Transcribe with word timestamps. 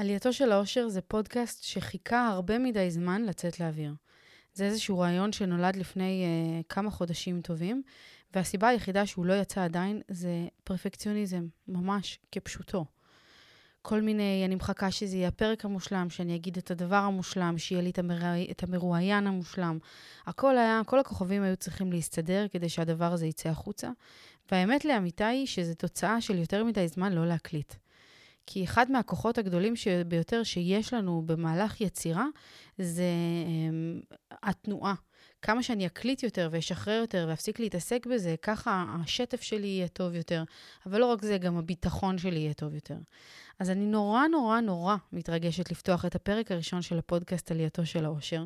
עלייתו 0.00 0.32
של 0.32 0.52
האושר 0.52 0.88
זה 0.88 1.00
פודקאסט 1.00 1.64
שחיכה 1.64 2.28
הרבה 2.28 2.58
מדי 2.58 2.90
זמן 2.90 3.22
לצאת 3.22 3.60
לאוויר. 3.60 3.94
זה 4.54 4.64
איזשהו 4.64 4.98
רעיון 4.98 5.32
שנולד 5.32 5.76
לפני 5.76 6.24
uh, 6.24 6.64
כמה 6.68 6.90
חודשים 6.90 7.40
טובים, 7.40 7.82
והסיבה 8.34 8.68
היחידה 8.68 9.06
שהוא 9.06 9.26
לא 9.26 9.32
יצא 9.32 9.64
עדיין 9.64 10.00
זה 10.08 10.48
פרפקציוניזם, 10.64 11.46
ממש 11.68 12.18
כפשוטו. 12.32 12.84
כל 13.82 14.00
מיני, 14.00 14.42
אני 14.44 14.54
מחכה 14.54 14.90
שזה 14.90 15.16
יהיה 15.16 15.28
הפרק 15.28 15.64
המושלם, 15.64 16.10
שאני 16.10 16.36
אגיד 16.36 16.56
את 16.56 16.70
הדבר 16.70 16.96
המושלם, 16.96 17.58
שיהיה 17.58 17.82
לי 17.82 17.90
את, 17.90 17.98
המר... 17.98 18.20
את 18.50 18.62
המרואיין 18.62 19.26
המושלם. 19.26 19.78
הכל 20.26 20.58
היה, 20.58 20.80
כל 20.86 20.98
הכוכבים 20.98 21.42
היו 21.42 21.56
צריכים 21.56 21.92
להסתדר 21.92 22.46
כדי 22.50 22.68
שהדבר 22.68 23.12
הזה 23.12 23.26
יצא 23.26 23.48
החוצה. 23.48 23.90
והאמת 24.52 24.84
לאמיתה 24.84 25.26
היא 25.26 25.46
שזו 25.46 25.74
תוצאה 25.74 26.20
של 26.20 26.38
יותר 26.38 26.64
מדי 26.64 26.88
זמן 26.88 27.12
לא 27.12 27.26
להקליט. 27.26 27.74
כי 28.52 28.64
אחד 28.64 28.90
מהכוחות 28.90 29.38
הגדולים 29.38 29.74
ביותר 30.06 30.42
שיש 30.42 30.94
לנו 30.94 31.22
במהלך 31.26 31.80
יצירה 31.80 32.26
זה 32.78 33.04
אמ, 33.46 34.14
התנועה. 34.42 34.94
כמה 35.42 35.62
שאני 35.62 35.86
אקליט 35.86 36.22
יותר 36.22 36.48
ואשחרר 36.52 37.00
יותר 37.00 37.26
ואפסיק 37.28 37.60
להתעסק 37.60 38.06
בזה, 38.06 38.34
ככה 38.42 38.84
השטף 39.02 39.42
שלי 39.42 39.66
יהיה 39.66 39.88
טוב 39.88 40.14
יותר. 40.14 40.44
אבל 40.86 41.00
לא 41.00 41.06
רק 41.06 41.22
זה, 41.22 41.38
גם 41.38 41.56
הביטחון 41.56 42.18
שלי 42.18 42.38
יהיה 42.38 42.54
טוב 42.54 42.74
יותר. 42.74 42.96
אז 43.58 43.70
אני 43.70 43.84
נורא 43.86 44.26
נורא 44.26 44.60
נורא 44.60 44.96
מתרגשת 45.12 45.70
לפתוח 45.70 46.04
את 46.04 46.14
הפרק 46.14 46.52
הראשון 46.52 46.82
של 46.82 46.98
הפודקאסט 46.98 47.50
עלייתו 47.50 47.86
של 47.86 48.04
האושר, 48.04 48.44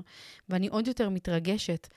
ואני 0.49 0.69
עוד 0.69 0.89
יותר 0.89 1.09
מתרגשת 1.09 1.89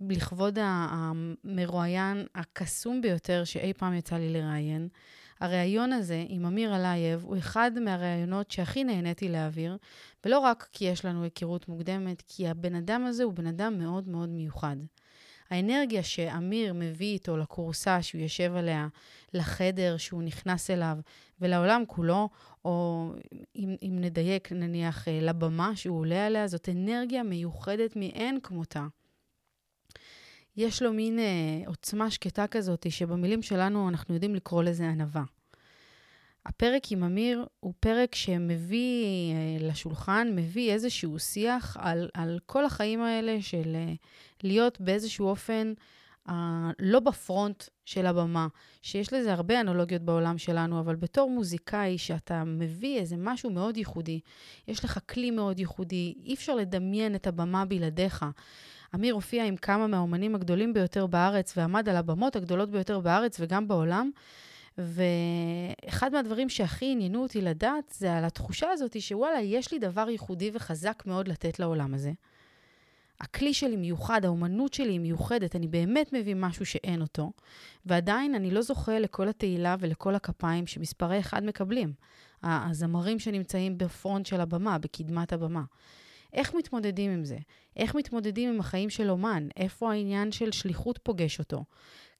לכבוד 0.00 0.58
המרואיין 0.60 2.26
הקסום 2.34 3.00
ביותר 3.00 3.44
שאי 3.44 3.72
פעם 3.72 3.94
יצא 3.94 4.16
לי 4.16 4.32
לראיין. 4.32 4.88
הריאיון 5.40 5.92
הזה 5.92 6.24
עם 6.28 6.46
אמיר 6.46 6.76
אלייב 6.76 7.24
הוא 7.24 7.38
אחד 7.38 7.70
מהראיונות 7.80 8.50
שהכי 8.50 8.84
נהניתי 8.84 9.28
להעביר, 9.28 9.76
ולא 10.24 10.38
רק 10.38 10.68
כי 10.72 10.84
יש 10.84 11.04
לנו 11.04 11.22
היכרות 11.22 11.68
מוקדמת, 11.68 12.22
כי 12.28 12.48
הבן 12.48 12.74
אדם 12.74 13.04
הזה 13.06 13.24
הוא 13.24 13.32
בן 13.32 13.46
אדם 13.46 13.78
מאוד 13.78 14.08
מאוד 14.08 14.28
מיוחד. 14.28 14.76
האנרגיה 15.50 16.02
שאמיר 16.02 16.72
מביא 16.74 17.12
איתו 17.12 17.36
לכורסה 17.36 18.02
שהוא 18.02 18.20
יושב 18.20 18.52
עליה, 18.56 18.88
לחדר 19.34 19.96
שהוא 19.96 20.22
נכנס 20.22 20.70
אליו 20.70 20.98
ולעולם 21.40 21.82
כולו, 21.86 22.28
או 22.64 23.06
אם, 23.56 23.76
אם 23.82 23.98
נדייק, 24.00 24.52
נניח 24.52 25.08
אה, 25.08 25.18
לבמה 25.22 25.76
שהוא 25.76 25.98
עולה 25.98 26.26
עליה, 26.26 26.46
זאת 26.46 26.68
אנרגיה 26.68 27.22
מיוחדת 27.22 27.96
מאין 27.96 28.38
כמותה. 28.42 28.86
יש 30.58 30.82
לו 30.82 30.92
מין 30.92 31.18
אה, 31.18 31.24
עוצמה 31.66 32.10
שקטה 32.10 32.46
כזאת, 32.46 32.86
שבמילים 32.90 33.42
שלנו 33.42 33.88
אנחנו 33.88 34.14
יודעים 34.14 34.34
לקרוא 34.34 34.62
לזה 34.62 34.88
ענווה. 34.88 35.22
הפרק 36.46 36.92
עם 36.92 37.02
אמיר 37.04 37.46
הוא 37.60 37.72
פרק 37.80 38.14
שמביא 38.14 39.04
אה, 39.34 39.66
לשולחן, 39.68 40.28
מביא 40.34 40.72
איזשהו 40.72 41.18
שיח 41.18 41.76
על, 41.80 42.08
על 42.14 42.38
כל 42.46 42.64
החיים 42.64 43.00
האלה 43.00 43.42
של 43.42 43.72
אה, 43.74 43.92
להיות 44.42 44.80
באיזשהו 44.80 45.26
אופן 45.26 45.72
אה, 46.28 46.70
לא 46.78 47.00
בפרונט 47.00 47.64
של 47.84 48.06
הבמה, 48.06 48.46
שיש 48.82 49.12
לזה 49.12 49.32
הרבה 49.32 49.60
אנלוגיות 49.60 50.02
בעולם 50.02 50.38
שלנו, 50.38 50.80
אבל 50.80 50.96
בתור 50.96 51.30
מוזיקאי 51.30 51.98
שאתה 51.98 52.44
מביא 52.44 52.98
איזה 52.98 53.16
משהו 53.18 53.50
מאוד 53.50 53.76
ייחודי, 53.76 54.20
יש 54.68 54.84
לך 54.84 54.98
כלי 55.08 55.30
מאוד 55.30 55.58
ייחודי, 55.58 56.14
אי 56.24 56.34
אפשר 56.34 56.54
לדמיין 56.54 57.14
את 57.14 57.26
הבמה 57.26 57.64
בלעדיך. 57.64 58.24
אמיר 58.94 59.14
הופיע 59.14 59.44
עם 59.44 59.56
כמה 59.56 59.86
מהאומנים 59.86 60.34
הגדולים 60.34 60.72
ביותר 60.72 61.06
בארץ 61.06 61.54
ועמד 61.56 61.88
על 61.88 61.96
הבמות 61.96 62.36
הגדולות 62.36 62.70
ביותר 62.70 63.00
בארץ 63.00 63.36
וגם 63.40 63.68
בעולם. 63.68 64.10
ואחד 64.78 66.12
מהדברים 66.12 66.48
שהכי 66.48 66.92
עניינו 66.92 67.22
אותי 67.22 67.40
לדעת 67.40 67.94
זה 67.98 68.16
על 68.16 68.24
התחושה 68.24 68.70
הזאת 68.70 69.00
שוואלה, 69.00 69.40
יש 69.40 69.72
לי 69.72 69.78
דבר 69.78 70.10
ייחודי 70.10 70.50
וחזק 70.54 71.02
מאוד 71.06 71.28
לתת 71.28 71.58
לעולם 71.58 71.94
הזה. 71.94 72.12
הכלי 73.20 73.54
שלי 73.54 73.76
מיוחד, 73.76 74.24
האומנות 74.24 74.74
שלי 74.74 74.92
היא 74.92 75.00
מיוחדת, 75.00 75.56
אני 75.56 75.66
באמת 75.66 76.12
מביא 76.12 76.34
משהו 76.34 76.66
שאין 76.66 77.00
אותו, 77.00 77.32
ועדיין 77.86 78.34
אני 78.34 78.50
לא 78.50 78.62
זוכה 78.62 78.98
לכל 78.98 79.28
התהילה 79.28 79.76
ולכל 79.80 80.14
הכפיים 80.14 80.66
שמספרי 80.66 81.20
אחד 81.20 81.44
מקבלים. 81.44 81.92
הזמרים 82.42 83.18
שנמצאים 83.18 83.78
בפרונט 83.78 84.26
של 84.26 84.40
הבמה, 84.40 84.78
בקדמת 84.78 85.32
הבמה. 85.32 85.62
איך 86.32 86.54
מתמודדים 86.54 87.10
עם 87.10 87.24
זה? 87.24 87.38
איך 87.76 87.94
מתמודדים 87.94 88.54
עם 88.54 88.60
החיים 88.60 88.90
של 88.90 89.10
אומן? 89.10 89.48
איפה 89.56 89.92
העניין 89.92 90.32
של 90.32 90.52
שליחות 90.52 90.98
פוגש 91.02 91.38
אותו? 91.38 91.64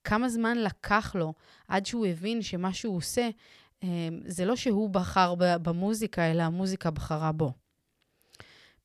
כמה 0.04 0.28
זמן 0.28 0.58
לקח 0.58 1.14
לו 1.14 1.34
עד 1.68 1.86
שהוא 1.86 2.06
הבין 2.06 2.42
שמה 2.42 2.72
שהוא 2.72 2.96
עושה, 2.96 3.28
אה, 3.84 4.08
זה 4.26 4.44
לא 4.44 4.56
שהוא 4.56 4.90
בחר 4.90 5.34
במוזיקה, 5.38 6.30
אלא 6.30 6.42
המוזיקה 6.42 6.90
בחרה 6.90 7.32
בו. 7.32 7.52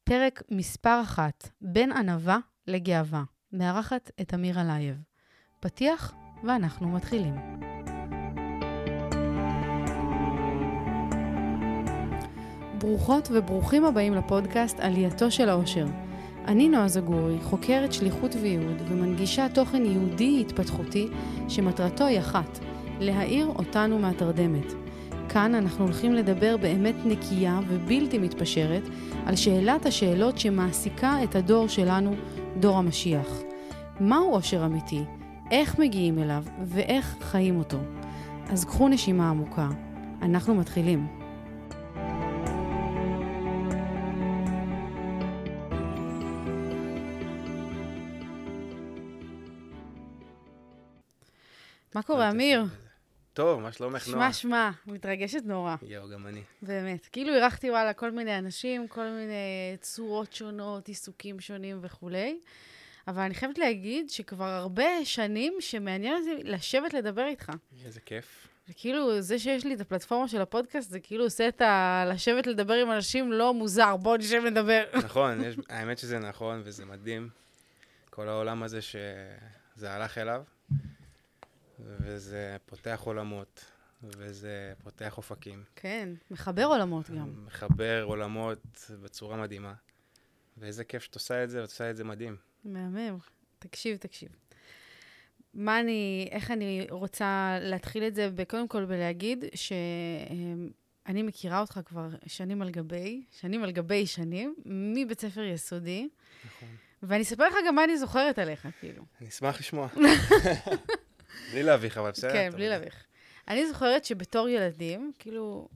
פרק 0.03 0.43
מספר 0.51 1.01
אחת, 1.03 1.49
בין 1.61 1.91
ענווה 1.91 2.37
לגאווה, 2.67 3.23
מארחת 3.51 4.11
את 4.21 4.33
אמיר 4.33 4.61
אלייב. 4.61 5.01
פתיח, 5.59 6.13
ואנחנו 6.43 6.89
מתחילים. 6.89 7.35
ברוכות 12.83 13.29
וברוכים 13.31 13.85
הבאים 13.85 14.13
לפודקאסט 14.13 14.79
עלייתו 14.79 15.31
של 15.31 15.49
האושר. 15.49 15.85
אני 16.45 16.69
נועה 16.69 16.87
זגורי, 16.87 17.37
חוקרת 17.41 17.93
שליחות 17.93 18.35
וייעוד 18.41 18.81
ומנגישה 18.87 19.47
תוכן 19.49 19.85
יהודי 19.85 20.37
התפתחותי 20.41 21.07
שמטרתו 21.49 22.05
היא 22.05 22.19
אחת, 22.19 22.59
להאיר 22.99 23.47
אותנו 23.47 23.99
מהתרדמת. 23.99 24.73
כאן 25.29 25.55
אנחנו 25.55 25.85
הולכים 25.85 26.13
לדבר 26.13 26.57
באמת 26.57 26.95
נקייה 27.05 27.59
ובלתי 27.67 28.17
מתפשרת 28.17 28.83
על 29.25 29.35
שאלת 29.35 29.85
השאלות 29.85 30.37
שמעסיקה 30.37 31.23
את 31.23 31.35
הדור 31.35 31.67
שלנו, 31.67 32.15
דור 32.59 32.77
המשיח. 32.77 33.41
מהו 33.99 34.31
עושר 34.31 34.65
אמיתי? 34.65 35.03
איך 35.51 35.79
מגיעים 35.79 36.19
אליו 36.19 36.43
ואיך 36.63 37.15
חיים 37.21 37.57
אותו? 37.57 37.77
אז 38.49 38.65
קחו 38.65 38.87
נשימה 38.87 39.29
עמוקה. 39.29 39.69
אנחנו 40.21 40.55
מתחילים. 40.55 41.22
מה 51.95 52.03
קורה, 52.03 52.29
אמיר? 52.29 52.63
טוב, 53.33 53.61
מה 53.61 53.71
שלומך, 53.71 54.07
נועה? 54.07 54.33
שמע, 54.33 54.33
שמע, 54.33 54.71
מתרגשת 54.87 55.41
נורא. 55.45 55.75
יואו, 55.81 56.09
גם 56.09 56.27
אני. 56.27 56.41
באמת. 56.61 57.07
כאילו 57.11 57.33
אירחתי, 57.33 57.69
וואלה, 57.69 57.93
כל 57.93 58.11
מיני 58.11 58.37
אנשים, 58.37 58.87
כל 58.87 59.09
מיני 59.09 59.77
צורות 59.81 60.33
שונות, 60.33 60.87
עיסוקים 60.87 61.39
שונים 61.39 61.79
וכולי. 61.81 62.39
אבל 63.07 63.21
אני 63.21 63.33
חייבת 63.33 63.57
להגיד 63.57 64.09
שכבר 64.09 64.49
הרבה 64.49 65.05
שנים 65.05 65.53
שמעניין 65.59 66.15
אותי 66.15 66.43
לשבת 66.43 66.93
לדבר 66.93 67.25
איתך. 67.25 67.51
איזה 67.85 67.99
כיף. 67.99 68.47
וכאילו, 68.69 69.21
זה 69.21 69.39
שיש 69.39 69.65
לי 69.65 69.73
את 69.73 69.81
הפלטפורמה 69.81 70.27
של 70.27 70.41
הפודקאסט, 70.41 70.89
זה 70.89 70.99
כאילו 70.99 71.23
עושה 71.23 71.47
את 71.47 71.61
ה... 71.61 72.03
לשבת 72.07 72.47
לדבר 72.47 72.73
עם 72.73 72.91
אנשים 72.91 73.31
לא 73.31 73.53
מוזר, 73.53 73.95
בוא 73.97 74.17
נשב 74.17 74.41
לדבר. 74.45 74.83
נכון, 75.05 75.43
יש... 75.43 75.55
האמת 75.69 75.97
שזה 75.97 76.19
נכון 76.19 76.61
וזה 76.65 76.85
מדהים. 76.85 77.29
כל 78.09 78.27
העולם 78.27 78.63
הזה 78.63 78.81
שזה 78.81 79.91
הלך 79.91 80.17
אליו. 80.17 80.43
וזה 81.79 82.57
פותח 82.65 83.01
עולמות, 83.03 83.65
וזה 84.03 84.73
פותח 84.83 85.17
אופקים. 85.17 85.63
כן, 85.75 86.09
מחבר 86.31 86.65
עולמות 86.65 87.09
גם. 87.09 87.45
מחבר 87.45 88.03
עולמות 88.03 88.91
בצורה 89.03 89.37
מדהימה. 89.37 89.73
ואיזה 90.57 90.83
כיף 90.83 91.03
שאת 91.03 91.15
עושה 91.15 91.43
את 91.43 91.49
זה, 91.49 91.61
ואת 91.61 91.69
עושה 91.69 91.89
את 91.89 91.97
זה 91.97 92.03
מדהים. 92.03 92.35
מהמם. 92.63 93.17
תקשיב, 93.59 93.97
תקשיב. 93.97 94.29
מה 95.53 95.79
אני, 95.79 96.29
איך 96.31 96.51
אני 96.51 96.87
רוצה 96.89 97.57
להתחיל 97.61 98.03
את 98.03 98.15
זה, 98.15 98.29
קודם 98.47 98.67
כל 98.67 98.85
בלהגיד 98.85 99.45
שאני 99.55 101.23
מכירה 101.23 101.59
אותך 101.59 101.79
כבר 101.85 102.09
שנים 102.25 102.61
על 102.61 102.69
גבי, 102.69 103.23
שנים 103.31 103.63
על 103.63 103.71
גבי 103.71 104.05
שנים, 104.05 104.55
מבית 104.65 105.21
ספר 105.21 105.41
יסודי. 105.41 106.09
נכון. 106.45 106.69
ואני 107.03 107.23
אספר 107.23 107.47
לך 107.47 107.55
גם 107.67 107.75
מה 107.75 107.83
אני 107.83 107.97
זוכרת 107.97 108.39
עליך, 108.39 108.67
כאילו. 108.79 109.03
אני 109.21 109.29
אשמח 109.29 109.59
לשמוע. 109.59 109.87
בלי 111.51 111.63
להביך, 111.63 111.97
אבל 111.97 112.11
בסדר. 112.11 112.33
כן, 112.33 112.49
בלי 112.53 112.69
להביך. 112.69 113.03
אני 113.47 113.67
זוכרת 113.67 114.05
שבתור 114.05 114.49
ילדים, 114.49 115.11
כאילו, 115.19 115.67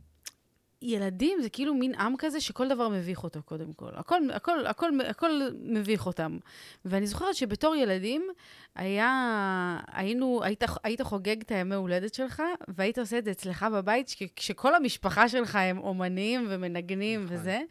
ילדים 0.82 1.42
זה 1.42 1.50
כאילו 1.50 1.74
מין 1.74 1.96
עם 1.96 2.14
כזה 2.18 2.42
שכל 2.42 2.68
דבר 2.68 2.90
מביך 2.90 3.24
אותו, 3.24 3.44
קודם 3.44 3.74
כל. 3.74 3.90
הכל, 3.94 4.22
הכל, 4.34 4.66
הכל, 4.66 4.92
הכל 5.08 5.42
מביך 5.60 6.06
אותם. 6.06 6.38
ואני 6.86 7.08
זוכרת 7.08 7.36
שבתור 7.36 7.76
ילדים, 7.76 8.28
היה, 8.76 9.80
היינו, 9.92 10.40
היית, 10.44 10.64
היית 10.84 11.02
חוגג 11.02 11.42
את 11.42 11.52
הימי 11.52 11.76
הולדת 11.76 12.14
שלך, 12.14 12.44
והיית 12.68 12.98
עושה 13.00 13.18
את 13.18 13.26
זה 13.26 13.32
אצלך 13.32 13.66
בבית, 13.74 14.16
כשכל 14.36 14.76
המשפחה 14.76 15.30
שלך 15.30 15.56
הם 15.56 15.78
אומנים 15.78 16.46
ומנגנים 16.50 17.26
נכון. 17.26 17.38
וזה, 17.38 17.62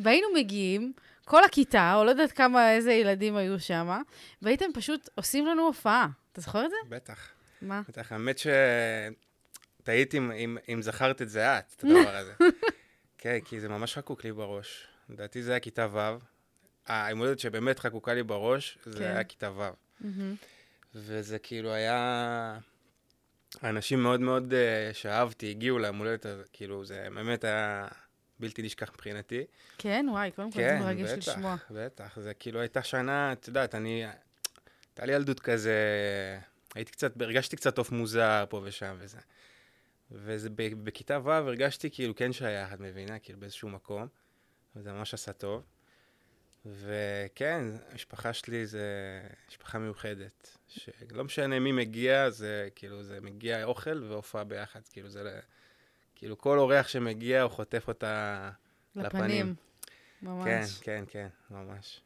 והיינו 0.00 0.26
מגיעים, 0.34 0.92
כל 1.24 1.44
הכיתה, 1.44 1.94
או 1.94 2.04
לא 2.04 2.10
יודעת 2.10 2.32
כמה, 2.32 2.72
איזה 2.72 2.92
ילדים 2.92 3.36
היו 3.36 3.60
שם, 3.60 4.00
והייתם 4.42 4.66
פשוט 4.74 5.08
עושים 5.14 5.46
לנו 5.46 5.66
הופעה. 5.66 6.06
אתה 6.32 6.40
זוכר 6.40 6.64
את 6.64 6.70
זה? 6.70 6.76
בטח. 6.96 7.28
מה? 7.62 7.82
בטח, 7.88 8.12
האמת 8.12 8.38
ש... 8.38 8.46
תהיתי 9.82 10.18
אם, 10.18 10.32
אם, 10.32 10.58
אם 10.72 10.82
זכרת 10.82 11.22
את 11.22 11.28
זה 11.28 11.58
את, 11.58 11.74
את 11.76 11.84
הדבר 11.84 12.16
הזה. 12.16 12.32
כן, 13.18 13.38
כי 13.44 13.60
זה 13.60 13.68
ממש 13.68 13.94
חקוק 13.94 14.24
לי 14.24 14.32
בראש. 14.32 14.86
לדעתי 15.08 15.42
זה 15.42 15.50
היה 15.50 15.60
כיתה 15.60 15.88
ו'. 15.92 16.18
הולדת 17.18 17.38
שבאמת 17.38 17.78
חקוקה 17.78 18.14
לי 18.14 18.22
בראש, 18.22 18.78
זה 18.84 18.98
כן. 18.98 19.04
היה 19.04 19.24
כיתה 19.24 19.50
ו'. 19.52 19.70
וזה 20.94 21.38
כאילו 21.38 21.72
היה... 21.72 22.58
אנשים 23.64 24.02
מאוד 24.02 24.20
מאוד 24.20 24.52
uh, 24.52 24.94
שאהבתי, 24.94 25.50
הגיעו 25.50 25.78
הזה, 26.26 26.42
כאילו, 26.52 26.84
זה 26.84 27.08
באמת 27.14 27.44
היה 27.44 27.88
בלתי 28.40 28.62
נשכח 28.62 28.90
מבחינתי. 28.94 29.44
כן, 29.78 30.06
וואי, 30.10 30.30
קודם 30.30 30.50
כל 30.50 30.58
זה 30.58 30.68
כן, 30.68 30.82
מרגש 30.82 31.10
בטח, 31.10 31.16
לשמוע. 31.16 31.56
בטח. 31.70 32.18
זה 32.20 32.34
כאילו 32.34 32.60
הייתה 32.60 32.82
שנה, 32.82 33.32
את 33.32 33.48
יודעת, 33.48 33.74
אני... 33.74 34.04
הייתה 34.90 35.06
לי 35.06 35.12
ילדות 35.12 35.40
כזה... 35.40 35.74
הייתי 36.74 36.92
קצת, 36.92 37.22
הרגשתי 37.22 37.56
קצת 37.56 37.78
עוף 37.78 37.92
מוזר 37.92 38.44
פה 38.48 38.60
ושם 38.64 38.96
וזה. 38.98 39.18
וזה 40.10 40.50
בכיתה 40.56 41.18
ו' 41.24 41.30
הרגשתי 41.30 41.90
כאילו 41.90 42.16
כן 42.16 42.32
שייך, 42.32 42.72
את 42.72 42.80
מבינה? 42.80 43.18
כאילו 43.18 43.40
באיזשהו 43.40 43.68
מקום. 43.68 44.06
וזה 44.76 44.92
ממש 44.92 45.14
עשה 45.14 45.32
טוב. 45.32 45.62
וכן, 46.66 47.64
המשפחה 47.90 48.32
שלי 48.32 48.66
זה 48.66 48.82
משפחה 49.48 49.78
מיוחדת. 49.78 50.56
שלא 50.68 51.24
משנה 51.24 51.60
מי 51.60 51.72
מגיע, 51.72 52.30
זה 52.30 52.68
כאילו, 52.74 53.02
זה 53.02 53.20
מגיע 53.20 53.64
אוכל 53.64 54.02
והופעה 54.04 54.44
ביחד. 54.44 54.80
כאילו, 54.92 55.08
זה... 55.08 55.40
כאילו, 56.14 56.38
כל 56.38 56.58
אורח 56.58 56.88
שמגיע, 56.88 57.42
הוא 57.42 57.50
חוטף 57.50 57.88
אותה 57.88 58.50
לפנים. 58.96 59.06
לפנים. 59.06 59.54
ממש. 60.22 60.78
כן, 60.82 61.04
כן, 61.08 61.28
כן, 61.50 61.54
ממש. 61.54 62.00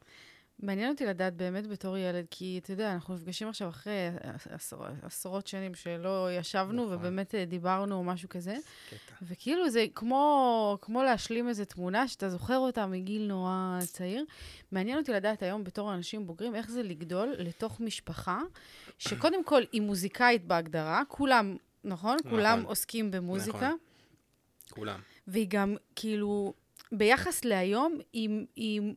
מעניין 0.64 0.90
אותי 0.90 1.06
לדעת 1.06 1.36
באמת 1.36 1.66
בתור 1.66 1.96
ילד, 1.98 2.26
כי 2.30 2.60
אתה 2.62 2.72
יודע, 2.72 2.92
אנחנו 2.92 3.14
נפגשים 3.14 3.48
עכשיו 3.48 3.68
אחרי 3.68 4.08
עשור, 4.50 4.84
עשרות 5.02 5.46
שנים 5.46 5.74
שלא 5.74 6.28
ישבנו 6.32 6.84
נכון. 6.84 6.96
ובאמת 6.96 7.34
אה, 7.34 7.44
דיברנו 7.44 7.94
או 7.94 8.04
משהו 8.04 8.28
כזה, 8.28 8.56
קטע. 8.86 9.14
וכאילו 9.22 9.70
זה 9.70 9.86
כמו, 9.94 10.78
כמו 10.80 11.02
להשלים 11.02 11.48
איזו 11.48 11.64
תמונה 11.64 12.08
שאתה 12.08 12.30
זוכר 12.30 12.58
אותה 12.58 12.86
מגיל 12.86 13.26
נורא 13.26 13.78
צעיר. 13.86 14.24
מעניין 14.72 14.98
אותי 14.98 15.12
לדעת 15.12 15.42
היום 15.42 15.64
בתור 15.64 15.94
אנשים 15.94 16.26
בוגרים, 16.26 16.54
איך 16.54 16.70
זה 16.70 16.82
לגדול 16.82 17.34
לתוך 17.38 17.80
משפחה, 17.80 18.40
שקודם 18.98 19.44
כל 19.44 19.62
היא 19.72 19.82
מוזיקאית 19.82 20.44
בהגדרה, 20.44 21.02
כולם, 21.08 21.56
נכון? 21.84 22.16
נכון. 22.20 22.30
כולם 22.30 22.62
עוסקים 22.66 23.10
במוזיקה. 23.10 23.58
נכון. 23.58 23.76
כולם. 24.70 25.00
והיא 25.26 25.46
גם, 25.48 25.76
כאילו, 25.96 26.54
ביחס 26.92 27.44
להיום, 27.44 27.98
היא, 28.12 28.46
היא, 28.56 28.94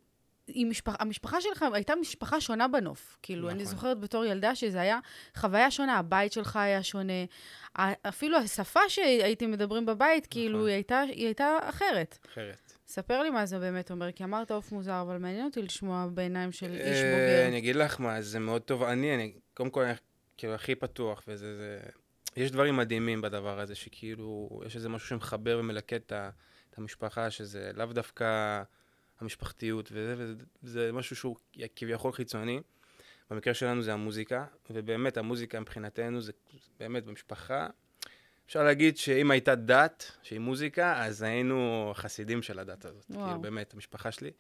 היא 0.47 0.65
משפחה, 0.65 0.97
המשפחה 0.99 1.41
שלך 1.41 1.65
הייתה 1.73 1.95
משפחה 1.95 2.41
שונה 2.41 2.67
בנוף. 2.67 3.17
כאילו, 3.21 3.41
נכון. 3.47 3.55
אני. 3.55 3.65
זוכרת 3.65 3.99
בתור 3.99 4.25
ילדה 4.25 4.55
שזה 4.55 4.81
היה 4.81 4.99
חוויה 5.35 5.71
שונה, 5.71 5.97
הבית 5.97 6.33
שלך 6.33 6.55
היה 6.55 6.83
שונה. 6.83 7.13
אפילו 8.01 8.38
השפה 8.38 8.79
שהייתם 8.88 9.51
מדברים 9.51 9.85
בבית, 9.85 10.27
כאילו, 10.29 10.57
נכון. 10.57 10.67
היא 10.67 10.75
הייתה, 10.75 10.99
היא 10.99 11.25
הייתה 11.25 11.57
אחרת. 11.61 12.17
אחרת. 12.31 12.73
ספר 12.88 13.21
לי 13.21 13.29
מה 13.29 13.45
זה 13.45 13.59
באמת 13.59 13.91
אומר, 13.91 14.11
כי 14.11 14.23
אמרת 14.23 14.51
עוף 14.51 14.71
מוזר, 14.71 15.01
אבל 15.01 15.17
מעניין 15.17 15.45
אותי 15.45 15.61
לשמוע 15.61 16.07
בעיניים 16.13 16.51
של 16.51 16.71
איש 16.73 16.97
אה, 16.97 17.11
בוגר. 17.11 17.47
אני 17.47 17.57
אגיד 17.57 17.75
לך 17.75 17.99
מה, 17.99 18.21
זה 18.21 18.39
מאוד 18.39 18.61
טוב. 18.61 18.83
אני, 18.83 19.15
אני, 19.15 19.33
קודם 19.53 19.69
כל, 19.69 19.83
כאילו 20.38 20.53
הכי 20.53 20.75
פתוח, 20.75 21.23
וזה, 21.27 21.55
זה... 21.57 21.79
יש 22.38 22.51
דברים 22.51 22.77
מדהימים 22.77 23.21
בדבר 23.21 23.59
הזה, 23.59 23.75
שכאילו, 23.75 24.49
יש 24.65 24.75
איזה 24.75 24.89
משהו 24.89 25.07
שמחבר 25.07 25.61
ה- 26.11 26.29
את 26.69 26.77
המשפחה, 26.77 27.31
שזה 27.31 27.71
לאו 27.75 27.85
דווקא 27.85 28.61
המשפחתיות, 29.19 29.89
וזה, 29.91 30.15
וזה 30.17 30.33
זה 30.63 30.91
משהו 30.93 31.15
שהוא 31.15 31.35
כביכול 31.75 32.11
חיצוני. 32.11 32.61
במקרה 33.31 33.53
שלנו 33.53 33.81
זה 33.81 33.93
המוזיקה, 33.93 34.45
ובאמת 34.69 35.17
המוזיקה 35.17 35.59
מבחינתנו 35.59 36.21
זה 36.21 36.31
באמת 36.79 37.05
במשפחה. 37.05 37.67
אפשר 38.45 38.63
להגיד 38.63 38.97
שאם 38.97 39.31
הייתה 39.31 39.55
דת 39.55 40.11
שהיא 40.23 40.39
מוזיקה, 40.39 41.05
אז 41.05 41.21
היינו 41.21 41.91
חסידים 41.95 42.41
של 42.41 42.59
הדת 42.59 42.85
הזאת. 42.85 43.05
וואו. 43.09 43.25
כאילו, 43.25 43.41
באמת, 43.41 43.73
המשפחה 43.73 44.11
שלי. 44.11 44.31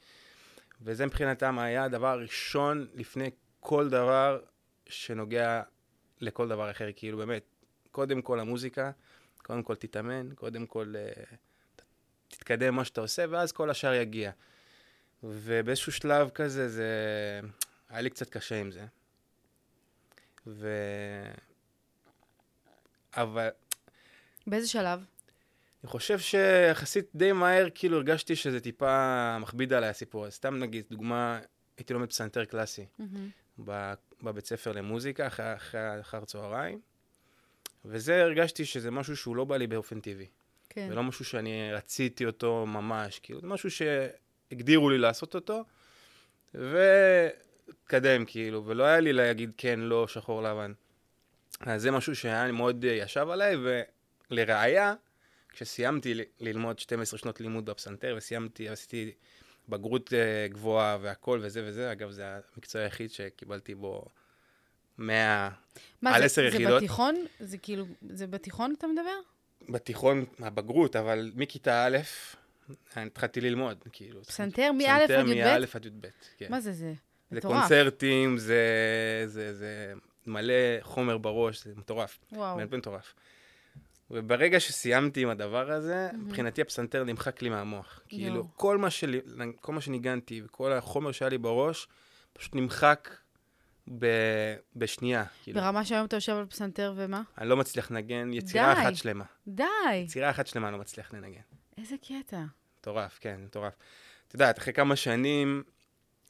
וזה 0.81 1.05
מבחינתם 1.05 1.59
היה 1.59 1.83
הדבר 1.83 2.07
הראשון 2.07 2.87
לפני 2.95 3.29
כל 3.59 3.89
דבר 3.89 4.39
שנוגע 4.85 5.61
לכל 6.21 6.47
דבר 6.47 6.71
אחר. 6.71 6.89
כאילו, 6.95 7.17
באמת, 7.17 7.43
קודם 7.91 8.21
כל 8.21 8.39
המוזיקה, 8.39 8.91
קודם 9.37 9.63
כל 9.63 9.75
תתאמן, 9.75 10.35
קודם 10.35 10.65
כל 10.65 10.93
אה, 10.97 11.23
תתקדם 12.27 12.75
מה 12.75 12.85
שאתה 12.85 13.01
עושה, 13.01 13.25
ואז 13.29 13.51
כל 13.51 13.69
השאר 13.69 13.93
יגיע. 13.93 14.31
ובאיזשהו 15.23 15.91
שלב 15.91 16.29
כזה, 16.29 16.69
זה... 16.69 16.91
היה 17.89 18.01
לי 18.01 18.09
קצת 18.09 18.29
קשה 18.29 18.59
עם 18.59 18.71
זה. 18.71 18.85
ו... 20.47 20.69
אבל 23.13 23.49
באיזה 24.47 24.67
שלב? 24.67 25.05
אני 25.83 25.91
חושב 25.91 26.19
שיחסית 26.19 27.05
די 27.15 27.31
מהר, 27.31 27.67
כאילו 27.75 27.97
הרגשתי 27.97 28.35
שזה 28.35 28.59
טיפה 28.59 29.37
מכביד 29.39 29.73
עליי 29.73 29.89
הסיפור 29.89 30.25
הזה. 30.25 30.35
סתם 30.35 30.57
נגיד, 30.57 30.85
דוגמה, 30.91 31.39
הייתי 31.77 31.93
לומד 31.93 32.09
פסנתר 32.09 32.45
קלאסי. 32.45 32.85
ב- 33.65 33.93
בבית 34.23 34.45
ספר 34.45 34.71
למוזיקה, 34.71 35.27
אחרי, 35.27 35.55
אחרי, 35.55 35.99
אחר 36.01 36.25
צהריים, 36.25 36.81
וזה 37.85 38.23
הרגשתי 38.23 38.65
שזה 38.65 38.91
משהו 38.91 39.17
שהוא 39.17 39.35
לא 39.35 39.45
בא 39.45 39.57
לי 39.57 39.67
באופן 39.67 39.99
טבעי. 39.99 40.27
כן. 40.69 40.87
ולא 40.91 41.03
משהו 41.03 41.25
שאני 41.25 41.73
רציתי 41.73 42.25
אותו 42.25 42.65
ממש, 42.65 43.19
כאילו, 43.19 43.41
זה 43.41 43.47
משהו 43.47 43.71
שהגדירו 44.49 44.89
לי 44.89 44.97
לעשות 44.97 45.35
אותו, 45.35 45.63
והתקדם, 46.53 48.25
כאילו, 48.25 48.65
ולא 48.65 48.83
היה 48.83 48.99
לי 48.99 49.13
להגיד 49.13 49.51
כן, 49.57 49.79
לא, 49.79 50.07
שחור 50.07 50.41
לבן. 50.43 50.73
אז 51.61 51.81
זה 51.81 51.91
משהו 51.91 52.15
שהיה 52.15 52.51
מאוד 52.51 52.83
ישב 52.83 53.27
עליי, 53.29 53.55
ולראיה, 54.31 54.93
כשסיימתי 55.49 56.13
ל- 56.13 56.21
ללמוד 56.39 56.79
12 56.79 57.19
שנות 57.19 57.41
לימוד 57.41 57.65
בפסנתר, 57.65 58.13
וסיימתי, 58.17 58.69
עשיתי 58.69 59.11
בגרות 59.69 60.13
אה, 60.13 60.47
גבוהה 60.47 60.97
והכל 61.01 61.39
וזה 61.43 61.63
וזה, 61.65 61.91
אגב, 61.91 62.11
זה 62.11 62.23
המקצוע 62.55 62.81
היחיד 62.81 63.11
שקיבלתי 63.11 63.75
בו 63.75 64.05
100 64.97 65.49
מה 66.01 66.13
על 66.15 66.19
זה- 66.19 66.25
עשר 66.25 66.41
זה 66.41 66.47
יחידות. 66.47 66.77
בתיכון? 66.77 67.15
זה 67.39 67.57
כאילו, 67.57 67.85
זה 68.09 68.27
בתיכון 68.27 68.73
אתה 68.77 68.87
מדבר? 68.87 69.19
בתיכון, 69.73 70.25
הבגרות, 70.39 70.95
אבל 70.95 71.31
מכיתה 71.35 71.85
א', 71.87 71.97
התחלתי 72.95 73.41
ללמוד, 73.41 73.83
כאילו. 73.91 74.23
פסנתר 74.23 74.71
מא' 74.71 74.83
פסנתר 74.83 75.19
עד 75.19 75.27
י"ב? 75.27 75.33
מא' 75.33 75.55
עד 75.73 75.85
י"ב, 75.85 76.07
כן. 76.37 76.47
מה 76.49 76.59
זה 76.61 76.73
זה? 76.73 76.93
זה 77.31 77.37
מטורף. 77.37 77.59
קונצרטים, 77.59 78.37
זה, 78.37 78.63
זה, 79.25 79.53
זה 79.53 79.93
מלא 80.25 80.53
חומר 80.81 81.17
בראש, 81.17 81.63
זה 81.63 81.73
מטורף. 81.75 82.19
וואו. 82.31 82.57
באמת 82.57 82.73
מטורף. 82.73 83.13
וברגע 84.11 84.59
שסיימתי 84.59 85.23
עם 85.23 85.29
הדבר 85.29 85.71
הזה, 85.71 86.09
מבחינתי 86.13 86.61
הפסנתר 86.61 87.03
נמחק 87.03 87.41
לי 87.41 87.49
מהמוח. 87.49 88.01
כאילו. 88.07 88.47
כל 88.55 88.77
מה, 88.77 88.89
שלי, 88.89 89.19
כל 89.61 89.73
מה 89.73 89.81
שניגנתי 89.81 90.41
וכל 90.45 90.71
החומר 90.71 91.11
שהיה 91.11 91.29
לי 91.29 91.37
בראש, 91.37 91.87
פשוט 92.33 92.55
נמחק 92.55 93.09
ב, 93.99 94.05
בשנייה. 94.75 95.25
כאילו, 95.43 95.61
ברמה 95.61 95.85
שהיום 95.85 96.05
אתה 96.05 96.15
יושב 96.15 96.33
על 96.33 96.45
פסנתר 96.45 96.93
ומה? 96.95 97.21
אני 97.37 97.49
לא 97.49 97.57
מצליח 97.57 97.91
לנגן 97.91 98.33
יצירה 98.33 98.73
די. 98.73 98.81
אחת 98.81 98.95
שלמה. 98.95 99.23
די, 99.47 99.63
יצירה 99.93 100.29
אחת 100.29 100.47
שלמה 100.47 100.67
אני 100.67 100.73
לא 100.73 100.79
מצליח 100.79 101.13
לנגן. 101.13 101.41
איזה 101.77 101.95
קטע. 101.97 102.43
מטורף, 102.79 103.19
כן, 103.21 103.39
מטורף. 103.43 103.73
את 104.27 104.33
יודעת, 104.33 104.57
אחרי 104.57 104.73
כמה 104.73 104.95
שנים 104.95 105.63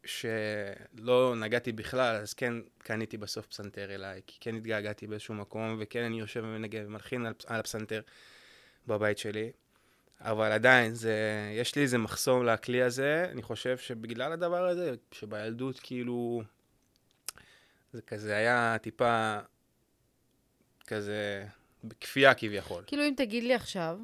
שלא 0.06 1.36
נגעתי 1.36 1.72
בכלל, 1.72 2.16
אז 2.16 2.34
כן 2.34 2.54
קניתי 2.78 3.18
בסוף 3.18 3.48
פסנתר 3.48 3.96
אליי, 3.96 4.22
כי 4.28 4.38
כן 4.40 4.56
התגעגעתי 4.56 5.08
באיזשהו 5.08 5.34
מקום, 5.34 5.78
וכן 5.80 6.04
אני 6.04 6.20
יושב 6.20 6.42
ומנגן 6.44 6.86
ומלחין 6.86 7.26
על, 7.26 7.34
על 7.46 7.60
הפסנתר 7.60 8.02
בבית 8.88 9.18
שלי. 9.18 9.52
אבל 10.22 10.52
עדיין, 10.52 10.94
זה, 10.94 11.16
יש 11.54 11.76
לי 11.76 11.82
איזה 11.82 11.98
מחסום 11.98 12.46
לכלי 12.46 12.82
הזה, 12.82 13.28
אני 13.32 13.42
חושב 13.42 13.78
שבגלל 13.78 14.32
הדבר 14.32 14.68
הזה, 14.68 14.96
שבילדות 15.12 15.80
כאילו, 15.80 16.42
זה 17.94 18.02
כזה 18.02 18.36
היה 18.36 18.78
טיפה 18.82 19.40
כזה 20.88 21.46
בכפייה 21.84 22.34
כביכול. 22.34 22.84
כאילו, 22.88 23.04
אם 23.04 23.14
תגיד 23.18 23.44
לי 23.44 23.54
עכשיו 23.54 23.98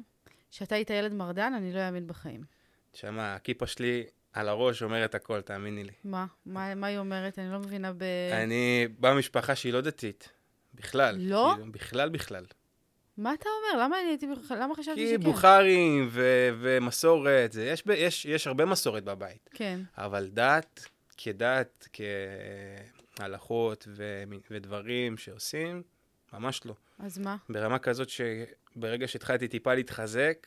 שאתה 0.54 0.74
היית 0.74 0.90
ילד 0.90 1.12
מרדן, 1.12 1.52
אני 1.56 1.72
לא 1.72 1.78
אאמין 1.86 2.06
בחיים. 2.06 2.44
שמע, 2.92 3.34
הכיפה 3.34 3.66
שלי 3.66 4.04
על 4.32 4.48
הראש 4.48 4.82
אומרת 4.82 5.14
הכל, 5.14 5.40
תאמיני 5.40 5.84
לי. 5.84 5.92
מה? 6.04 6.26
מה, 6.46 6.74
מה 6.74 6.86
היא 6.86 6.98
אומרת? 6.98 7.38
אני 7.38 7.52
לא 7.52 7.58
מבינה 7.58 7.92
ב... 7.92 8.02
אני 8.32 8.88
בא 8.98 9.14
ממשפחה 9.14 9.54
שהיא 9.54 9.72
לא 9.72 9.80
דתית, 9.80 10.28
בכלל. 10.74 11.16
לא? 11.18 11.52
כאילו, 11.56 11.72
בכלל, 11.72 12.08
בכלל. 12.08 12.44
מה 13.16 13.34
אתה 13.34 13.48
אומר? 13.48 13.84
למה 13.84 14.00
אני 14.00 14.08
הייתי... 14.08 14.26
למה 14.50 14.74
חשבתי 14.74 15.00
כי 15.00 15.08
שכן? 15.08 15.20
בוכרים 15.24 16.08
ו- 16.10 16.48
ומסורת, 16.60 17.52
זה, 17.52 17.64
יש, 17.64 17.86
ב- 17.86 17.90
יש, 17.90 18.24
יש 18.26 18.46
הרבה 18.46 18.64
מסורת 18.64 19.04
בבית. 19.04 19.50
כן. 19.54 19.80
אבל 19.98 20.28
דת, 20.32 20.88
כדת, 21.16 21.88
כהלכות 23.16 23.88
ו- 23.88 24.22
ודברים 24.50 25.16
שעושים, 25.16 25.82
ממש 26.32 26.66
לא. 26.66 26.74
אז 26.98 27.18
מה? 27.18 27.36
ברמה 27.48 27.78
כזאת 27.78 28.08
שברגע 28.74 29.08
שהתחלתי 29.08 29.48
טיפה 29.48 29.74
להתחזק, 29.74 30.46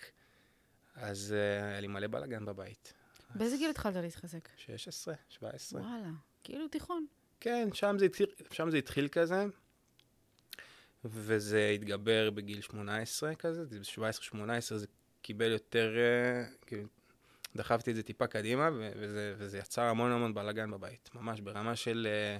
אז 0.95 1.35
uh, 1.37 1.63
היה 1.65 1.79
לי 1.79 1.87
מלא 1.87 2.07
בלאגן 2.07 2.45
בבית. 2.45 2.93
באיזה 3.35 3.57
גיל 3.57 3.69
התחלת 3.69 3.95
להתחזק? 3.95 4.49
16, 4.57 5.13
17. 5.29 5.81
וואלה, 5.81 6.09
כאילו 6.43 6.67
תיכון. 6.67 7.05
כן, 7.39 7.69
שם 7.73 7.95
זה 7.99 8.05
התחיל, 8.05 8.27
שם 8.51 8.69
זה 8.71 8.77
התחיל 8.77 9.07
כזה, 9.07 9.45
וזה 11.05 11.69
התגבר 11.75 12.29
בגיל 12.29 12.61
18 12.61 13.35
כזה, 13.35 13.65
זה 13.65 13.79
17-18, 14.31 14.35
זה 14.75 14.87
קיבל 15.21 15.51
יותר, 15.51 15.95
אה, 15.97 16.43
כאילו, 16.65 16.83
דחפתי 17.55 17.91
את 17.91 17.95
זה 17.95 18.03
טיפה 18.03 18.27
קדימה, 18.27 18.69
וזה, 18.73 19.35
וזה 19.37 19.57
יצר 19.57 19.81
המון 19.81 20.11
המון 20.11 20.33
בלאגן 20.33 20.71
בבית. 20.71 21.09
ממש 21.15 21.41
ברמה 21.41 21.75
של 21.75 22.07
אה, 22.09 22.37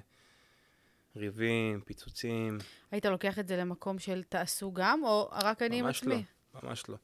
ריבים, 1.18 1.82
פיצוצים. 1.86 2.58
היית 2.92 3.06
לוקח 3.06 3.40
את 3.40 3.48
זה 3.48 3.58
למקום 3.58 4.00
של 4.00 4.24
תעשו 4.24 4.74
גם, 4.74 5.04
או 5.04 5.30
רק 5.32 5.62
אני 5.62 5.80
עם 5.80 5.86
ממש 5.86 6.02
עצמי? 6.02 6.24
לא, 6.54 6.60
ממש 6.64 6.84
לא. 6.90 6.98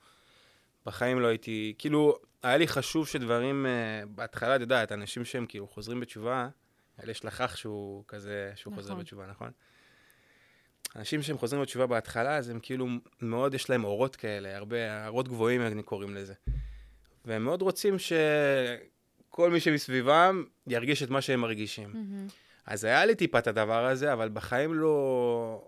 בחיים 0.86 1.20
לא 1.20 1.28
הייתי, 1.28 1.74
כאילו, 1.78 2.18
היה 2.44 2.58
לי 2.58 2.68
חשוב 2.68 3.08
שדברים, 3.08 3.66
uh, 3.66 4.06
בהתחלה, 4.06 4.56
את 4.56 4.62
יודעת, 4.62 4.92
אנשים 4.92 5.26
שהם 5.26 5.46
כאילו 5.46 5.68
חוזרים 5.68 6.00
בתשובה, 6.00 6.50
היה 6.98 7.08
לי 7.08 7.14
שכח 7.14 7.56
שהוא 7.56 8.04
כזה, 8.08 8.52
שהוא 8.56 8.76
חוזר 8.76 8.92
נכון. 8.92 9.04
בתשובה, 9.04 9.28
נכון? 9.28 9.52
אנשים 10.96 11.22
שהם 11.22 11.38
חוזרים 11.38 11.62
בתשובה 11.62 11.88
בהתחלה, 11.88 12.38
אז 12.38 12.50
הם 12.50 12.60
כאילו 12.62 12.88
מאוד, 13.22 13.54
יש 13.54 13.70
להם 13.70 13.84
אורות 13.84 14.16
כאלה, 14.16 14.58
הרבה, 14.58 15.08
אורות 15.08 15.28
גבוהים, 15.28 15.62
הם 15.62 15.82
קוראים 15.82 16.16
לזה. 16.16 16.34
והם 17.26 17.44
מאוד 17.44 17.62
רוצים 17.62 17.96
שכל 18.00 19.52
מי 19.52 19.60
שמסביבם 19.60 20.44
ירגיש 20.68 21.04
את 21.04 21.10
מה 21.10 21.22
שהם 21.22 21.42
מרגישים. 21.42 21.90
מהמם. 21.94 22.28
אז 22.66 22.84
היה 22.84 23.06
לי 23.06 23.16
טיפה 23.16 23.40
את 23.40 23.48
הדבר 23.48 23.86
הזה, 23.86 24.14
אבל 24.14 24.30
בחיים 24.30 24.74
לא, 24.74 25.68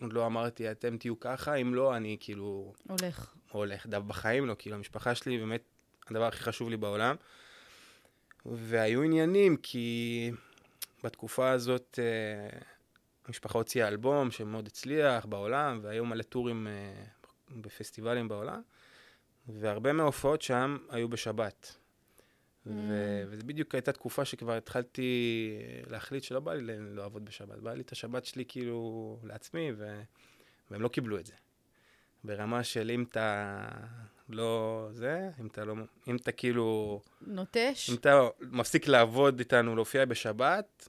לא 0.00 0.26
אמרתי, 0.26 0.70
אתם 0.70 0.96
תהיו 0.96 1.20
ככה, 1.20 1.54
אם 1.54 1.74
לא, 1.74 1.96
אני 1.96 2.16
כאילו 2.20 2.72
הולך. 2.88 3.34
הולך. 3.50 3.86
דו 3.86 4.02
בחיים 4.02 4.46
לא, 4.46 4.56
כאילו, 4.58 4.76
המשפחה 4.76 5.14
שלי 5.14 5.38
באמת 5.38 5.62
הדבר 6.10 6.26
הכי 6.26 6.38
חשוב 6.42 6.68
לי 6.68 6.76
בעולם. 6.76 7.16
והיו 8.46 9.02
עניינים, 9.02 9.56
כי 9.56 10.30
בתקופה 11.04 11.50
הזאת 11.50 11.98
אה, 12.02 12.58
המשפחה 13.26 13.58
הוציאה 13.58 13.88
אלבום 13.88 14.30
שמאוד 14.30 14.66
הצליח 14.66 15.26
בעולם, 15.26 15.80
והיו 15.82 16.04
מלא 16.04 16.22
טורים 16.22 16.66
אה, 16.66 17.04
בפסטיבלים 17.50 18.28
בעולם, 18.28 18.60
והרבה 19.48 19.92
מההופעות 19.92 20.42
שם 20.42 20.78
היו 20.90 21.08
בשבת. 21.08 21.76
ו- 22.66 23.22
וזו 23.28 23.46
בדיוק 23.46 23.74
הייתה 23.74 23.92
תקופה 23.92 24.24
שכבר 24.24 24.52
התחלתי 24.52 25.50
להחליט 25.90 26.22
שלא 26.22 26.40
בא 26.40 26.54
לי 26.54 26.72
לעבוד 26.94 27.24
בשבת, 27.24 27.58
בא 27.58 27.74
לי 27.74 27.82
את 27.82 27.92
השבת 27.92 28.24
שלי 28.24 28.44
כאילו 28.48 29.18
לעצמי, 29.24 29.72
ו- 29.76 30.02
והם 30.70 30.82
לא 30.82 30.88
קיבלו 30.88 31.18
את 31.18 31.26
זה. 31.26 31.32
ברמה 32.24 32.64
של 32.64 32.90
אם 32.94 33.02
אתה 33.10 33.58
לא 34.28 34.88
זה, 34.92 35.30
אם 35.40 35.46
אתה 35.46 35.64
לא, 35.64 35.74
אם 36.08 36.16
אתה 36.16 36.32
כאילו, 36.32 37.00
נוטש? 37.26 37.90
אם 37.90 37.94
אתה 37.94 38.20
מפסיק 38.40 38.88
לעבוד 38.88 39.38
איתנו, 39.38 39.76
להופיע 39.76 40.04
בשבת, 40.04 40.88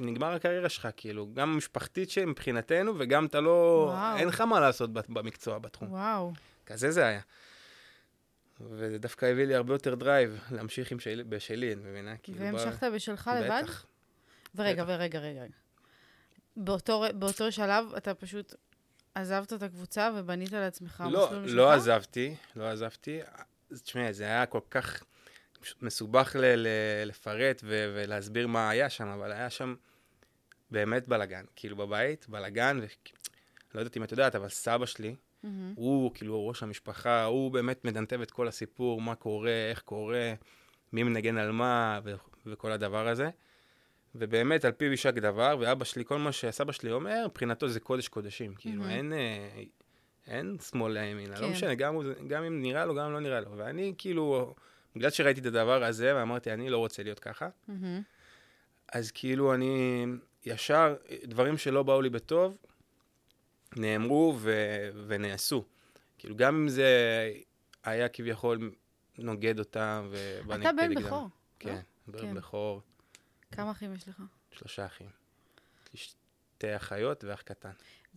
נגמר 0.00 0.32
הקריירה 0.32 0.68
שלך, 0.68 0.88
כאילו, 0.96 1.28
גם 1.34 1.56
משפחתית 1.56 2.10
שמבחינתנו, 2.10 2.92
וגם 2.98 3.26
אתה 3.26 3.40
לא, 3.40 3.90
וואו. 3.94 4.16
אין 4.16 4.28
לך 4.28 4.40
מה 4.40 4.60
לעשות 4.60 4.90
במקצוע, 4.92 5.58
בתחום. 5.58 5.92
וואו. 5.92 6.32
כזה 6.66 6.90
זה 6.90 7.06
היה. 7.06 7.20
וזה 8.60 8.98
דווקא 8.98 9.26
הביא 9.26 9.44
לי 9.44 9.54
הרבה 9.54 9.74
יותר 9.74 9.94
drive 9.94 10.40
להמשיך 10.50 10.92
עם 10.92 11.00
שלי, 11.00 11.24
בשלי, 11.24 11.72
את 11.72 11.78
מבינה? 11.78 12.16
כאילו, 12.16 12.38
בא- 12.38 12.44
והמשכת 12.44 12.86
בשלך 12.94 13.30
לבד? 13.36 13.62
בטח. 13.64 13.86
ורגע, 14.54 14.84
בטח. 14.84 14.92
ורגע, 14.98 15.18
רגע. 15.18 15.44
באותו, 16.56 17.04
באותו 17.14 17.52
שלב 17.52 17.84
אתה 17.96 18.14
פשוט 18.14 18.54
עזבת 19.14 19.52
את 19.52 19.62
הקבוצה 19.62 20.10
ובנית 20.16 20.52
לעצמך 20.52 21.04
לא, 21.10 21.26
מסלול 21.26 21.42
משלך? 21.42 21.56
לא 21.56 21.72
עזבתי, 21.72 22.34
לא 22.56 22.70
עזבתי. 22.70 23.20
אז 23.70 23.82
תשמעי, 23.82 24.12
זה 24.12 24.24
היה 24.24 24.46
כל 24.46 24.60
כך 24.70 25.04
מסובך 25.82 26.36
ל- 26.38 26.44
ל- 26.56 26.68
לפרט 27.06 27.60
ו- 27.64 27.92
ולהסביר 27.96 28.46
מה 28.46 28.70
היה 28.70 28.90
שם, 28.90 29.08
אבל 29.08 29.32
היה 29.32 29.50
שם 29.50 29.74
באמת 30.70 31.08
בלאגן. 31.08 31.44
כאילו 31.56 31.76
בבית, 31.76 32.28
בלאגן, 32.28 32.80
ו... 32.82 32.86
לא 33.74 33.80
יודעת 33.80 33.96
אם 33.96 34.04
את 34.04 34.10
יודעת, 34.12 34.34
אבל 34.34 34.48
סבא 34.48 34.86
שלי, 34.86 35.14
מהמם. 35.44 35.72
הוא 35.76 36.10
כאילו 36.14 36.48
ראש 36.48 36.62
המשפחה, 36.62 37.24
הוא 37.24 37.50
באמת 37.50 37.84
מדנטב 37.84 38.20
את 38.20 38.30
כל 38.30 38.48
הסיפור, 38.48 39.00
מה 39.00 39.14
קורה, 39.14 39.68
איך 39.70 39.80
קורה, 39.80 40.34
מי 40.92 41.02
מנגן 41.02 41.38
על 41.38 41.52
מה 41.52 42.00
ו- 42.04 42.14
וכל 42.46 42.72
הדבר 42.72 43.08
הזה. 43.08 43.30
ובאמת, 44.14 44.64
על 44.64 44.72
פיו 44.72 44.90
יישק 44.90 45.14
דבר, 45.14 45.56
ואבא 45.60 45.84
שלי, 45.84 46.04
כל 46.04 46.18
מה 46.18 46.32
שסבא 46.32 46.72
שלי 46.72 46.92
אומר, 46.92 47.26
מבחינתו 47.30 47.68
זה 47.68 47.80
קודש 47.80 48.08
קודשים. 48.08 48.54
כאילו, 48.54 48.82
מהמם. 48.82 48.92
אין, 48.92 49.12
אה, 49.12 49.62
אין 50.26 50.56
שמאל 50.70 50.92
לימין, 50.92 51.34
כן. 51.34 51.42
לא 51.42 51.48
משנה, 51.48 51.74
גם, 51.74 51.96
גם 52.28 52.44
אם 52.44 52.62
נראה 52.62 52.84
לו, 52.86 52.94
גם 52.94 53.06
אם 53.06 53.12
לא 53.12 53.20
נראה 53.20 53.40
לו. 53.40 53.50
ואני 53.56 53.94
כאילו, 53.98 54.54
בגלל 54.96 55.10
שראיתי 55.10 55.40
את 55.40 55.46
הדבר 55.46 55.84
הזה, 55.84 56.16
ואמרתי, 56.16 56.52
אני 56.52 56.70
לא 56.70 56.78
רוצה 56.78 57.02
להיות 57.02 57.18
ככה, 57.18 57.48
מהמם. 57.68 58.02
אז 58.92 59.10
כאילו 59.10 59.54
אני 59.54 60.04
ישר, 60.46 60.94
דברים 61.24 61.58
שלא 61.58 61.82
באו 61.82 62.02
לי 62.02 62.10
בטוב, 62.10 62.56
נאמרו 63.76 64.34
ו- 64.38 64.90
ונעשו. 65.06 65.64
כאילו, 66.18 66.36
גם 66.36 66.54
אם 66.54 66.68
זה 66.68 66.88
היה 67.84 68.08
כביכול 68.08 68.70
נוגד 69.18 69.58
אותם 69.58 70.10
ובא 70.10 70.54
אתה 70.56 70.70
בן. 70.72 70.94
בכור. 70.94 71.28
כן, 71.58 71.74
כן. 71.74 72.12
בן 72.12 72.34
בכור, 72.34 72.82
כמה 73.52 73.70
אחים 73.70 73.94
יש 73.94 74.08
לך? 74.08 74.22
שלושה 74.50 74.86
אחים. 74.86 75.08
שתי 75.94 76.76
אחיות 76.76 77.24
ואח 77.24 77.42
קטן. 77.42 77.70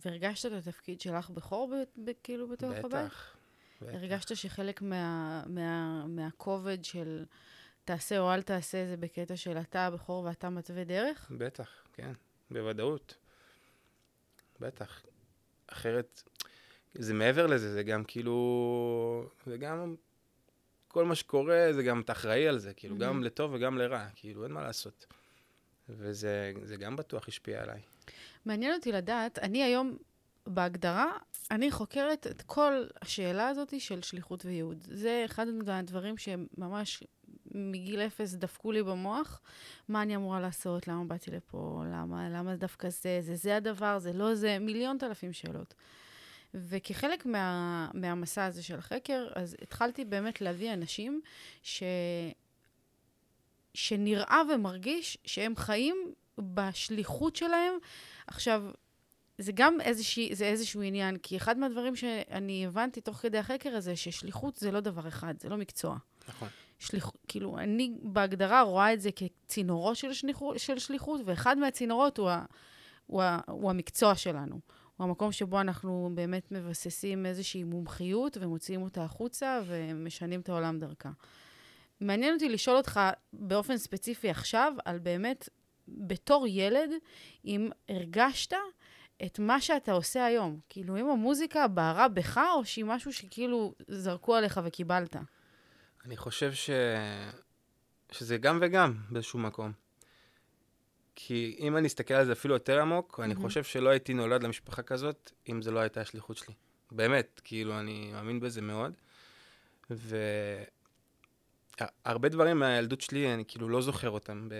והרגשת 0.04 0.46
את 0.46 0.52
התפקיד 0.52 1.00
שלך 1.00 1.30
בכור, 1.30 1.70
ב- 1.74 2.10
ב- 2.10 2.12
כאילו, 2.22 2.48
בתוך 2.48 2.70
הבית? 2.70 2.84
בטח. 2.84 3.36
בטח. 3.82 3.94
הרגשת 3.94 4.36
שחלק 4.36 4.82
מה, 4.82 5.42
מה, 5.46 6.04
מהכובד 6.06 6.84
של 6.84 7.24
תעשה 7.84 8.18
או 8.18 8.34
אל 8.34 8.42
תעשה 8.42 8.86
זה 8.86 8.96
בקטע 8.96 9.36
של 9.36 9.56
אתה 9.58 9.86
הבכור 9.86 10.24
ואתה 10.24 10.50
מתווה 10.50 10.84
דרך? 10.84 11.30
בטח, 11.38 11.70
כן, 11.92 12.12
בוודאות. 12.50 13.16
בטח. 14.60 15.02
אחרת, 15.72 16.22
זה 16.94 17.14
מעבר 17.14 17.46
לזה, 17.46 17.72
זה 17.72 17.82
גם 17.82 18.04
כאילו, 18.04 19.30
זה 19.46 19.56
גם, 19.56 19.94
כל 20.88 21.04
מה 21.04 21.14
שקורה, 21.14 21.68
זה 21.72 21.82
גם, 21.82 22.00
אתה 22.00 22.12
אחראי 22.12 22.48
על 22.48 22.58
זה, 22.58 22.74
כאילו, 22.74 22.96
Mhm. 22.96 22.98
גם 23.00 23.22
לטוב 23.24 23.52
וגם 23.54 23.78
לרע, 23.78 24.06
כאילו, 24.14 24.44
אין 24.44 24.52
מה 24.52 24.62
לעשות. 24.62 25.06
וזה 25.88 26.52
זה 26.62 26.76
גם 26.76 26.96
בטוח 26.96 27.28
השפיע 27.28 27.62
עליי. 27.62 27.80
מעניין 28.44 28.74
אותי 28.74 28.92
לדעת, 28.92 29.38
אני 29.38 29.62
היום, 29.62 29.96
בהגדרה, 30.46 31.12
אני 31.50 31.70
חוקרת 31.70 32.26
את 32.26 32.42
כל 32.42 32.84
השאלה 33.02 33.48
הזאת 33.48 33.80
של 33.80 34.02
שליחות 34.02 34.44
וייעוד. 34.44 34.86
זה 34.90 35.22
אחד 35.24 35.46
הדברים 35.68 36.14
שממש 36.18 37.02
מגיל 37.54 38.00
אפס 38.00 38.34
דפקו 38.34 38.72
לי 38.72 38.82
במוח. 38.82 39.40
מה 39.88 40.02
אני 40.02 40.16
אמורה 40.16 40.40
לעשות? 40.40 40.88
למה 40.88 41.04
באתי 41.04 41.30
לפה? 41.30 41.82
למה, 41.92 42.28
למה 42.28 42.56
דווקא 42.56 42.88
זה? 42.88 43.18
זה 43.20 43.36
זה 43.36 43.56
הדבר? 43.56 43.98
זה 43.98 44.12
לא 44.12 44.34
זה? 44.34 44.58
מיליון 44.58 44.96
אלפים 45.02 45.32
שאלות. 45.32 45.74
וכחלק 46.54 47.26
מה, 47.26 47.88
מהמסע 47.94 48.44
הזה 48.44 48.62
של 48.62 48.78
החקר, 48.78 49.28
אז 49.34 49.56
התחלתי 49.62 50.04
באמת 50.04 50.40
להביא 50.40 50.72
אנשים 50.72 51.20
ש... 51.62 51.82
שנראה 53.74 54.42
ומרגיש 54.54 55.18
שהם 55.24 55.56
חיים 55.56 56.12
בשליחות 56.38 57.36
שלהם. 57.36 57.74
עכשיו, 58.26 58.62
זה 59.38 59.52
גם 59.52 59.80
איזושהי, 59.80 60.34
זה 60.34 60.44
איזשהו 60.44 60.82
עניין, 60.82 61.16
כי 61.16 61.36
אחד 61.36 61.58
מהדברים 61.58 61.96
שאני 61.96 62.66
הבנתי 62.66 63.00
תוך 63.00 63.16
כדי 63.16 63.38
החקר 63.38 63.76
הזה, 63.76 63.96
ששליחות 63.96 64.56
זה 64.56 64.70
לא 64.70 64.80
דבר 64.80 65.08
אחד, 65.08 65.34
זה 65.40 65.48
לא 65.48 65.56
מקצוע. 65.56 65.96
נכון. 66.28 66.48
שליח, 66.78 67.10
כאילו, 67.28 67.58
אני 67.58 67.94
בהגדרה 68.02 68.62
רואה 68.62 68.92
את 68.92 69.00
זה 69.00 69.10
כצינורות 69.12 69.96
של, 69.96 70.12
שליחו, 70.12 70.58
של 70.58 70.78
שליחות, 70.78 71.20
ואחד 71.24 71.58
מהצינורות 71.58 72.18
הוא, 72.18 72.30
ה, 72.30 72.44
הוא, 73.06 73.22
ה, 73.22 73.40
הוא 73.46 73.70
המקצוע 73.70 74.14
שלנו. 74.14 74.60
הוא 74.96 75.04
המקום 75.04 75.32
שבו 75.32 75.60
אנחנו 75.60 76.10
באמת 76.14 76.52
מבססים 76.52 77.26
איזושהי 77.26 77.64
מומחיות 77.64 78.36
ומוציאים 78.40 78.82
אותה 78.82 79.04
החוצה 79.04 79.60
ומשנים 79.66 80.40
את 80.40 80.48
העולם 80.48 80.78
דרכה. 80.78 81.10
מעניין 82.00 82.34
אותי 82.34 82.48
לשאול 82.48 82.76
אותך 82.76 83.00
באופן 83.32 83.76
ספציפי 83.76 84.30
עכשיו, 84.30 84.72
על 84.84 84.98
באמת, 84.98 85.48
בתור 85.88 86.46
ילד, 86.46 86.90
אם 87.44 87.70
הרגשת 87.88 88.54
את 89.26 89.38
מה 89.38 89.60
שאתה 89.60 89.92
עושה 89.92 90.24
היום. 90.24 90.58
כאילו, 90.68 90.96
אם 90.96 91.08
המוזיקה 91.08 91.68
בערה 91.68 92.08
בך, 92.08 92.40
או 92.56 92.64
שהיא 92.64 92.84
משהו 92.84 93.12
שכאילו 93.12 93.74
זרקו 93.88 94.34
עליך 94.34 94.60
וקיבלת. 94.64 95.16
אני 96.04 96.16
חושב 96.16 96.52
ש... 96.52 96.70
שזה 98.12 98.36
גם 98.36 98.58
וגם 98.62 98.94
באיזשהו 99.10 99.38
מקום. 99.38 99.72
כי 101.14 101.56
אם 101.58 101.76
אני 101.76 101.86
אסתכל 101.86 102.14
על 102.14 102.26
זה 102.26 102.32
אפילו 102.32 102.54
יותר 102.54 102.80
עמוק, 102.80 103.20
אני 103.22 103.34
מהמם. 103.34 103.46
חושב 103.46 103.64
שלא 103.64 103.88
הייתי 103.88 104.14
נולד 104.14 104.42
למשפחה 104.42 104.82
כזאת, 104.82 105.30
אם 105.48 105.62
זה 105.62 105.70
לא 105.70 105.78
הייתה 105.78 106.00
השליחות 106.00 106.36
שלי. 106.36 106.54
באמת, 106.90 107.40
כאילו, 107.44 107.80
אני 107.80 108.10
מאמין 108.12 108.40
בזה 108.40 108.60
מאוד. 108.60 108.92
והרבה 112.04 112.28
דברים 112.28 112.58
מהילדות 112.58 113.00
שלי, 113.00 113.34
אני 113.34 113.44
כאילו 113.48 113.68
לא 113.68 113.82
זוכר 113.82 114.10
אותם 114.10 114.48
ב... 114.48 114.54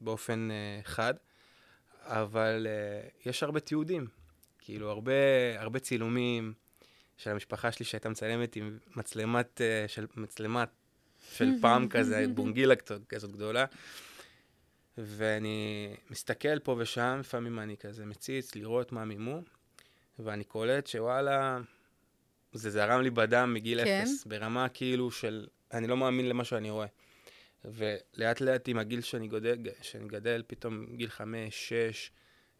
באופן 0.00 0.48
uh, 0.50 0.86
חד, 0.86 1.14
אבל 2.02 2.66
uh, 2.66 3.28
יש 3.28 3.42
הרבה 3.42 3.60
תיעודים. 3.60 4.06
כאילו, 4.58 4.90
הרבה, 4.90 5.12
הרבה 5.56 5.78
צילומים 5.78 6.52
של 7.18 7.30
המשפחה 7.30 7.72
שלי 7.72 7.84
שהייתה 7.86 8.08
מצלמת 8.08 8.56
עם 8.56 8.78
מצלמת, 8.96 9.60
uh, 9.60 9.88
של, 9.88 10.06
מצלמת 10.16 10.68
של 11.32 11.48
פעם 11.62 11.88
כזה, 11.88 12.24
בונגילה 12.34 12.74
כזאת- 12.76 13.32
גדולה. 13.32 13.64
ואני 14.98 15.88
מסתכל 16.10 16.58
פה 16.58 16.76
ושם, 16.78 17.16
לפעמים 17.20 17.58
אני 17.58 17.76
כזה 17.76 18.06
מציץ 18.06 18.54
לראות 18.54 18.92
מה 18.92 19.04
מימו, 19.04 19.40
ואני 20.18 20.44
קולט 20.44 20.86
שוואלה, 20.86 21.58
זה 22.52 22.70
זרם 22.70 23.00
לי 23.00 23.10
בדם 23.10 23.54
מגיל 23.54 23.84
כן. 23.84 24.00
אפס, 24.02 24.24
ברמה 24.24 24.68
כאילו 24.68 25.10
של, 25.10 25.46
אני 25.72 25.86
לא 25.86 25.96
מאמין 25.96 26.28
למה 26.28 26.44
שאני 26.44 26.70
רואה. 26.70 26.86
ולאט 27.64 28.40
לאט 28.40 28.68
עם 28.68 28.78
הגיל 28.78 29.00
שאני 29.00 29.28
גודל, 29.28 29.56
שאני 29.82 30.08
גדל, 30.08 30.42
פתאום 30.46 30.86
גיל 30.96 31.08
חמש, 31.10 31.68
שש, 31.68 32.10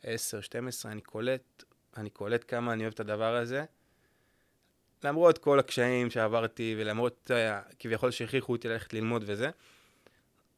עשר, 0.02 0.40
שתים 0.40 0.68
עשרה, 0.68 0.92
אני 0.92 1.00
קולט, 1.00 1.62
אני 1.96 2.10
קולט 2.10 2.44
כמה 2.48 2.72
אני 2.72 2.82
אוהב 2.82 2.92
את 2.92 3.00
הדבר 3.00 3.36
הזה. 3.36 3.64
למרות 5.04 5.38
כל 5.38 5.58
הקשיים 5.58 6.10
שעברתי, 6.10 6.74
ולמרות 6.78 7.30
uh, 7.30 7.74
כביכול 7.78 8.10
שהכריחו 8.10 8.52
אותי 8.52 8.68
ללכת 8.68 8.94
ללמוד 8.94 9.24
וזה, 9.26 9.50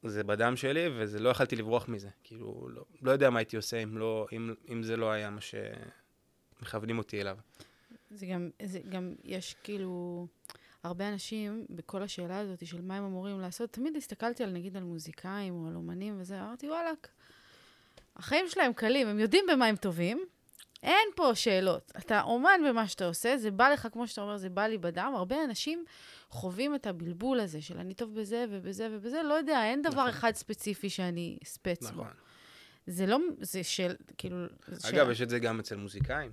זה 0.02 0.24
בדם 0.24 0.56
שלי, 0.56 0.86
וזה 0.98 1.20
לא 1.20 1.28
יכלתי 1.28 1.56
לברוח 1.56 1.88
מזה. 1.88 2.08
כאילו, 2.24 2.68
לא, 2.74 2.84
לא 3.02 3.10
יודע 3.10 3.30
מה 3.30 3.38
הייתי 3.38 3.56
עושה 3.56 3.76
אם, 3.76 3.98
לא, 3.98 4.26
אם, 4.32 4.54
אם 4.68 4.82
זה 4.82 4.96
לא 4.96 5.10
היה 5.10 5.30
מה 5.30 5.40
שמכוונים 6.60 6.98
אותי 6.98 7.20
אליו. 7.20 7.36
זה 8.10 8.26
גם, 8.26 8.50
זה 8.62 8.78
גם, 8.88 9.14
יש 9.24 9.56
כאילו, 9.62 10.26
הרבה 10.82 11.08
אנשים 11.08 11.66
בכל 11.70 12.02
השאלה 12.02 12.38
הזאת 12.38 12.66
של 12.66 12.80
מה 12.80 12.96
הם 12.96 13.04
אמורים 13.04 13.40
לעשות, 13.40 13.72
תמיד 13.72 13.96
הסתכלתי 13.96 14.44
על 14.44 14.50
נגיד 14.50 14.76
על 14.76 14.82
מוזיקאים 14.82 15.54
או 15.54 15.68
על 15.68 15.74
אומנים 15.74 16.20
וזה, 16.20 16.40
אמרתי, 16.40 16.70
וואלכ, 16.70 16.98
החיים 18.16 18.48
שלהם 18.48 18.72
קלים, 18.72 19.08
הם 19.08 19.18
יודעים 19.18 19.44
במה 19.52 19.66
הם 19.66 19.76
טובים, 19.76 20.24
אין 20.82 21.08
פה 21.16 21.34
שאלות. 21.34 21.92
אתה 21.98 22.22
אומן 22.22 22.60
במה 22.68 22.88
שאתה 22.88 23.06
עושה, 23.06 23.36
זה 23.36 23.50
בא 23.50 23.68
לך, 23.68 23.88
כמו 23.92 24.08
שאתה 24.08 24.20
אומר, 24.20 24.36
זה 24.36 24.48
בא 24.48 24.66
לי 24.66 24.78
בדם. 24.78 25.12
הרבה 25.16 25.44
אנשים 25.44 25.84
חווים 26.28 26.74
את 26.74 26.86
הבלבול 26.86 27.40
הזה 27.40 27.62
של 27.62 27.78
אני 27.78 27.94
טוב 27.94 28.14
בזה 28.20 28.44
ובזה 28.50 28.88
ובזה, 28.90 29.22
לא 29.22 29.34
יודע, 29.34 29.64
אין 29.64 29.82
דבר 29.82 29.90
נכון. 29.90 30.08
אחד 30.08 30.32
ספציפי 30.34 30.90
שאני 30.90 31.38
ספץ 31.44 31.82
בו. 31.82 31.88
נכון. 31.88 32.12
זה 32.86 33.06
לא, 33.06 33.18
זה 33.40 33.64
של, 33.64 33.94
כאילו... 34.18 34.36
זה 34.66 34.88
אגב, 34.88 35.06
של... 35.06 35.12
יש 35.12 35.22
את 35.22 35.30
זה 35.30 35.38
גם 35.38 35.60
אצל 35.60 35.76
מוזיקאים. 35.76 36.32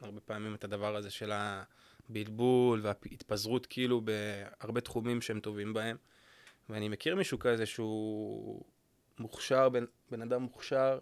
הרבה 0.00 0.20
פעמים 0.20 0.54
את 0.54 0.64
הדבר 0.64 0.96
הזה 0.96 1.10
של 1.10 1.32
הבלבול 1.32 2.80
וההתפזרות 2.82 3.66
כאילו 3.66 4.00
בהרבה 4.00 4.80
תחומים 4.80 5.20
שהם 5.20 5.40
טובים 5.40 5.74
בהם. 5.74 5.96
ואני 6.68 6.88
מכיר 6.88 7.16
מישהו 7.16 7.38
כזה 7.38 7.66
שהוא 7.66 8.62
מוכשר, 9.18 9.68
בן, 9.68 9.84
בן 10.10 10.22
אדם 10.22 10.42
מוכשר, 10.42 10.98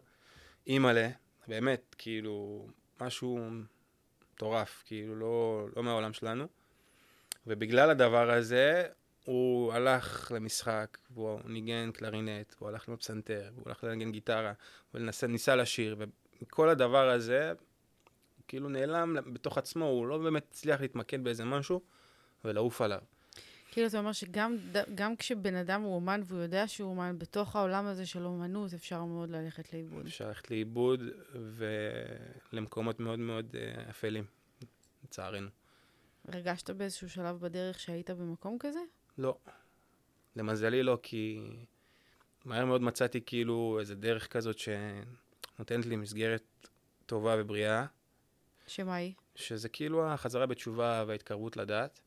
אימא'לה, 0.67 1.09
באמת, 1.49 1.95
כאילו, 1.99 2.67
משהו 3.01 3.49
מטורף, 4.35 4.83
כאילו, 4.87 5.17
לא, 5.17 5.67
לא 5.77 5.83
מהעולם 5.83 6.13
שלנו. 6.13 6.47
ובגלל 7.47 7.91
הדבר 7.91 8.31
הזה, 8.31 8.87
הוא 9.25 9.73
הלך 9.73 10.33
למשחק, 10.35 10.99
והוא 11.11 11.41
ניגן 11.45 11.91
קלרינט, 11.93 12.55
והוא 12.59 12.69
הלך 12.69 12.89
ללמוד 12.89 13.01
פסנתר, 13.01 13.51
והוא 13.55 13.65
הלך 13.67 13.85
לנגן 13.85 14.13
גיטרה, 14.13 14.53
וניסה 14.95 15.57
לשיר, 15.57 15.97
וכל 16.43 16.69
הדבר 16.69 17.09
הזה, 17.09 17.49
הוא 17.49 18.45
כאילו 18.49 18.69
נעלם 18.69 19.17
בתוך 19.33 19.59
עצמו, 19.59 19.85
הוא 19.85 20.07
לא 20.07 20.19
באמת 20.19 20.47
הצליח 20.51 20.81
להתמקד 20.81 21.25
באיזה 21.25 21.45
משהו, 21.45 21.81
ולעוף 22.45 22.81
עליו. 22.81 23.01
כאילו, 23.75 23.87
אתה 23.87 23.99
אומר 23.99 24.13
שגם 24.13 25.17
כשבן 25.19 25.55
אדם 25.55 25.83
הוא 25.83 25.95
אומן 25.95 26.21
והוא 26.25 26.41
יודע 26.41 26.69
שהוא 26.69 26.91
אומן, 26.91 27.19
בתוך 27.19 27.57
העולם 27.57 27.87
הזה 27.87 28.07
של 28.07 28.25
אומנות 28.25 28.75
אפשר 28.75 29.05
מאוד 29.05 29.31
ללכת 29.31 29.73
לאיבוד. 29.73 30.07
אפשר 30.07 30.29
ללכת 30.29 30.51
לאיבוד, 30.51 31.01
ולמקומות 32.53 33.01
מאוד 33.01 33.19
מאוד 33.19 33.57
אה, 33.59 33.91
אפלים, 33.91 34.25
לצערנו. 35.05 35.49
הרגשת 36.29 36.71
באיזשהו 36.71 37.11
שלב 37.11 37.41
בדרך 37.41 37.81
שהיית 37.81 38.11
במקום 38.11 38.57
כזה? 38.61 38.81
לא. 39.19 39.39
למזלי 40.37 40.83
לא, 40.83 40.99
כי 41.03 41.41
מהר 42.45 42.65
מאוד 42.65 42.83
מצאתי 42.83 43.21
כאילו 43.27 43.77
איזה 43.81 43.95
דרך 43.95 44.33
כזאת 44.33 44.57
שנותנת 44.59 45.87
לי 45.87 45.97
מסגרת 45.97 46.69
טובה 47.07 47.35
ובריאה, 47.39 47.87
שמה 48.67 48.95
היא? 48.95 49.13
שזה 49.35 49.69
כאילו 49.69 50.07
החזרה 50.07 50.47
בתשובה 50.47 51.05
וההתקרבות 51.07 51.57
לדת, 51.57 52.01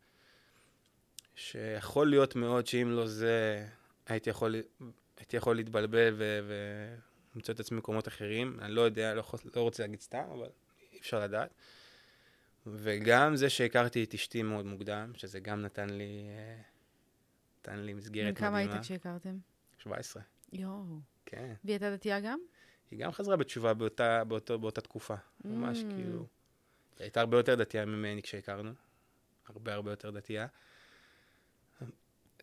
שיכול 1.38 2.10
להיות 2.10 2.36
מאוד 2.36 2.68
שאם 2.68 2.92
לא 2.92 3.08
זה, 3.08 3.68
הייתי 4.08 4.30
יכול, 4.30 4.56
הייתי 5.18 5.38
יכול 5.38 5.56
להתבלבל 5.56 6.16
ולמצוא 7.34 7.54
את 7.54 7.60
עצמי 7.60 7.76
במקומות 7.76 8.08
אחרים. 8.08 8.60
אני 8.62 8.72
לא 8.72 8.82
יודע, 8.82 9.14
לא, 9.14 9.20
יכול- 9.20 9.40
לא 9.56 9.62
רוצה 9.62 9.84
להגיד 9.84 10.02
סתם, 10.02 10.24
אבל 10.34 10.50
אי 10.94 11.00
אפשר 11.00 11.20
לדעת. 11.20 11.50
וגם 12.66 13.36
זה 13.36 13.50
שהכרתי 13.50 14.04
את 14.04 14.14
אשתי 14.14 14.44
מאוד 14.44 14.66
מוקדם, 14.66 15.12
שזה 15.16 15.40
גם 15.40 15.62
נתן 15.62 15.90
לי, 15.90 16.28
אה, 16.30 16.62
נתן 17.60 17.80
לי 17.80 17.94
מסגרת 17.94 18.32
מדהימה. 18.34 18.48
כמה 18.50 18.58
היית 18.58 18.82
כשהכרתם? 18.82 19.38
17, 19.78 20.24
יואו. 20.54 20.84
כן. 21.26 21.54
והיא 21.64 21.74
הייתה 21.74 21.92
דתייה 21.96 22.20
גם? 22.20 22.40
היא 22.92 23.00
גם 23.00 23.12
חזרה 23.12 23.36
בתשובה 23.38 23.74
באותה, 23.74 24.24
באותו, 24.24 24.60
באותה 24.60 24.82
תקופה. 24.82 25.16
ממש 25.46 25.78
Mm. 25.82 25.94
כאילו... 25.96 26.18
היא 26.20 26.26
הייתה 27.06 27.20
הרבה 27.20 27.38
יותר 27.38 27.56
דתייה 27.56 27.86
ממני 27.86 28.22
כשהכרנו. 28.22 28.72
הרבה 29.48 29.74
הרבה 29.74 29.92
יותר 29.92 30.10
דתייה. 30.12 30.48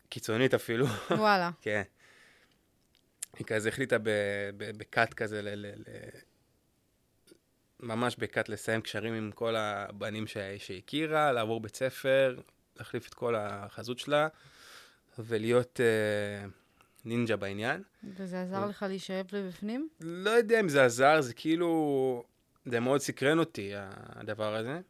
קיצונית 0.08 0.54
אפילו, 0.54 0.86
וואלה. 1.10 1.50
כן. 1.62 1.82
היא 3.38 3.46
כזה 3.46 3.68
החליטה 3.68 3.96
בקאט 4.56 5.14
כזה, 5.14 5.42
ל- 5.42 5.54
ל- 5.54 5.74
ל- 5.76 6.08
ממש 7.80 8.16
בקאט 8.16 8.48
לסיים 8.48 8.80
קשרים 8.80 9.14
עם 9.14 9.30
כל 9.32 9.56
הבנים 9.56 10.24
שהכירה, 10.58 11.32
לעבור 11.32 11.60
בית 11.60 11.76
ספר, 11.76 12.40
להחליף 12.76 13.08
את 13.08 13.14
כל 13.14 13.34
החזות 13.36 13.98
שלה, 13.98 14.28
ולהיות 15.18 15.80
אה, 15.80 16.46
נינג'ה 17.04 17.36
בעניין. 17.36 17.82
וזה 18.04 18.42
עזר 18.42 18.66
לך 18.66 18.82
להישאב 18.88 19.26
לבפנים? 19.32 19.88
לא 20.00 20.30
יודע 20.30 20.60
אם 20.60 20.68
זה 20.68 20.84
עזר, 20.84 21.20
זה 21.20 21.34
כאילו... 21.34 22.24
זה 22.66 22.80
מאוד 22.80 23.00
סקרן 23.00 23.38
אותי, 23.38 23.72
הדבר 24.14 24.54
הזה. 24.54 24.80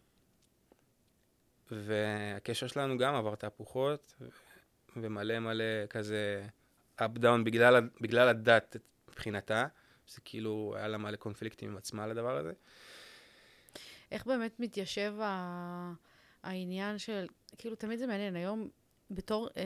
והקשר 1.71 2.67
שלנו 2.67 2.99
גם 2.99 3.15
עבר 3.15 3.35
תהפוכות, 3.35 4.15
ו- 4.21 4.29
ומלא 4.97 5.39
מלא 5.39 5.87
כזה 5.91 6.47
up 7.01 7.19
down 7.19 7.45
בגלל, 7.45 7.89
בגלל 8.01 8.29
הדת 8.29 8.77
מבחינתה, 9.09 9.67
שזה 10.07 10.21
כאילו 10.25 10.75
היה 10.77 10.89
לה 10.89 10.99
מלא 10.99 11.17
קונפליקטים 11.17 11.71
עם 11.71 11.77
עצמה 11.77 12.05
על 12.05 12.11
הדבר 12.11 12.37
הזה. 12.37 12.53
איך 14.11 14.27
באמת 14.27 14.61
מתיישב 14.61 15.15
ה... 15.23 15.93
העניין 16.45 16.99
של, 16.99 17.27
כאילו, 17.59 17.77
תמיד 17.77 17.99
זה 17.99 18.07
מעניין, 18.07 18.37
היום 18.37 18.69
בתור, 19.11 19.49
אה, 19.57 19.63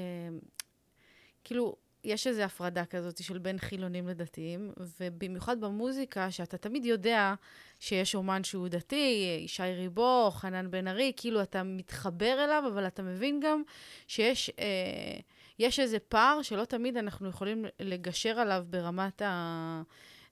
כאילו, 1.45 1.77
יש 2.05 2.27
איזו 2.27 2.43
הפרדה 2.43 2.85
כזאת 2.85 3.23
של 3.23 3.39
בין 3.39 3.59
חילונים 3.59 4.09
לדתיים, 4.09 4.73
ובמיוחד 5.01 5.61
במוזיקה, 5.61 6.31
שאתה 6.31 6.59
תמיד 6.59 6.85
יודע 6.85 7.35
שיש 7.81 8.15
אומן 8.15 8.45
שהוא 8.45 8.69
דתי, 8.69 9.41
ישי 9.45 9.63
ריבו, 9.63 10.31
חנן 10.31 10.71
בן 10.71 10.89
ארי, 10.89 11.13
כאילו 11.17 11.43
אתה 11.43 11.63
מתחבר 11.63 12.45
אליו, 12.45 12.65
אבל 12.73 12.87
אתה 12.87 13.03
מבין 13.03 13.41
גם 13.41 13.63
שיש 14.07 14.51
אה, 14.59 15.21
יש 15.59 15.81
איזה 15.81 15.99
פער 15.99 16.43
שלא 16.43 16.65
תמיד 16.65 16.97
אנחנו 16.97 17.29
יכולים 17.29 17.65
לגשר 17.81 18.41
עליו 18.41 18.65
ברמת 18.71 19.23
ה... 19.23 19.83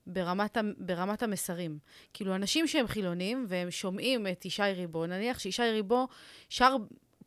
ברמת, 0.07 0.57
ה, 0.57 0.61
ברמת 0.77 1.23
המסרים. 1.23 1.79
כאילו, 2.13 2.35
אנשים 2.35 2.67
שהם 2.67 2.87
חילונים 2.87 3.45
והם 3.47 3.71
שומעים 3.71 4.27
את 4.27 4.45
ישי 4.45 4.61
ריבו, 4.75 5.05
נניח 5.05 5.39
שישי 5.39 5.71
ריבו 5.71 6.07
שר, 6.49 6.75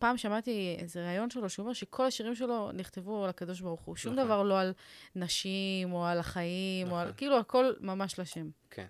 פעם 0.00 0.16
שמעתי 0.16 0.76
איזה 0.78 1.06
ראיון 1.06 1.30
שלו, 1.30 1.48
שהוא 1.50 1.64
אומר 1.64 1.72
שכל 1.72 2.06
השירים 2.06 2.34
שלו 2.34 2.72
נכתבו 2.72 3.24
על 3.24 3.30
הקדוש 3.30 3.60
ברוך 3.60 3.80
הוא. 3.80 3.96
שום 3.96 4.12
נכון. 4.12 4.24
דבר 4.24 4.42
לא 4.42 4.60
על 4.60 4.72
נשים, 5.16 5.92
או 5.92 6.06
על 6.06 6.18
החיים, 6.18 6.90
או 6.90 6.96
על... 6.96 7.04
נכון. 7.04 7.16
כאילו, 7.16 7.38
הכל 7.38 7.72
ממש 7.80 8.18
לשם. 8.18 8.50
כן. 8.70 8.86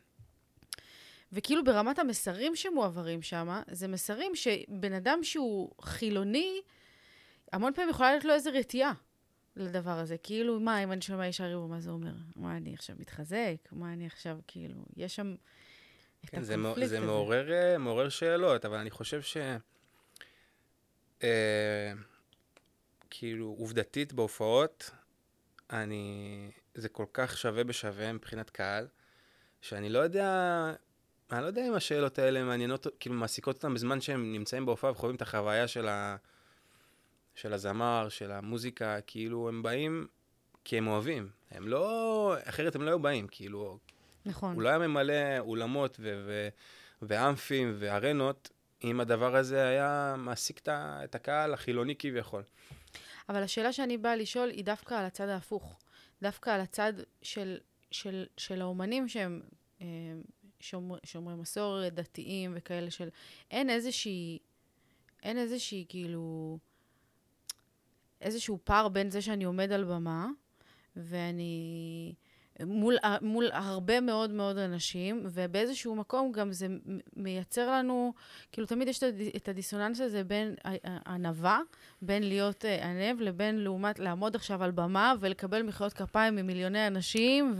וכאילו 1.32 1.64
ברמת 1.64 1.98
המסרים 1.98 2.56
שמועברים 2.56 3.22
שם, 3.22 3.60
זה 3.70 3.88
מסרים 3.88 4.32
שבן 4.34 4.92
אדם 4.92 5.18
שהוא 5.22 5.70
חילוני, 5.82 6.60
המון 7.52 7.72
פעמים 7.74 7.90
יכולה 7.90 8.10
להיות 8.10 8.24
לו 8.24 8.34
איזו 8.34 8.50
רתיעה 8.54 8.92
לדבר 9.56 9.98
הזה. 9.98 10.16
כאילו, 10.18 10.60
מה, 10.60 10.82
אם 10.82 10.92
אני 10.92 11.00
שומע 11.00 11.26
ישר 11.26 11.44
ריבו, 11.44 11.68
מה 11.68 11.80
זה 11.80 11.90
אומר? 11.90 12.12
מה, 12.36 12.56
אני 12.56 12.74
עכשיו 12.74 12.96
מתחזק? 12.98 13.56
מה 13.72 13.92
אני 13.92 14.06
עכשיו, 14.06 14.38
כאילו, 14.46 14.84
יש 14.96 15.16
שם 15.16 15.34
כן, 16.26 16.42
זה, 16.42 16.56
מע- 16.56 16.62
הקונפליקט 16.68 16.90
זה. 16.90 17.00
מעורר, 17.00 17.52
אה, 17.52 17.78
מעורר 17.78 18.08
שאלות, 18.08 18.64
אבל 18.64 18.76
אני 18.78 18.90
חושב 18.90 19.22
ש... 19.22 19.36
אה, 21.22 21.92
כאילו, 23.10 23.54
עובדתית 23.58 24.12
בהופעות, 24.12 24.90
אני... 25.70 26.50
זה 26.74 26.88
כל 26.88 27.06
כך 27.12 27.38
שווה 27.38 27.64
בשווה 27.64 28.12
מבחינת 28.12 28.50
קהל, 28.50 28.88
שאני 29.60 29.88
לא 29.88 29.98
יודע... 29.98 30.74
אני 31.32 31.42
לא 31.42 31.46
יודע 31.46 31.68
אם 31.68 31.74
השאלות 31.74 32.18
האלה 32.18 32.44
מעניינות, 32.44 32.86
כאילו 33.00 33.14
מעסיקות 33.14 33.56
אותם 33.56 33.74
בזמן 33.74 34.00
שהם 34.00 34.32
נמצאים 34.32 34.66
בהופעה 34.66 34.90
וחווים 34.90 35.16
את 35.16 35.22
החוויה 35.22 35.68
של, 35.68 35.88
ה... 35.88 36.16
של 37.34 37.52
הזמר, 37.52 38.08
של 38.08 38.30
המוזיקה, 38.32 39.00
כאילו 39.00 39.48
הם 39.48 39.62
באים 39.62 40.06
כי 40.64 40.78
הם 40.78 40.86
אוהבים. 40.86 41.28
הם 41.50 41.68
לא... 41.68 42.34
אחרת 42.44 42.74
הם 42.74 42.82
לא 42.82 42.88
היו 42.88 42.98
באים, 42.98 43.26
כאילו, 43.30 43.78
נכון. 44.26 44.54
הוא 44.54 44.62
לא 44.62 44.68
היה 44.68 44.78
ממלא 44.78 45.38
אולמות 45.38 45.96
ו- 46.00 46.22
ו- 46.26 46.48
ואמפים 47.02 47.76
וארנות, 47.78 48.50
אם 48.84 49.00
הדבר 49.00 49.36
הזה 49.36 49.68
היה 49.68 50.14
מעסיק 50.18 50.62
את 50.68 51.14
הקהל 51.14 51.54
החילוני 51.54 51.94
כביכול. 51.98 52.42
אבל 53.28 53.42
השאלה 53.42 53.72
שאני 53.72 53.98
באה 53.98 54.16
לשאול 54.16 54.48
היא 54.50 54.64
דווקא 54.64 54.94
על 54.94 55.04
הצד 55.04 55.28
ההפוך. 55.28 55.78
דווקא 56.22 56.50
על 56.50 56.60
הצד 56.60 56.92
של, 57.22 57.58
של, 57.90 58.26
של 58.36 58.60
האומנים 58.60 59.08
שהם 59.08 59.42
אה, 59.80 59.86
שומר, 60.60 60.98
שומרי 61.04 61.34
מסורת, 61.34 61.94
דתיים 61.94 62.52
וכאלה 62.56 62.90
של... 62.90 63.08
אין 63.50 63.70
איזושהי 63.70 64.38
אין 65.22 65.38
איזושהי, 65.38 65.84
כאילו, 65.88 66.58
איזשהו 68.20 68.58
פער 68.64 68.88
בין 68.88 69.10
זה 69.10 69.22
שאני 69.22 69.44
עומד 69.44 69.72
על 69.72 69.84
במה, 69.84 70.28
ואני... 70.96 72.14
מול, 72.66 72.96
מול 73.20 73.48
הרבה 73.52 74.00
מאוד 74.00 74.30
מאוד 74.30 74.58
אנשים, 74.58 75.22
ובאיזשהו 75.24 75.96
מקום 75.96 76.32
גם 76.32 76.52
זה 76.52 76.66
מייצר 77.16 77.70
לנו, 77.70 78.12
כאילו 78.52 78.66
תמיד 78.66 78.88
יש 78.88 79.02
את 79.36 79.48
הדיסוננס 79.48 80.00
הזה 80.00 80.24
בין 80.24 80.54
ענווה, 81.06 81.60
בין 82.02 82.22
להיות 82.22 82.64
אה, 82.64 82.88
ענב, 82.90 83.20
לבין 83.20 83.58
לעומת 83.58 83.98
לעמוד 83.98 84.36
עכשיו 84.36 84.62
על 84.62 84.70
במה 84.70 85.14
ולקבל 85.20 85.62
מחיאות 85.62 85.92
כפיים 85.92 86.36
ממיליוני 86.36 86.86
אנשים, 86.86 87.54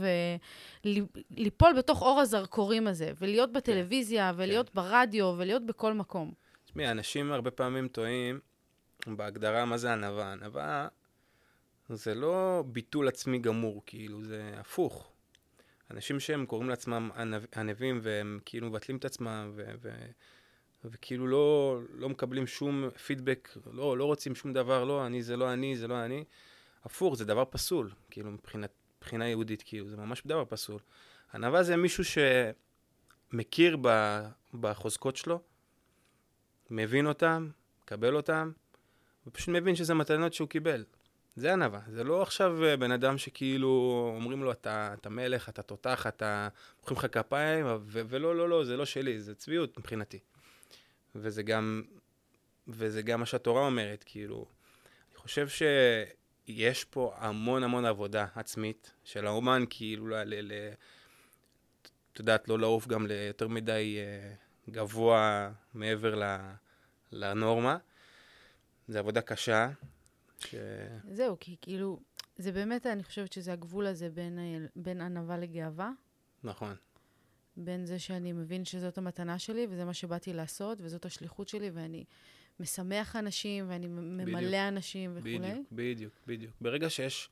וליפול 0.85 1.73
בתוך 1.77 2.01
אור 2.01 2.19
הזרקורים 2.19 2.87
הזה, 2.87 3.11
ולהיות 3.21 3.49
כן, 3.49 3.53
בטלוויזיה, 3.53 4.31
ולהיות 4.35 4.69
כן. 4.69 4.75
ברדיו, 4.75 5.35
ולהיות 5.37 5.65
בכל 5.65 5.93
מקום. 5.93 6.31
תשמעי, 6.65 6.91
אנשים 6.91 7.31
הרבה 7.31 7.51
פעמים 7.51 7.87
טועים 7.87 8.39
בהגדרה 9.07 9.65
מה 9.65 9.77
זה 9.77 9.93
ענווה. 9.93 10.31
ענווה 10.31 10.87
זה 11.95 12.15
לא 12.15 12.63
ביטול 12.67 13.07
עצמי 13.07 13.39
גמור, 13.39 13.83
כאילו, 13.85 14.23
זה 14.23 14.51
הפוך. 14.57 15.11
אנשים 15.91 16.19
שהם 16.19 16.45
קוראים 16.45 16.69
לעצמם 16.69 17.09
ענבים 17.55 17.99
והם 18.03 18.39
כאילו 18.45 18.69
מבטלים 18.69 18.97
את 18.97 19.05
עצמם 19.05 19.51
ו- 19.55 19.73
ו- 19.81 20.11
וכאילו 20.85 21.27
לא, 21.27 21.79
לא 21.93 22.09
מקבלים 22.09 22.47
שום 22.47 22.89
פידבק, 23.05 23.49
לא, 23.73 23.97
לא 23.97 24.05
רוצים 24.05 24.35
שום 24.35 24.53
דבר, 24.53 24.83
לא, 24.83 25.05
אני 25.05 25.23
זה 25.23 25.37
לא 25.37 25.53
אני, 25.53 25.77
זה 25.77 25.87
לא 25.87 26.05
אני. 26.05 26.23
הפוך, 26.83 27.15
זה 27.15 27.25
דבר 27.25 27.45
פסול, 27.49 27.91
כאילו, 28.09 28.31
מבחינת, 28.31 28.71
מבחינה 28.97 29.27
יהודית, 29.27 29.63
כאילו, 29.65 29.89
זה 29.89 29.97
ממש 29.97 30.21
דבר 30.25 30.45
פסול. 30.45 30.79
ענווה 31.33 31.63
זה 31.63 31.77
מישהו 31.77 32.03
שמכיר 33.31 33.77
ב, 33.81 34.19
בחוזקות 34.53 35.15
שלו, 35.15 35.41
מבין 36.69 37.07
אותם, 37.07 37.49
מקבל 37.83 38.15
אותם, 38.15 38.51
ופשוט 39.27 39.49
מבין 39.49 39.75
שזה 39.75 39.93
מתנות 39.93 40.33
שהוא 40.33 40.49
קיבל. 40.49 40.83
זה 41.35 41.53
ענווה, 41.53 41.79
זה 41.87 42.03
לא 42.03 42.21
עכשיו 42.21 42.63
אה, 42.63 42.77
בן 42.77 42.91
אדם 42.91 43.17
שכאילו 43.17 44.01
אומרים 44.15 44.43
לו, 44.43 44.51
אתה, 44.51 44.93
אתה 44.93 45.09
מלך, 45.09 45.49
אתה 45.49 45.61
תותח, 45.61 46.07
אתה... 46.07 46.47
מוחאים 46.79 46.97
לך 46.97 47.05
כפיים, 47.11 47.65
ו- 47.65 48.01
ולא, 48.07 48.35
לא, 48.35 48.49
לא, 48.49 48.63
זה 48.63 48.77
לא 48.77 48.85
שלי, 48.85 49.19
זה 49.19 49.35
צביעות 49.35 49.77
מבחינתי. 49.77 50.19
וזה 51.15 51.43
גם, 51.43 51.83
וזה 52.67 53.01
גם 53.01 53.19
מה 53.19 53.25
שהתורה 53.25 53.65
אומרת, 53.65 54.03
כאילו, 54.07 54.45
אני 55.09 55.17
חושב 55.17 55.47
שיש 55.47 56.83
פה 56.83 57.13
המון 57.17 57.63
המון 57.63 57.85
עבודה 57.85 58.25
עצמית 58.35 58.93
של 59.03 59.27
האומן, 59.27 59.63
כאילו, 59.69 60.07
ל... 60.07 60.13
ל, 60.13 60.53
ל 60.53 60.73
את 62.13 62.19
יודעת, 62.19 62.47
לא 62.47 62.59
לעוף 62.59 62.87
גם 62.87 63.07
ליותר 63.07 63.47
מדי 63.47 63.97
uh, 64.67 64.71
גבוה 64.71 65.51
מעבר 65.73 66.15
ל, 66.15 66.37
לנורמה. 67.11 67.77
זו 68.87 68.99
עבודה 68.99 69.21
קשה, 69.21 69.69
ש... 70.45 70.55
זהו, 71.11 71.37
כי 71.39 71.55
כאילו, 71.61 71.99
זה 72.37 72.51
באמת, 72.51 72.85
אני 72.85 73.03
חושבת 73.03 73.33
שזה 73.33 73.53
הגבול 73.53 73.85
הזה 73.85 74.09
בין, 74.09 74.39
בין 74.75 75.01
ענווה 75.01 75.37
לגאווה. 75.37 75.91
נכון. 76.43 76.75
בין 77.57 77.85
זה 77.85 77.99
שאני 77.99 78.31
מבין 78.33 78.65
שזאת 78.65 78.97
המתנה 78.97 79.39
שלי, 79.39 79.67
וזה 79.69 79.85
מה 79.85 79.93
שבאתי 79.93 80.33
לעשות, 80.33 80.77
וזאת 80.81 81.05
השליחות 81.05 81.47
שלי, 81.47 81.69
ואני 81.69 82.05
משמח 82.59 83.15
אנשים, 83.15 83.69
ואני 83.69 83.87
ממלא 83.87 84.35
בדיוק, 84.35 84.53
אנשים 84.53 85.11
וכולי. 85.15 85.37
בדיוק, 85.37 85.65
בדיוק, 85.71 86.13
בדיוק. 86.27 86.53
ברגע 86.61 86.89
שיש 86.89 87.29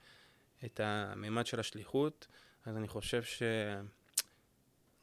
את 0.66 0.80
הממד 0.84 1.46
של 1.46 1.60
השליחות, 1.60 2.28
אז 2.66 2.78
אני 2.78 2.88
חושב 2.88 3.24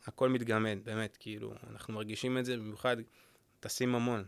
שהכל 0.04 0.28
מתגמד, 0.28 0.78
באמת, 0.84 1.16
כאילו, 1.20 1.54
אנחנו 1.70 1.94
מרגישים 1.94 2.38
את 2.38 2.44
זה, 2.44 2.56
במיוחד 2.56 2.96
טסים 3.60 3.94
המון 3.94 4.24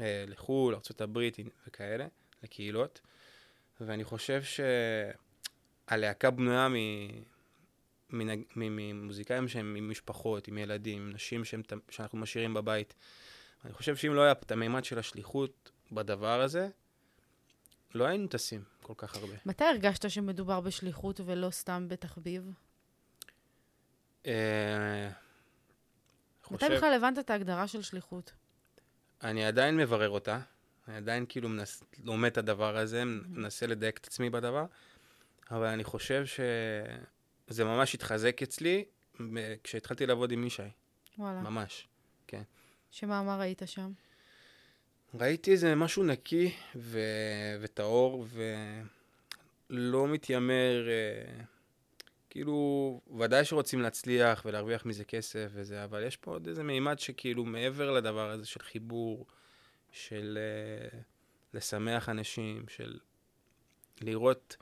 אה, 0.00 0.24
לחו"ל, 0.28 0.74
ארה"ב 0.74 1.18
וכאלה. 1.66 2.06
לקהילות, 2.42 3.00
ואני 3.80 4.04
חושב 4.04 4.42
שהלהקה 5.88 6.30
בנויה 6.30 6.68
ממוזיקאים 8.56 9.48
שהם 9.48 9.74
עם 9.74 9.90
משפחות, 9.90 10.48
עם 10.48 10.58
ילדים, 10.58 11.02
עם 11.02 11.12
נשים 11.12 11.44
שהם, 11.44 11.62
שאנחנו 11.88 12.18
משאירים 12.18 12.54
בבית. 12.54 12.94
אני 13.64 13.72
חושב 13.72 13.96
שאם 13.96 14.14
לא 14.14 14.20
היה 14.20 14.32
את 14.32 14.52
המימד 14.52 14.84
של 14.84 14.98
השליחות 14.98 15.70
בדבר 15.92 16.40
הזה, 16.40 16.68
לא 17.94 18.04
היינו 18.04 18.28
טסים 18.28 18.64
כל 18.82 18.94
כך 18.96 19.16
הרבה. 19.16 19.34
מתי 19.46 19.64
הרגשת 19.64 20.10
שמדובר 20.10 20.60
בשליחות 20.60 21.20
ולא 21.24 21.50
סתם 21.50 21.88
בתחביב? 21.88 22.52
אה, 24.26 25.10
מתי 26.50 26.66
בכלל 26.76 26.94
הבנת 26.94 27.18
את 27.18 27.30
ההגדרה 27.30 27.68
של 27.68 27.82
שליחות? 27.82 28.32
אני 29.22 29.44
עדיין 29.44 29.76
מברר 29.76 30.08
אותה. 30.08 30.40
אני 30.88 30.96
עדיין 30.96 31.26
כאילו 31.28 31.48
מנס, 31.48 31.82
לומד 32.04 32.30
את 32.30 32.38
הדבר 32.38 32.76
הזה, 32.76 33.04
מנסה 33.04 33.66
לדייק 33.66 33.98
את 33.98 34.06
עצמי 34.06 34.30
בדבר, 34.30 34.64
אבל 35.50 35.66
אני 35.66 35.84
חושב 35.84 36.24
שזה 36.26 37.64
ממש 37.64 37.94
התחזק 37.94 38.42
אצלי 38.42 38.84
כשהתחלתי 39.64 40.06
לעבוד 40.06 40.32
עם 40.32 40.44
ישי. 40.44 40.62
וואלה. 41.18 41.40
ממש, 41.40 41.88
כן. 42.26 42.42
שמה, 42.90 43.22
מה 43.22 43.36
ראית 43.36 43.62
שם? 43.66 43.92
ראיתי 45.14 45.52
איזה 45.52 45.74
משהו 45.74 46.04
נקי 46.04 46.52
ו... 46.76 46.98
וטהור, 47.60 48.26
ולא 49.70 50.08
מתיימר, 50.08 50.88
אה, 50.88 51.44
כאילו, 52.30 53.00
ודאי 53.18 53.44
שרוצים 53.44 53.80
להצליח 53.80 54.42
ולהרוויח 54.44 54.86
מזה 54.86 55.04
כסף 55.04 55.48
וזה, 55.52 55.84
אבל 55.84 56.06
יש 56.06 56.16
פה 56.16 56.30
עוד 56.30 56.46
איזה 56.46 56.62
מימד 56.62 56.98
שכאילו 56.98 57.44
מעבר 57.44 57.90
לדבר 57.90 58.30
הזה 58.30 58.46
של 58.46 58.60
חיבור, 58.60 59.26
של 59.92 60.38
uh, 60.92 60.96
לשמח 61.54 62.08
אנשים, 62.08 62.64
של 62.68 62.98
לראות 64.00 64.56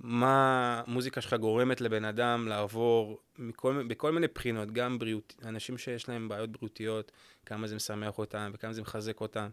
מה 0.00 0.82
המוזיקה 0.86 1.20
שלך 1.20 1.34
גורמת 1.34 1.80
לבן 1.80 2.04
אדם 2.04 2.48
לעבור 2.48 3.20
מכל, 3.38 3.82
בכל 3.88 4.12
מיני 4.12 4.26
בחינות, 4.26 4.70
גם 4.70 4.98
בריאות, 4.98 5.34
אנשים 5.44 5.78
שיש 5.78 6.08
להם 6.08 6.28
בעיות 6.28 6.50
בריאותיות, 6.50 7.12
כמה 7.46 7.66
זה 7.66 7.76
משמח 7.76 8.18
אותם 8.18 8.50
וכמה 8.54 8.72
זה 8.72 8.82
מחזק 8.82 9.20
אותם, 9.20 9.48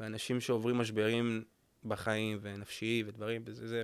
ואנשים 0.00 0.40
שעוברים 0.40 0.78
משברים 0.78 1.44
בחיים 1.84 2.38
ונפשיים 2.42 3.08
ודברים, 3.08 3.42
וזה, 3.44 3.68
זה, 3.68 3.82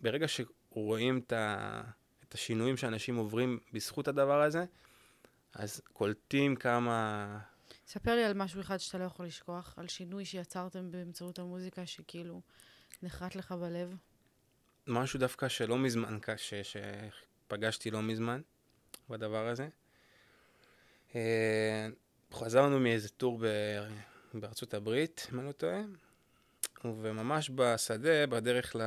ברגע 0.00 0.26
שרואים 0.28 1.18
את, 1.18 1.32
ה, 1.32 1.82
את 2.28 2.34
השינויים 2.34 2.76
שאנשים 2.76 3.16
עוברים 3.16 3.58
בזכות 3.72 4.08
הדבר 4.08 4.42
הזה, 4.42 4.64
אז 5.54 5.80
קולטים 5.92 6.56
כמה 6.56 7.38
ספר 7.86 8.14
לי 8.14 8.24
על 8.24 8.34
משהו 8.34 8.60
אחד 8.60 8.78
שאתה 8.78 8.98
לא 8.98 9.04
יכול 9.04 9.26
לשכוח, 9.26 9.74
על 9.76 9.88
שינוי 9.88 10.24
שיצרתם 10.24 10.90
באמצעות 10.90 11.38
המוזיקה, 11.38 11.86
שכאילו 11.86 12.40
נחרט 13.02 13.34
לך 13.34 13.52
בלב. 13.52 13.96
משהו 14.86 15.18
דווקא 15.18 15.48
שלא 15.48 15.78
מזמן, 15.78 16.18
ש, 16.36 16.54
שפגשתי 16.54 17.90
לא 17.90 18.02
מזמן 18.02 18.40
בדבר 19.08 19.48
הזה. 19.48 19.68
אה, 21.14 21.88
חזרנו 22.32 22.80
מאיזה 22.80 23.08
טור 23.08 23.38
ב, 23.38 23.46
בארצות 24.34 24.74
הברית, 24.74 25.26
אם 25.32 25.38
אני 25.38 25.46
לא 25.46 25.52
טועה, 25.52 25.80
וממש 26.84 27.50
בשדה, 27.54 28.26
בדרך, 28.26 28.76
ל, 28.76 28.80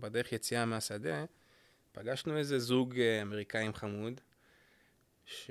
בדרך 0.00 0.32
יציאה 0.32 0.64
מהשדה, 0.64 1.24
פגשנו 1.92 2.38
איזה 2.38 2.58
זוג 2.58 2.98
אה, 2.98 3.22
אמריקאים 3.22 3.74
חמוד, 3.74 4.20
ש... 5.26 5.50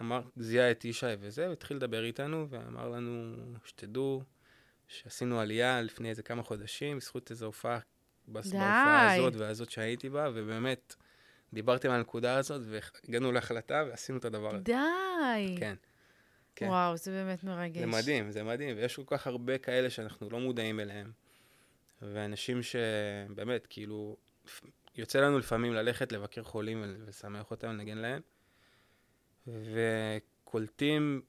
אמר, 0.00 0.22
זיהה 0.36 0.70
את 0.70 0.84
ישי 0.84 1.06
וזה, 1.20 1.48
והתחיל 1.48 1.76
לדבר 1.76 2.04
איתנו, 2.04 2.46
ואמר 2.50 2.88
לנו, 2.88 3.36
שתדעו, 3.64 4.22
שעשינו 4.88 5.40
עלייה 5.40 5.82
לפני 5.82 6.10
איזה 6.10 6.22
כמה 6.22 6.42
חודשים, 6.42 6.96
בזכות 6.96 7.30
איזו 7.30 7.46
הופעה, 7.46 7.78
בהופעה 8.28 9.14
הזאת 9.14 9.34
והזאת 9.36 9.70
שהייתי 9.70 10.08
בה, 10.08 10.28
ובאמת, 10.34 10.94
דיברתם 11.52 11.90
על 11.90 11.96
הנקודה 11.96 12.36
הזאת, 12.36 12.62
והגענו 12.64 13.32
להחלטה 13.32 13.84
ועשינו 13.88 14.18
את 14.18 14.24
הדבר 14.24 14.54
הזה. 14.54 14.64
די. 14.64 15.56
כן. 15.58 15.74
כן. 16.56 16.66
וואו, 16.66 16.96
זה 16.96 17.10
באמת 17.10 17.44
מרגש. 17.44 17.80
זה 17.80 17.86
מדהים, 17.86 18.30
זה 18.30 18.42
מדהים, 18.42 18.76
ויש 18.76 18.96
כל 18.96 19.02
כך 19.06 19.26
הרבה 19.26 19.58
כאלה 19.58 19.90
שאנחנו 19.90 20.30
לא 20.30 20.40
מודעים 20.40 20.80
אליהם. 20.80 21.12
ואנשים 22.02 22.60
שבאמת, 22.62 23.66
כאילו, 23.66 24.16
יוצא 24.96 25.20
לנו 25.20 25.38
לפעמים 25.38 25.74
ללכת 25.74 26.12
לבקר 26.12 26.42
חולים 26.42 26.82
ולשמח 26.82 27.50
אותם, 27.50 27.68
לנגן 27.68 27.98
להם. 27.98 28.20
וקולטים 29.46 31.22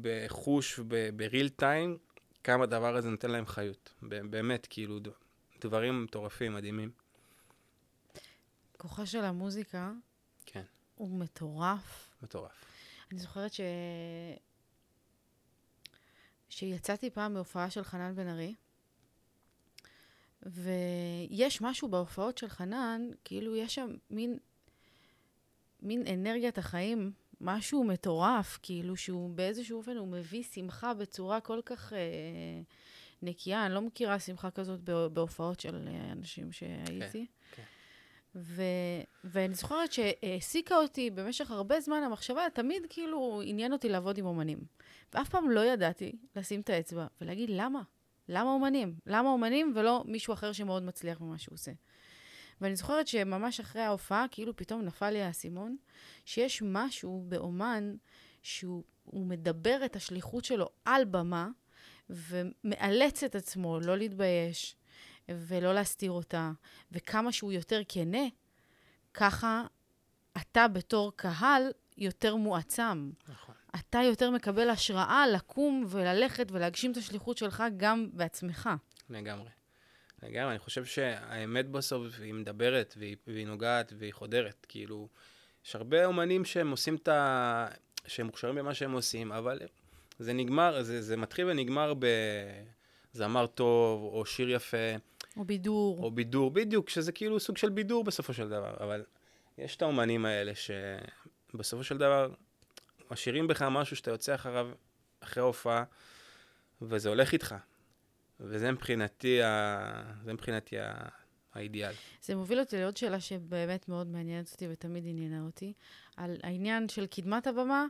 בחוש, 0.00 0.80
בריל 1.16 1.48
טיים, 1.48 1.98
כמה 2.44 2.64
הדבר 2.64 2.96
הזה 2.96 3.10
נותן 3.10 3.30
להם 3.30 3.46
חיות. 3.46 3.94
באמת, 4.02 4.66
כאילו, 4.70 4.98
דברים 5.60 6.04
מטורפים, 6.04 6.54
מדהימים. 6.54 6.90
כוחה 8.76 9.06
של 9.06 9.24
המוזיקה 9.24 9.92
כן. 10.46 10.64
הוא 10.94 11.18
מטורף. 11.18 12.10
מטורף. 12.22 12.64
אני 13.12 13.18
זוכרת 13.18 13.52
ש... 13.52 13.60
שיצאתי 16.48 17.10
פעם 17.10 17.34
מהופעה 17.34 17.70
של 17.70 17.82
חנן 17.82 18.14
בן 18.14 18.28
ארי, 18.28 18.54
ויש 20.42 21.60
משהו 21.60 21.88
בהופעות 21.88 22.38
של 22.38 22.48
חנן, 22.48 23.02
כאילו 23.24 23.56
יש 23.56 23.74
שם 23.74 23.94
מין, 24.10 24.38
מין 25.82 26.06
אנרגיית 26.06 26.58
החיים 26.58 27.12
משהו 27.42 27.84
מטורף, 27.84 28.58
כאילו 28.62 28.96
שהוא 28.96 29.30
באיזשהו 29.30 29.78
אופן, 29.78 29.96
הוא 29.96 30.08
מביא 30.08 30.42
שמחה 30.42 30.94
בצורה 30.94 31.40
כל 31.40 31.60
כך 31.64 31.92
אה, 31.92 31.98
נקייה. 33.22 33.66
אני 33.66 33.74
לא 33.74 33.80
מכירה 33.80 34.18
שמחה 34.18 34.50
כזאת 34.50 34.80
בהופעות 35.12 35.60
של 35.60 35.88
אה, 35.88 36.12
אנשים 36.12 36.52
שהייתי. 36.52 37.26
כן, 37.26 37.56
כן. 37.56 37.62
ו, 38.34 38.62
ואני 39.24 39.54
זוכרת 39.54 39.92
שהעסיקה 39.92 40.76
אותי 40.76 41.10
במשך 41.10 41.50
הרבה 41.50 41.80
זמן 41.80 42.02
המחשבה, 42.02 42.42
תמיד 42.54 42.82
כאילו 42.88 43.42
עניין 43.44 43.72
אותי 43.72 43.88
לעבוד 43.88 44.18
עם 44.18 44.26
אומנים. 44.26 44.58
ואף 45.14 45.28
פעם 45.28 45.50
לא 45.50 45.60
ידעתי 45.60 46.12
לשים 46.36 46.60
את 46.60 46.70
האצבע 46.70 47.06
ולהגיד, 47.20 47.50
למה? 47.52 47.82
למה 48.28 48.50
אומנים? 48.50 48.94
למה 49.06 49.28
אומנים 49.28 49.72
ולא 49.76 50.04
מישהו 50.06 50.34
אחר 50.34 50.52
שמאוד 50.52 50.82
מצליח 50.82 51.18
במה 51.18 51.38
שהוא 51.38 51.54
עושה? 51.54 51.72
ואני 52.62 52.76
זוכרת 52.76 53.08
שממש 53.08 53.60
אחרי 53.60 53.82
ההופעה, 53.82 54.26
כאילו 54.30 54.56
פתאום 54.56 54.82
נפל 54.82 55.10
לי 55.10 55.22
האסימון, 55.22 55.76
שיש 56.24 56.62
משהו 56.66 57.24
באומן 57.28 57.94
שהוא 58.42 58.84
מדבר 59.12 59.84
את 59.84 59.96
השליחות 59.96 60.44
שלו 60.44 60.68
על 60.84 61.04
במה, 61.04 61.48
ומאלץ 62.10 63.24
את 63.24 63.34
עצמו 63.34 63.80
לא 63.80 63.98
להתבייש 63.98 64.76
ולא 65.28 65.74
להסתיר 65.74 66.10
אותה, 66.10 66.52
וכמה 66.92 67.32
שהוא 67.32 67.52
יותר 67.52 67.80
כנה, 67.88 68.26
ככה 69.14 69.66
אתה 70.36 70.68
בתור 70.68 71.12
קהל 71.16 71.62
יותר 71.96 72.36
מועצם. 72.36 73.10
נכון. 73.28 73.54
אתה 73.74 73.98
יותר 74.02 74.30
מקבל 74.30 74.70
השראה 74.70 75.26
לקום 75.26 75.84
וללכת 75.88 76.52
ולהגשים 76.52 76.92
את 76.92 76.96
השליחות 76.96 77.38
שלך 77.38 77.62
גם 77.76 78.08
בעצמך. 78.12 78.70
לגמרי. 79.10 79.50
לגמרי, 80.22 80.50
אני 80.50 80.58
חושב 80.58 80.84
שהאמת 80.84 81.68
בסוף 81.70 82.20
היא 82.20 82.34
מדברת 82.34 82.94
והיא, 82.98 83.16
והיא 83.26 83.46
נוגעת 83.46 83.92
והיא 83.98 84.12
חודרת. 84.12 84.66
כאילו, 84.68 85.08
יש 85.66 85.76
הרבה 85.76 86.04
אומנים 86.04 86.44
שהם 86.44 86.70
עושים 86.70 86.94
את 86.94 87.08
ה... 87.08 87.68
שהם 88.06 88.26
מוכשרים 88.26 88.54
במה 88.54 88.74
שהם 88.74 88.92
עושים, 88.92 89.32
אבל 89.32 89.58
זה 90.18 90.32
נגמר, 90.32 90.82
זה, 90.82 91.02
זה 91.02 91.16
מתחיל 91.16 91.46
ונגמר 91.48 91.94
בזמר 93.14 93.46
טוב, 93.46 94.02
או 94.02 94.26
שיר 94.26 94.50
יפה. 94.50 94.76
או 95.36 95.44
בידור. 95.44 96.04
או 96.04 96.10
בידור, 96.10 96.50
בדיוק, 96.50 96.88
שזה 96.88 97.12
כאילו 97.12 97.40
סוג 97.40 97.56
של 97.56 97.68
בידור 97.68 98.04
בסופו 98.04 98.32
של 98.32 98.48
דבר. 98.48 98.74
אבל 98.80 99.04
יש 99.58 99.76
את 99.76 99.82
האומנים 99.82 100.24
האלה 100.24 100.52
שבסופו 100.54 101.84
של 101.84 101.98
דבר 101.98 102.34
משאירים 103.10 103.46
בך 103.46 103.62
משהו 103.62 103.96
שאתה 103.96 104.10
יוצא 104.10 104.34
אחריו, 104.34 104.68
אחרי 105.20 105.42
ההופעה, 105.42 105.84
וזה 106.82 107.08
הולך 107.08 107.32
איתך. 107.32 107.54
וזה 108.42 108.72
מבחינתי, 108.72 109.42
ה... 109.42 110.02
זה 110.24 110.32
מבחינתי 110.32 110.78
ה... 110.78 111.08
האידיאל. 111.54 111.92
זה 112.22 112.36
מוביל 112.36 112.60
אותי 112.60 112.76
לעוד 112.80 112.96
שאלה 112.96 113.20
שבאמת 113.20 113.88
מאוד 113.88 114.06
מעניינת 114.06 114.52
אותי 114.52 114.68
ותמיד 114.70 115.04
עניינה 115.06 115.42
אותי, 115.42 115.72
על 116.16 116.36
העניין 116.42 116.88
של 116.88 117.06
קדמת 117.06 117.46
הבמה 117.46 117.86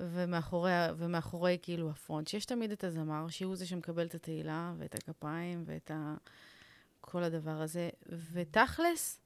ומאחורי, 0.00 0.72
ומאחורי 0.96 1.58
כאילו 1.62 1.90
הפרונט, 1.90 2.28
שיש 2.28 2.44
תמיד 2.44 2.70
את 2.70 2.84
הזמר, 2.84 3.28
שהוא 3.28 3.56
זה 3.56 3.66
שמקבל 3.66 4.06
את 4.06 4.14
התהילה 4.14 4.72
ואת 4.78 4.94
הכפיים 4.94 5.62
ואת 5.66 5.90
ה... 5.90 6.14
כל 7.00 7.22
הדבר 7.22 7.62
הזה, 7.62 7.90
ותכלס, 8.32 9.20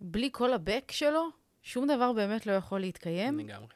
בלי 0.00 0.28
כל 0.32 0.52
הבק 0.52 0.92
שלו, 0.92 1.28
שום 1.62 1.86
דבר 1.88 2.12
באמת 2.12 2.46
לא 2.46 2.52
יכול 2.52 2.80
להתקיים. 2.80 3.38
לגמרי. 3.38 3.66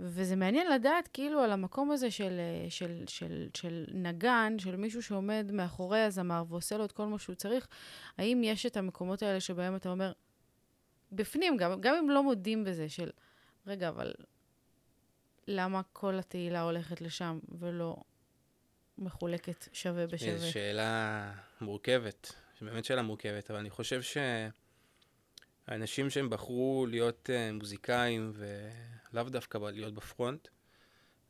וזה 0.00 0.36
מעניין 0.36 0.72
לדעת 0.72 1.08
כאילו 1.12 1.40
על 1.40 1.52
המקום 1.52 1.90
הזה 1.90 2.10
של, 2.10 2.38
אה, 2.38 2.70
של, 2.70 3.04
של, 3.08 3.48
של 3.54 3.84
נגן, 3.92 4.58
של 4.58 4.76
מישהו 4.76 5.02
שעומד 5.02 5.50
מאחורי 5.52 6.00
הזמר 6.00 6.44
ועושה 6.48 6.76
לו 6.76 6.84
את 6.84 6.92
כל 6.92 7.06
מה 7.06 7.18
שהוא 7.18 7.34
צריך, 7.34 7.68
האם 8.18 8.40
יש 8.44 8.66
את 8.66 8.76
המקומות 8.76 9.22
האלה 9.22 9.40
שבהם 9.40 9.76
אתה 9.76 9.88
אומר, 9.88 10.12
בפנים, 11.12 11.56
גם, 11.56 11.80
גם 11.80 11.94
אם 11.94 12.10
לא 12.10 12.22
מודים 12.22 12.64
בזה, 12.64 12.88
של, 12.88 13.10
רגע, 13.66 13.88
אבל 13.88 14.14
למה 15.46 15.80
כל 15.92 16.18
התהילה 16.18 16.62
הולכת 16.62 17.00
לשם 17.00 17.38
ולא 17.58 17.96
מחולקת 18.98 19.68
שווה 19.72 20.06
בשווה? 20.06 20.38
זו 20.38 20.52
שאלה 20.52 21.32
מורכבת, 21.60 22.32
באמת 22.60 22.84
שאלה 22.84 23.02
מורכבת, 23.02 23.50
אבל 23.50 23.58
אני 23.58 23.70
חושב 23.70 24.00
שהאנשים 25.68 26.10
שהם 26.10 26.30
בחרו 26.30 26.86
להיות 26.90 27.30
uh, 27.32 27.52
מוזיקאים 27.52 28.32
ו... 28.34 28.68
לאו 29.14 29.24
דווקא 29.24 29.58
להיות 29.58 29.94
בפרונט, 29.94 30.48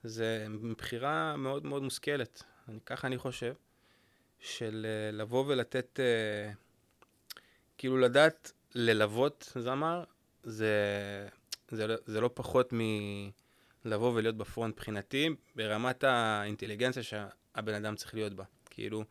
זה 0.04 0.46
בחירה 0.78 1.36
מאוד 1.36 1.66
מאוד 1.66 1.82
מושכלת. 1.82 2.42
אני, 2.68 2.78
ככה 2.86 3.06
אני 3.06 3.18
חושב, 3.18 3.54
של 4.38 4.86
uh, 4.86 5.16
לבוא 5.16 5.44
ולתת, 5.46 6.00
uh, 6.00 6.56
כאילו 7.78 7.98
לדעת 7.98 8.52
ללוות 8.74 9.52
זמר, 9.58 10.04
זה, 10.42 10.74
זה, 11.70 11.96
זה 12.06 12.20
לא 12.20 12.30
פחות 12.34 12.72
מלבוא 13.84 14.12
ולהיות 14.14 14.36
בפרונט 14.36 14.74
מבחינתי, 14.74 15.28
ברמת 15.56 16.04
האינטליגנציה 16.04 17.02
שהבן 17.02 17.74
אדם 17.74 17.96
צריך 17.96 18.14
להיות 18.14 18.32
בה. 18.32 18.44
כאילו, 18.70 19.04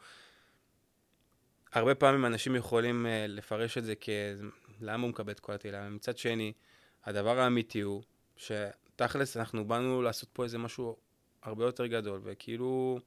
הרבה 1.73 1.95
פעמים 1.95 2.25
אנשים 2.25 2.55
יכולים 2.55 3.05
uh, 3.05 3.27
לפרש 3.27 3.77
את 3.77 3.83
זה 3.83 3.93
כ... 4.01 4.09
למה 4.81 5.03
הוא 5.03 5.09
מקבל 5.09 5.31
את 5.31 5.39
כל 5.39 5.53
התהילה? 5.53 5.89
מצד 5.89 6.17
שני, 6.17 6.53
הדבר 7.05 7.39
האמיתי 7.39 7.81
הוא 7.81 8.03
שתכלס 8.37 9.37
אנחנו 9.37 9.67
באנו 9.67 10.01
לעשות 10.01 10.29
פה 10.33 10.43
איזה 10.43 10.57
משהו 10.57 10.97
הרבה 11.43 11.65
יותר 11.65 11.85
גדול, 11.85 12.21
וכאילו, 12.23 12.99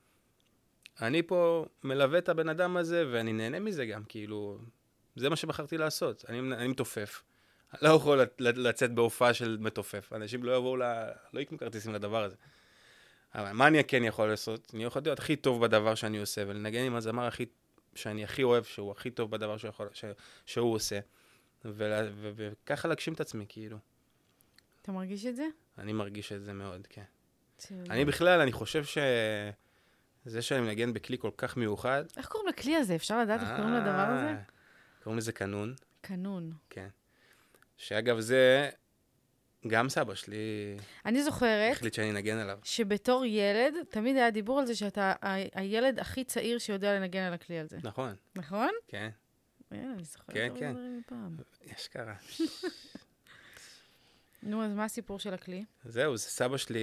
אני 1.01 1.23
פה 1.23 1.67
מלווה 1.85 2.19
את 2.19 2.29
הבן 2.29 2.49
אדם 2.49 2.77
הזה, 2.77 3.05
ואני 3.13 3.33
נהנה 3.33 3.61
מזה 3.61 3.87
גם, 3.87 4.05
כאילו, 4.05 4.59
זה 5.17 5.31
מה 5.31 5.37
שבחרתי 5.37 5.79
לעשות. 5.79 6.25
אני, 6.29 6.39
אני 6.39 6.69
מתופף. 6.69 7.23
אני 7.73 7.81
לא 7.83 7.95
יכול 7.95 8.21
לצאת 8.39 8.95
בהופעה 8.95 9.35
של 9.35 9.57
מתופף. 9.61 10.13
אנשים 10.13 10.45
לא 10.45 10.57
יבואו, 10.57 10.77
ל... 10.77 10.83
לא 11.33 11.41
יקנו 11.41 11.59
כרטיסים 11.59 11.95
לדבר 11.95 12.25
הזה. 12.25 12.37
אבל 13.35 13.53
מה 13.53 13.67
אני 13.67 13.85
כן 13.85 14.05
יכול 14.05 14.29
לעשות? 14.29 14.71
אני 14.75 14.85
יכול 14.85 15.03
להיות 15.05 15.19
הכי 15.19 15.37
טוב 15.37 15.65
בדבר 15.65 15.95
שאני 15.95 16.19
עושה, 16.19 16.45
ולנגן 16.47 16.81
עם 16.81 16.95
הזמר 16.95 17.25
הכי, 17.25 17.47
שאני 17.95 18.25
הכי 18.25 18.43
אוהב, 18.43 18.65
שהוא 18.65 18.93
הכי 18.93 19.11
טוב 19.11 19.31
בדבר 19.31 19.57
שהוא, 19.57 19.69
יכול, 19.69 19.89
ש, 19.93 20.05
שהוא 20.47 20.75
עושה. 20.75 21.01
וככה 21.65 22.89
להגשים 22.89 23.13
את 23.13 23.21
עצמי, 23.21 23.45
כאילו. 23.49 23.79
אתה 24.87 24.95
מרגיש 24.95 25.27
את 25.27 25.37
זה? 25.37 25.47
אני 25.79 25.93
מרגיש 25.93 26.33
את 26.33 26.45
זה 26.45 26.53
מאוד, 26.53 26.87
כן. 26.91 27.03
אני 27.91 28.05
בכלל, 28.05 28.41
אני 28.41 28.53
חושב 28.53 28.85
ש... 28.85 28.99
זה 30.25 30.43
שאני 30.43 30.61
מנגן 30.61 30.93
בכלי 30.93 31.19
כל 31.19 31.31
כך 31.37 31.57
מיוחד... 31.57 32.05
איך 32.17 32.27
קוראים 32.27 32.49
לכלי 32.49 32.77
הזה? 32.77 32.95
אפשר 32.95 33.21
לדעת 33.21 33.41
איך 33.41 33.49
קוראים 33.57 33.75
לדבר 33.75 33.91
הזה? 33.91 34.27
אה, 34.27 34.37
קוראים 35.03 35.19
לזה 35.19 35.33
קנון. 35.33 35.75
קנון. 36.01 36.53
כן. 36.71 36.89
שאגב, 37.77 38.21
זה 38.21 38.71
גם 39.67 39.89
סבא 39.89 40.15
שלי... 40.15 40.77
אני 41.07 41.23
זוכרת... 41.23 41.73
החליט 41.73 41.95
שאני 41.95 42.11
אנגן 42.11 42.39
עליו. 42.39 42.59
שבתור 42.63 43.25
ילד, 43.25 43.75
תמיד 43.91 44.17
היה 44.17 44.31
דיבור 44.31 44.61
על 44.61 44.67
זה 44.67 44.75
שאתה 44.75 45.13
הילד 45.55 45.99
הכי 45.99 46.25
צעיר 46.25 46.59
שיודע 46.59 46.95
לנגן 46.95 47.23
על 47.23 47.33
הכלי 47.33 47.59
הזה. 47.59 47.79
נכון. 47.83 48.15
נכון? 48.37 48.71
כן. 48.89 49.09
אני 49.73 50.05
זוכרת 50.05 50.35
כן, 50.35 50.49
כן. 50.59 50.77
יש 51.67 51.89
קרה. 51.89 52.15
נו, 54.43 54.65
אז 54.65 54.73
מה 54.73 54.85
הסיפור 54.85 55.19
של 55.19 55.35
הכלי? 55.35 55.65
זהו, 55.85 56.17
זה 56.17 56.25
סבא 56.25 56.57
שלי, 56.57 56.81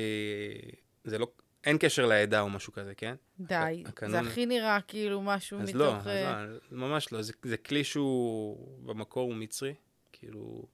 זה 1.04 1.18
לא, 1.18 1.28
אין 1.63 1.78
קשר 1.78 2.06
לעדה 2.06 2.42
או 2.42 2.50
משהו 2.50 2.74
כזה, 2.74 2.96
כן? 2.96 3.16
די, 3.39 3.84
הקנון... 3.86 4.12
זה 4.12 4.20
הכי 4.20 4.46
נראה 4.46 4.80
כאילו 4.88 5.22
משהו 5.22 5.60
אז 5.60 5.70
מתוך... 5.70 5.80
לא, 5.80 5.98
אז 5.98 6.08
אה, 6.08 6.46
לא, 6.46 6.58
ממש 6.72 7.12
לא, 7.12 7.22
זה, 7.22 7.34
זה 7.44 7.58
כלי 7.58 7.84
שהוא 7.84 8.88
במקור 8.88 9.24
הוא 9.24 9.36
מצרי, 9.36 9.74
כאילו, 10.12 10.66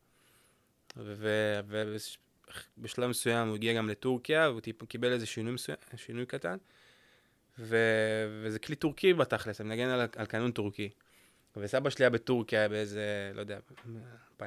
ובשלב 0.97 3.09
מסוים 3.09 3.47
הוא 3.47 3.55
הגיע 3.55 3.73
גם 3.73 3.89
לטורקיה, 3.89 4.49
והוא 4.49 4.61
קיבל 4.87 5.11
איזה 5.11 5.25
שינוי, 5.25 5.53
מסוים, 5.53 5.77
שינוי 5.95 6.25
קטן, 6.25 6.57
ו, 7.59 7.77
וזה 8.43 8.59
כלי 8.59 8.75
טורקי 8.75 9.13
בתכלס, 9.13 9.61
אני 9.61 9.69
מנגן 9.69 9.87
על, 9.87 10.07
על 10.15 10.25
קנון 10.25 10.51
טורקי. 10.51 10.89
וסבא 11.57 11.89
שלי 11.89 12.05
היה 12.05 12.09
בטורקיה 12.09 12.69
באיזה, 12.69 13.31
לא 13.33 13.41
יודע, 13.41 13.59
2004-2005, 14.39 14.41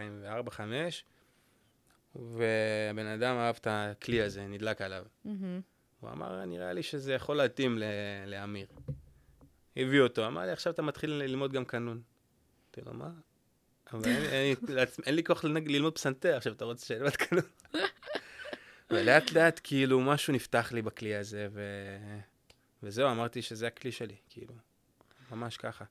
והבן 2.16 3.06
אדם 3.06 3.36
אהב 3.36 3.56
את 3.60 3.66
הכלי 3.70 4.22
הזה, 4.22 4.46
נדלק 4.46 4.80
עליו. 4.80 5.04
Mm-hmm. 5.26 5.28
הוא 6.00 6.10
אמר, 6.10 6.44
נראה 6.44 6.72
לי 6.72 6.82
שזה 6.82 7.12
יכול 7.12 7.36
להתאים 7.36 7.78
לאמיר. 8.26 8.66
הביא 9.76 10.00
אותו, 10.00 10.26
אמר 10.26 10.40
לי, 10.40 10.52
עכשיו 10.52 10.72
אתה 10.72 10.82
מתחיל 10.82 11.10
ללמוד 11.10 11.52
גם 11.52 11.64
קנון. 11.64 12.02
אמרתי 12.64 12.90
לו, 12.90 12.94
מה? 12.94 13.10
אבל 13.92 14.04
אין, 14.04 14.24
אין, 14.24 14.56
אין, 14.78 14.86
אין 15.06 15.14
לי 15.14 15.24
כוח 15.24 15.44
ללמוד 15.44 15.94
פסנתר, 15.94 16.36
עכשיו 16.36 16.52
אתה 16.52 16.64
רוצה 16.64 16.86
שאלמד 16.86 17.16
קנון? 17.16 17.44
ולאט 18.90 19.32
לאט 19.32 19.60
כאילו 19.64 20.00
משהו 20.00 20.32
נפתח 20.32 20.72
לי 20.72 20.82
בכלי 20.82 21.14
הזה, 21.14 21.48
ו... 21.52 21.62
וזהו, 22.82 23.10
אמרתי 23.10 23.42
שזה 23.42 23.66
הכלי 23.66 23.92
שלי, 23.92 24.16
כאילו, 24.28 24.54
ממש 25.30 25.56
ככה. 25.56 25.84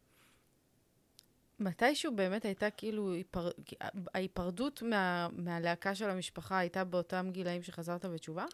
מתישהו 1.62 2.15
באמת 2.15 2.45
הייתה 2.45 2.69
כאילו, 2.69 3.13
היפר... 3.13 3.50
ההיפרדות 4.13 4.82
מה... 4.82 5.28
מהלהקה 5.32 5.95
של 5.95 6.10
המשפחה 6.10 6.58
הייתה 6.58 6.84
באותם 6.84 7.30
גילאים 7.32 7.63
שחזרת 7.63 8.06
בתשובה? 8.06 8.45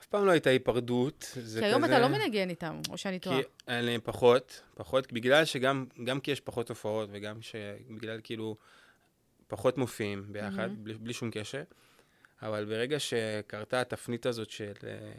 אף 0.00 0.06
פעם 0.06 0.26
לא 0.26 0.30
הייתה 0.30 0.50
היפרדות. 0.50 1.30
כי 1.32 1.64
היום 1.64 1.84
כזה... 1.84 1.96
אתה 1.96 2.08
לא 2.08 2.08
מנגן 2.08 2.50
איתם, 2.50 2.80
או 2.88 2.98
שאני 2.98 3.18
טועה. 3.18 3.42
כי 3.42 3.48
אני 3.68 3.98
פחות, 3.98 4.62
פחות, 4.74 5.12
בגלל 5.12 5.44
שגם 5.44 5.86
גם 6.04 6.20
כי 6.20 6.30
יש 6.30 6.40
פחות 6.40 6.68
הופעות, 6.68 7.08
וגם 7.12 7.42
שבגלל 7.42 8.20
כאילו 8.22 8.56
פחות 9.46 9.78
מופיעים 9.78 10.24
ביחד, 10.32 10.68
mm-hmm. 10.68 10.78
בלי, 10.78 10.94
בלי 10.94 11.12
שום 11.12 11.30
קשר. 11.30 11.62
אבל 12.42 12.64
ברגע 12.64 13.00
שקרתה 13.00 13.80
התפנית 13.80 14.26
הזאת 14.26 14.50
של... 14.50 14.72
אה, 14.86 15.12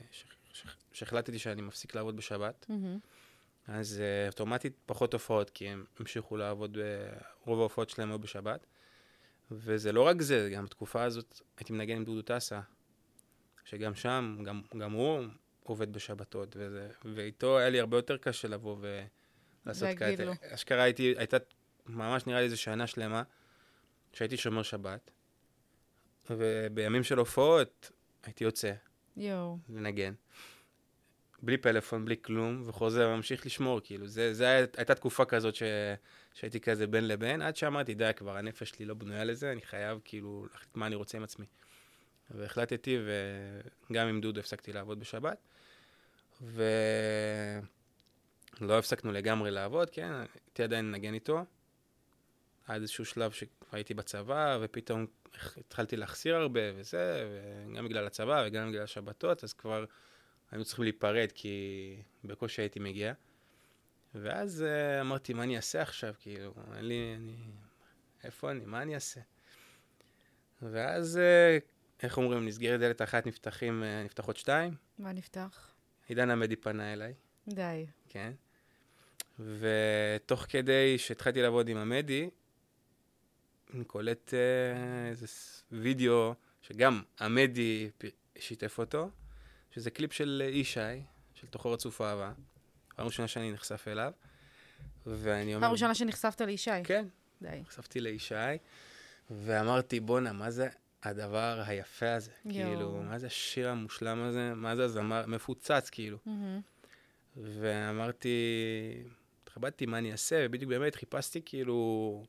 שהחלטתי 0.91 1.39
שאני 1.39 1.61
מפסיק 1.61 1.95
לעבוד 1.95 2.17
בשבת, 2.17 2.65
מהמם. 2.69 2.99
אז 3.67 4.01
uh, 4.01 4.31
אוטומטית 4.31 4.73
פחות 4.85 5.13
הופעות, 5.13 5.49
כי 5.49 5.67
הם 5.67 5.85
המשיכו 5.99 6.37
לעבוד, 6.37 6.77
uh, 6.77 7.23
רוב 7.45 7.59
ההופעות 7.59 7.89
שלהם 7.89 8.09
היו 8.09 8.19
בשבת. 8.19 8.65
וזה 9.51 9.91
לא 9.91 10.01
רק 10.01 10.21
זה, 10.21 10.49
גם 10.53 10.65
בתקופה 10.65 11.03
הזאת 11.03 11.41
הייתי 11.57 11.73
מנגן 11.73 11.95
עם 11.95 12.03
דודו 12.03 12.21
טסה, 12.21 12.61
שגם 13.65 13.95
שם, 13.95 14.37
גם, 14.45 14.61
גם 14.77 14.91
הוא 14.91 15.23
עובד 15.63 15.93
בשבתות, 15.93 16.55
וזה, 16.59 16.89
ואיתו 17.05 17.57
היה 17.57 17.69
לי 17.69 17.79
הרבה 17.79 17.97
יותר 17.97 18.17
קשה 18.17 18.47
לבוא 18.47 18.77
ולעשות 19.65 19.89
לו. 20.25 20.33
אשכרה 20.41 20.83
הייתי, 20.83 21.13
הייתה 21.17 21.37
ממש 21.85 22.27
נראה 22.27 22.39
לי 22.39 22.45
איזה 22.45 22.57
שנה 22.57 22.87
שלמה, 22.87 23.23
שהייתי 24.13 24.37
שומר 24.37 24.63
שבת, 24.63 25.11
ובימים 26.29 27.03
של 27.03 27.17
הופעות 27.17 27.91
הייתי 28.23 28.43
יוצא 28.43 28.73
יואו. 29.17 29.57
לנגן. 29.69 30.13
בלי 31.41 31.57
פלאפון, 31.57 32.05
בלי 32.05 32.15
כלום, 32.21 32.63
וחוזר 32.65 33.09
וממשיך 33.13 33.45
לשמור, 33.45 33.79
כאילו, 33.83 34.07
זה, 34.07 34.33
זה 34.33 34.65
הייתה 34.77 34.95
תקופה 34.95 35.25
כזאת 35.25 35.55
ש, 35.55 35.63
שהייתי 36.33 36.59
כזה 36.59 36.87
בין 36.87 37.07
לבין, 37.07 37.41
עד 37.41 37.55
שאמרתי, 37.55 37.93
די, 37.93 38.11
כבר 38.15 38.37
הנפש 38.37 38.69
שלי 38.69 38.85
לא 38.85 38.93
בנויה 38.93 39.23
לזה, 39.23 39.51
אני 39.51 39.61
חייב 39.61 39.99
כאילו 40.03 40.47
להחליט 40.51 40.75
מה 40.75 40.87
אני 40.87 40.95
רוצה 40.95 41.17
עם 41.17 41.23
עצמי. 41.23 41.45
והחלטתי, 42.31 42.99
וגם 43.89 44.07
עם 44.07 44.21
דודו 44.21 44.39
הפסקתי 44.39 44.73
לעבוד 44.73 44.99
בשבת, 44.99 45.37
ולא 46.41 46.59
הפסקנו 48.77 49.11
לגמרי 49.11 49.51
לעבוד, 49.51 49.89
כן, 49.89 50.11
הייתי 50.13 50.63
עדיין 50.63 50.85
לנגן 50.85 51.13
איתו, 51.13 51.45
עד 52.67 52.81
איזשהו 52.81 53.05
שלב 53.05 53.31
שהייתי 53.31 53.93
בצבא, 53.93 54.57
ופתאום 54.61 55.05
התחלתי 55.57 55.95
להחסיר 55.95 56.35
הרבה 56.35 56.61
וזה, 56.75 57.27
וגם 57.71 57.85
בגלל 57.85 58.07
הצבא 58.07 58.43
וגם 58.47 58.69
בגלל 58.69 58.83
השבתות, 58.83 59.43
אז 59.43 59.53
כבר 59.53 59.85
היינו 60.51 60.65
צריכים 60.65 60.83
להיפרד, 60.83 61.27
כי 61.35 61.95
בקושי 62.23 62.61
הייתי 62.61 62.79
מגיע. 62.79 63.13
ואז 64.15 64.65
uh, 64.67 65.01
אמרתי, 65.01 65.33
מה 65.33 65.43
אני 65.43 65.55
אעשה 65.55 65.81
עכשיו? 65.81 66.13
כאילו, 66.19 66.53
אין 66.75 66.85
לי, 66.85 67.13
אני... 67.15 67.35
איפה 68.23 68.51
אני? 68.51 68.65
מה 68.65 68.81
אני 68.81 68.95
אעשה? 68.95 69.21
ואז, 70.61 71.19
uh, 71.19 71.63
איך 72.03 72.17
אומרים, 72.17 72.45
נסגרת 72.45 72.79
דלת 72.79 73.01
אחת, 73.01 73.27
נפתחים, 73.27 73.83
uh, 73.83 74.05
נפתחות 74.05 74.37
שתיים. 74.37 74.75
מה 74.99 75.11
נפתח? 75.13 75.73
עידן 76.07 76.29
עמדי 76.29 76.55
פנה 76.55 76.93
אליי, 76.93 77.13
די. 77.47 77.85
כן? 78.09 78.33
ותוך 79.39 80.45
כדי 80.49 80.97
שהתחלתי 80.97 81.41
לעבוד 81.41 81.67
עם 81.67 81.77
עמדי, 81.77 82.29
אני 83.73 83.85
קולט 83.85 84.29
uh, 84.29 85.09
איזה 85.09 85.25
וידאו 85.71 86.33
שגם 86.61 87.01
עמדי 87.21 87.89
שיתף 88.39 88.79
אותו, 88.79 89.09
שזה 89.77 89.91
קליפ 89.91 90.13
של 90.13 90.43
ישי, 90.53 90.79
של 91.33 91.47
תוכו 91.47 91.71
רצוף 91.71 92.01
אהבה. 92.01 92.31
פעם 92.95 93.05
ראשונה 93.05 93.27
שאני 93.27 93.51
נחשף 93.51 93.87
אליו, 93.87 94.11
ואני 95.05 95.55
אומר... 95.55 95.67
פעם 95.67 95.71
ראשונה 95.71 95.95
שנחשפת 95.95 96.41
לישי. 96.41 96.71
כן, 96.83 97.05
די. 97.41 97.61
נחשפתי 97.61 98.01
לישי, 98.01 98.35
ואמרתי, 99.31 99.99
בואנה, 99.99 100.33
מה 100.33 100.51
זה 100.51 100.67
הדבר 101.03 101.63
היפה 101.65 102.13
הזה? 102.13 102.31
יואו. 102.45 102.69
כאילו, 102.69 103.03
מה 103.03 103.19
זה 103.19 103.27
השיר 103.27 103.69
המושלם 103.69 104.21
הזה? 104.21 104.53
מה 104.55 104.75
זה 104.75 104.83
הזמר 104.83 105.25
מפוצץ, 105.27 105.89
כאילו. 105.89 106.17
מהמם. 106.25 106.61
ואמרתי, 107.35 108.37
התחבטתי 109.43 109.85
מה 109.85 109.97
אני 109.97 110.11
אעשה, 110.11 110.45
ובדיוק 110.45 110.69
באמת 110.69 110.95
חיפשתי 110.95 111.41
כאילו, 111.45 112.23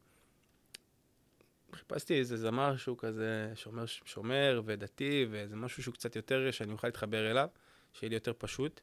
חיפשתי 1.74 2.18
איזה 2.18 2.36
זמר 2.36 2.76
שהוא 2.76 2.98
כזה 2.98 3.52
שומר, 3.54 3.86
שומר 3.86 4.62
ודתי, 4.64 5.26
ואיזה 5.30 5.56
משהו 5.56 5.82
שהוא 5.82 5.94
קצת 5.94 6.16
יותר, 6.16 6.50
שאני 6.50 6.72
אוכל 6.72 6.86
להתחבר 6.86 7.30
אליו, 7.30 7.48
שיהיה 7.92 8.08
לי 8.08 8.14
יותר 8.16 8.32
פשוט. 8.38 8.80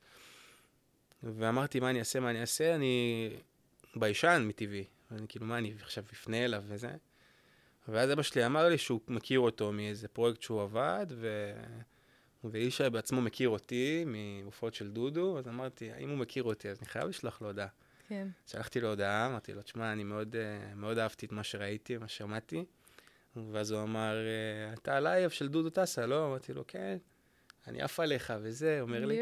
ואמרתי, 1.24 1.80
מה 1.80 1.90
אני 1.90 2.00
אעשה, 2.00 2.20
מה 2.20 2.30
אני 2.30 2.42
אעשה, 2.42 2.76
אני 2.76 3.30
ביישן 3.96 4.46
מטבעי. 4.48 4.86
אני 5.12 5.28
כאילו, 5.28 5.46
מה 5.46 5.58
אני 5.58 5.74
עכשיו 5.82 6.04
אפנה 6.14 6.46
אליו 6.46 6.64
וזה? 6.68 6.92
ואז 7.88 8.12
אבא 8.12 8.22
שלי 8.22 8.46
אמר 8.46 8.70
לי 8.70 8.78
שהוא 8.78 9.00
מכיר 9.08 9.40
אותו 9.40 9.72
מאיזה 9.72 10.08
פרויקט 10.08 10.42
שהוא 10.42 10.62
עבד, 10.62 11.06
ו... 11.10 11.54
וישי 12.44 12.90
בעצמו 12.90 13.22
מכיר 13.22 13.50
אותי 13.50 14.06
מהופעות 14.06 14.74
של 14.74 14.92
דודו, 14.92 15.40
אז 15.40 15.48
אמרתי, 15.48 15.92
אם 16.00 16.10
הוא 16.10 16.18
מכיר 16.18 16.44
אותי, 16.44 16.70
אז 16.70 16.78
אני 16.80 16.88
חייב 16.88 17.08
לשלוח 17.08 17.42
לו 17.42 17.48
הודעה. 17.48 17.68
כן. 18.08 18.28
שלחתי 18.48 18.80
לו 18.80 18.90
הודעה, 18.90 19.28
אמרתי 19.28 19.54
לו, 19.54 19.62
תשמע, 19.62 19.92
אני 19.92 20.04
מאוד, 20.04 20.36
אה, 20.36 20.76
מאוד 20.76 20.98
אהבתי 20.98 21.26
את 21.26 21.32
מה 21.32 21.44
שראיתי, 21.44 21.98
מה 21.98 22.08
ששמעתי. 22.08 22.66
ואז 23.52 23.72
הוא 23.72 23.84
אמר, 23.84 24.16
אה, 24.16 24.74
אתה 24.74 24.98
הלייב 24.98 25.30
של 25.30 25.48
דודו 25.48 25.70
טסה, 25.70 26.06
לא? 26.06 26.28
אמרתי 26.28 26.54
לו, 26.54 26.64
כן, 26.68 26.98
אני 27.68 27.82
עף 27.82 28.00
עליך 28.00 28.34
וזה, 28.42 28.82
אומר 28.82 29.06
לי. 29.06 29.22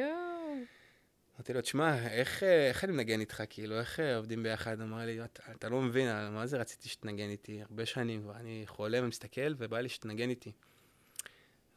אמרתי 1.36 1.54
לו, 1.54 1.62
תשמע, 1.62 2.08
איך, 2.08 2.44
אה, 2.44 2.68
איך 2.68 2.84
אני 2.84 2.92
מנגן 2.92 3.20
איתך, 3.20 3.44
כאילו, 3.50 3.80
איך 3.80 4.00
עובדים 4.16 4.44
ביחד? 4.44 4.82
אמר 4.82 5.06
לי, 5.06 5.24
אתה, 5.24 5.52
אתה 5.52 5.70
לא 5.70 5.82
מבין, 5.82 6.30
מה 6.30 6.46
זה 6.46 6.58
רציתי 6.58 6.90
שתנגן 6.90 7.30
איתי? 7.30 7.62
הרבה 7.62 7.86
שנים 7.86 8.22
כבר, 8.22 8.36
אני 8.36 8.64
חולם 8.66 9.04
ומסתכל, 9.04 9.54
ובא 9.58 9.80
לי 9.80 9.90
שתנגן 9.90 10.30
איתי. 10.30 10.52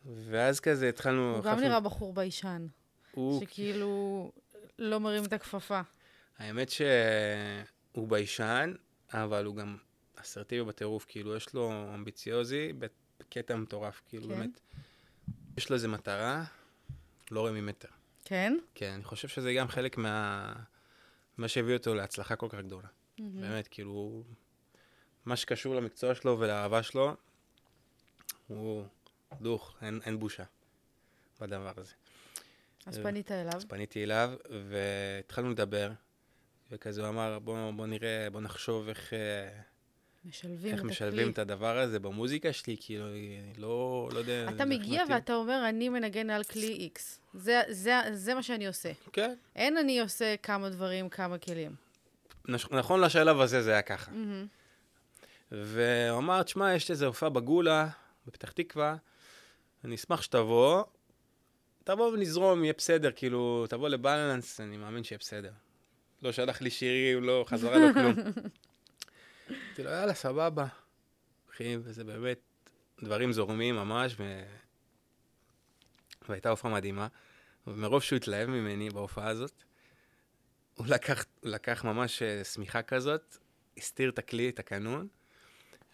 ואז 0.07 0.61
כזה 0.61 0.89
התחלנו... 0.89 1.35
הוא 1.37 1.45
גם 1.45 1.61
נראה 1.61 1.81
בחור 1.81 2.13
ביישן. 2.13 2.67
הוא 3.13 3.41
שכאילו 3.41 4.33
לא 4.79 5.01
מרים 5.01 5.25
את 5.25 5.33
הכפפה. 5.33 5.81
האמת 6.39 6.71
שהוא 6.71 8.09
ביישן, 8.09 8.73
אבל 9.13 9.45
הוא 9.45 9.57
גם 9.57 9.77
אסרטיבי 10.17 10.65
בטירוף, 10.65 11.05
כאילו, 11.09 11.37
יש 11.37 11.55
לו 11.55 11.95
אמביציוזי 11.95 12.73
בקטע 13.19 13.57
מטורף, 13.57 14.03
כאילו, 14.09 14.29
כן? 14.29 14.39
באמת. 14.39 14.61
יש 15.57 15.71
לו 15.71 15.75
איזה 15.75 15.89
מטרה, 15.89 16.45
לא 17.31 17.41
רואה 17.41 17.53
ממטר. 17.53 17.89
כן? 18.25 18.57
כן, 18.75 18.93
אני 18.93 19.05
חושב 19.05 19.29
שזה 19.29 19.55
גם 19.55 19.69
חלק 19.69 19.99
מה... 19.99 20.53
מה 21.37 21.49
שהביא 21.49 21.77
אותו 21.77 21.95
להצלחה 21.95 22.37
כל 22.37 22.47
כך 22.51 22.59
גדולה. 22.59 22.89
מהמם. 23.19 23.41
באמת, 23.41 23.69
כאילו, 23.69 24.23
מה 25.25 25.37
שקשור 25.37 25.75
למקצוע 25.75 26.15
שלו 26.15 26.41
ולאהבה 26.41 26.83
שלו, 26.83 27.17
הוא 28.47 28.85
דוך, 29.41 29.77
אין, 29.83 30.01
אין 30.05 30.19
בושה 30.19 30.45
בדבר 31.41 31.73
הזה. 31.77 31.93
אז 32.87 32.99
אה, 32.99 33.03
פנית 33.03 33.33
אליו. 33.33 33.53
אז 33.55 33.65
פניתי 33.65 34.05
אליו, 34.05 34.33
והתחלנו 34.69 35.51
לדבר, 35.51 35.93
וכזה 36.71 37.01
הוא 37.01 37.09
אמר, 37.09 37.39
בוא, 37.39 37.71
בוא 37.71 37.87
נראה, 37.87 38.29
בוא 38.33 38.41
נחשוב 38.41 38.89
איך, 38.89 39.13
אה, 39.13 39.49
משלבים 40.25 40.73
איך 40.73 40.81
את 40.81 40.85
משלבים 40.85 41.19
הכלי. 41.19 41.33
את 41.33 41.39
הדבר 41.39 41.79
הזה 41.79 41.99
במוזיקה 41.99 42.53
שלי, 42.53 42.77
כאילו, 42.81 43.09
אני 43.09 43.53
לא, 43.59 44.09
לא 44.13 44.19
יודע... 44.19 44.47
אתה 44.57 44.65
מגיע 44.65 45.03
מתאים. 45.03 45.17
ואתה 45.17 45.35
אומר, 45.35 45.65
אני 45.69 45.89
מנגן 45.89 46.31
על 46.31 46.45
כלי 46.45 46.89
X. 46.95 47.01
זה, 47.35 47.63
זה, 47.69 47.95
זה 48.13 48.35
מה 48.35 48.43
שאני 48.43 48.67
עושה. 48.67 48.93
כן. 49.13 49.35
אין 49.57 49.77
אני 49.77 50.01
עושה 50.01 50.35
כמה 50.43 50.69
דברים, 50.69 51.09
כמה 51.09 51.39
כלים. 51.39 51.75
נש- 52.49 52.71
נכון 52.71 53.01
לשלב 53.01 53.41
הזה 53.41 53.63
זה 53.63 53.73
היה 53.73 53.83
ככה. 53.83 54.11
מהמם. 54.11 54.47
והוא 55.53 56.19
אמר, 56.19 56.43
תשמע, 56.43 56.75
יש 56.75 56.91
איזו 56.91 57.07
הופעה 57.07 57.29
בגולה, 57.31 57.89
בפתח 58.27 58.53
תקווה, 58.53 58.97
אני 59.85 59.95
אשמח 59.95 60.23
שתבוא, 60.23 60.83
תבוא 61.85 62.13
ונזרום, 62.13 62.65
יהיה 62.65 62.75
בסדר, 62.79 63.11
כאילו, 63.17 63.67
תבוא 63.69 63.89
לבלנס, 63.89 64.61
אני 64.61 64.77
מאמין 64.77 65.05
שיהיה 65.05 65.19
בסדר. 65.19 65.51
לא 66.27 66.33
שלח 66.33 66.63
לי 66.63 66.71
שירים, 66.71 67.25
לא 67.25 67.45
חזרה, 67.49 67.79
לא 67.79 67.93
כלום. 67.93 68.15
אמרתי 69.51 69.83
לו, 69.83 69.91
יאללה, 69.91 70.15
סבבה. 70.15 70.67
אחי, 71.53 71.77
וזה 71.83 72.05
באמת 72.05 72.39
דברים 73.03 73.33
זורמים 73.33 73.77
ממש, 73.77 74.17
ו... 74.19 74.43
והייתה 76.29 76.51
הופעה 76.51 76.73
מדהימה. 76.73 77.07
ומרוב 77.67 78.03
שהוא 78.03 78.17
התלהב 78.17 78.49
ממני 78.49 78.91
בהופעה 78.91 79.29
הזאת, 79.29 79.63
הוא 80.75 80.87
לקח, 80.87 81.25
הוא 81.41 81.51
לקח 81.51 81.85
ממש 81.85 82.23
אה, 82.23 82.45
שמיכה 82.45 82.83
כזאת, 82.83 83.37
הסתיר 83.77 84.11
את 84.11 84.19
הכלי, 84.19 84.49
את 84.49 84.59
הקנון, 84.59 85.09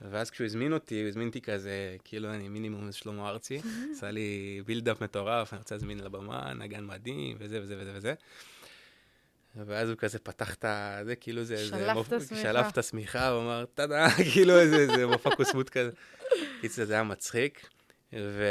ואז 0.01 0.31
כשהוא 0.31 0.45
הזמין 0.45 0.73
אותי, 0.73 1.01
הוא 1.01 1.09
הזמין 1.09 1.29
אותי 1.29 1.41
כזה, 1.41 1.97
כאילו 2.05 2.35
אני 2.35 2.49
מינימום 2.49 2.93
שלמה 2.93 3.29
ארצי, 3.29 3.61
עשה 3.93 4.11
לי 4.11 4.63
בילדאפ 4.67 5.03
מטורף, 5.03 5.53
אני 5.53 5.59
רוצה 5.59 5.75
להזמין 5.75 5.99
לבמה, 5.99 6.55
נגן 6.55 6.87
מדהים, 6.87 7.37
וזה 7.41 7.63
וזה 7.63 7.77
וזה 7.79 7.93
וזה. 7.95 8.15
ואז 9.57 9.89
הוא 9.89 9.97
כזה 9.97 10.19
פתח 10.19 10.55
את 10.55 10.65
זה, 11.05 11.17
כאילו 11.17 11.45
זה... 11.45 11.59
שלף 11.67 12.09
את 12.09 12.13
השמיכה. 12.13 12.43
שלף 12.43 12.73
את 12.73 12.79
השמיכה, 12.79 13.29
הוא 13.29 13.43
אמר, 13.43 13.65
טאדה, 13.75 14.07
כאילו 14.33 14.61
איזה 14.61 14.77
איזה 14.77 15.07
מופע 15.07 15.37
קוסמות 15.37 15.71
כזה. 15.71 15.91
קיצר, 16.61 16.85
זה 16.85 16.93
היה 16.93 17.03
מצחיק. 17.03 17.69
ו... 18.13 18.45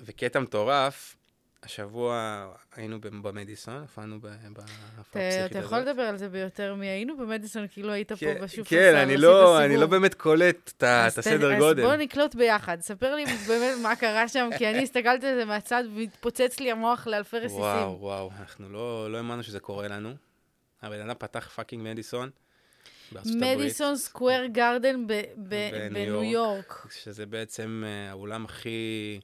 וקטע 0.00 0.40
מטורף, 0.40 1.16
השבוע 1.64 2.46
היינו 2.76 3.00
במדיסון, 3.00 3.80
הופענו 3.80 4.20
ב- 4.20 4.28
בהופעה 4.96 5.46
אתה. 5.46 5.58
יכול 5.58 5.78
לדבר 5.78 6.02
על 6.02 6.16
זה 6.16 6.28
ביותר 6.28 6.74
מי 6.74 6.86
היינו 6.86 7.16
במדיסון, 7.16 7.66
כאילו 7.70 7.92
היית 7.92 8.12
פה 8.12 8.18
כן, 8.18 8.40
בשופרסל, 8.42 8.70
כן, 8.70 8.96
אני 8.96 9.16
לא. 9.16 9.66
לא 9.76 9.86
באמת 9.86 10.14
קולט 10.14 10.72
את 10.76 10.82
הסדר 10.82 11.58
גודל. 11.58 11.82
אז 11.82 11.88
בוא 11.90 11.96
נקלוט 11.96 12.34
ביחד. 12.34 12.80
ספר 12.80 13.14
לי 13.14 13.24
באמת 13.24 13.74
מה 13.82 13.96
קרה 13.96 14.28
שם, 14.28 14.48
כי 14.58 14.70
אני 14.70 14.82
הסתכלתי 14.82 15.26
על 15.26 15.34
זה 15.34 15.44
מהצד 15.44 15.84
והתפוצץ 15.96 16.60
לי 16.60 16.70
המוח 16.70 17.06
לאלפי 17.06 17.36
רסיסים. 17.38 17.58
וואו, 17.58 18.00
וואו, 18.00 18.30
אנחנו 18.40 18.68
לא 18.68 19.12
לא 19.12 19.16
האמנו 19.16 19.42
שזה 19.42 19.60
קורה 19.60 19.88
לנו. 19.88 20.14
הבן 20.82 21.00
אדם 21.00 21.14
פתח 21.18 21.50
fucking 21.54 21.82
מדיסון. 21.90 22.30
מדיסון 23.24 23.96
סקוואר 23.96 24.46
גרדן 24.46 25.06
בניו 25.36 26.22
יורק. 26.22 26.86
שזה 26.90 27.26
בעצם 27.26 27.82
אה, 27.86 28.10
האולם 28.10 28.44
הכי, 28.44 29.20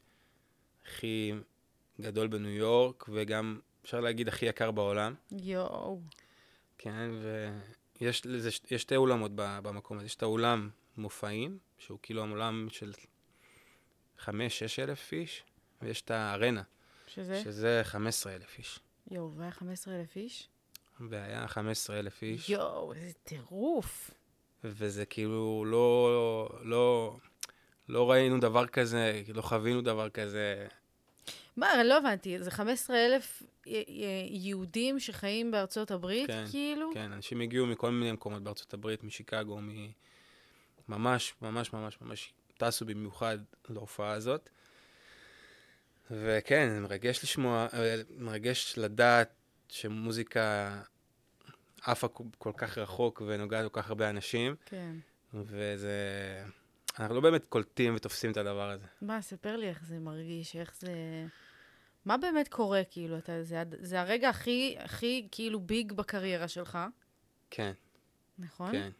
הכי 0.86 1.32
גדול 2.00 2.26
בניו 2.26 2.50
יורק, 2.50 3.04
וגם, 3.12 3.60
אפשר 3.84 4.00
להגיד, 4.00 4.28
הכי 4.28 4.46
יקר 4.46 4.70
בעולם. 4.70 5.14
יואו. 5.32 6.00
כן, 6.78 7.10
ויש 8.00 8.26
לזה, 8.26 8.48
יש 8.70 8.82
שתי 8.82 8.96
אולמות 8.96 9.30
במקום 9.34 9.96
הזה. 9.96 10.06
יש 10.06 10.14
את 10.14 10.22
האולם 10.22 10.70
מופעים, 10.96 11.58
שהוא 11.78 11.98
כאילו 12.02 12.22
אולם 12.22 12.68
של 12.70 12.92
5-6 14.18 14.28
אלף 14.78 15.12
איש, 15.12 15.44
ויש 15.82 16.00
את 16.02 16.10
הארנה, 16.10 16.62
שזה? 17.06 17.42
שזה 17.44 17.80
15 17.84 18.34
אלף 18.34 18.58
איש. 18.58 18.80
יואו, 19.10 19.32
והיה 19.36 19.50
15,000 19.50 20.16
איש? 20.16 20.48
והיה 21.00 21.48
15 21.48 21.98
אלף 21.98 22.22
איש. 22.22 22.50
יואו, 22.50 22.92
איזה 22.92 23.12
טירוף. 23.24 24.10
וזה 24.64 25.04
כאילו 25.06 25.64
לא, 25.66 26.10
לא, 26.62 27.16
לא 27.88 28.10
ראינו 28.10 28.40
דבר 28.40 28.66
כזה, 28.66 29.22
לא 29.34 29.42
חווינו 29.42 29.80
דבר 29.80 30.10
כזה. 30.10 30.66
מה, 31.56 31.84
לא 31.84 31.98
הבנתי, 31.98 32.42
זה 32.42 32.50
15,000 32.50 33.42
י- 33.66 33.84
י- 33.88 34.28
יהודים 34.30 35.00
שחיים 35.00 35.50
בארצות 35.50 35.90
הברית, 35.90 36.26
כן, 36.26 36.44
כאילו? 36.50 36.90
כן, 36.94 37.12
אנשים 37.12 37.40
הגיעו 37.40 37.66
מכל 37.66 37.90
מיני 37.90 38.12
מקומות 38.12 38.42
בארצות 38.42 38.74
הברית, 38.74 39.04
משיקגו, 39.04 39.60
מ... 39.60 39.90
ממש, 40.88 41.34
ממש, 41.42 41.72
ממש, 41.72 41.98
ממש 42.00 42.32
טסו 42.58 42.84
במיוחד 42.84 43.38
להופעה 43.68 44.12
הזאת. 44.12 44.50
וכן, 46.10 46.82
מרגש 46.82 47.24
לשמוע, 47.24 47.66
אה, 47.74 47.96
מרגש 48.16 48.74
לדעת 48.76 49.30
שמוזיקה 49.68 50.74
עפה 51.82 52.08
כל 52.38 52.52
כך 52.56 52.78
רחוק 52.78 53.22
ונוגעת 53.26 53.72
כל 53.72 53.82
כך 53.82 53.88
הרבה 53.88 54.10
אנשים, 54.10 54.54
כן. 54.66 54.92
וזה... 55.34 55.98
אנחנו 56.98 57.14
לא 57.14 57.20
באמת 57.20 57.44
קולטים 57.44 57.94
ותופסים 57.94 58.32
את 58.32 58.36
הדבר 58.36 58.70
הזה. 58.70 58.86
מה, 59.02 59.22
ספר 59.22 59.56
לי 59.56 59.68
איך 59.68 59.84
זה 59.84 59.98
מרגיש, 59.98 60.56
איך 60.56 60.76
זה... 60.76 60.92
מה 62.04 62.16
באמת 62.16 62.48
קורה, 62.48 62.82
כאילו, 62.90 63.18
אתה, 63.18 63.42
זה, 63.42 63.62
זה 63.80 64.00
הרגע 64.00 64.28
הכי, 64.28 64.76
הכי, 64.78 65.28
כאילו, 65.30 65.60
ביג 65.60 65.92
בקריירה 65.92 66.48
שלך, 66.48 66.78
כן, 67.50 67.72
נכון? 68.38 68.72
כן, 68.72 68.90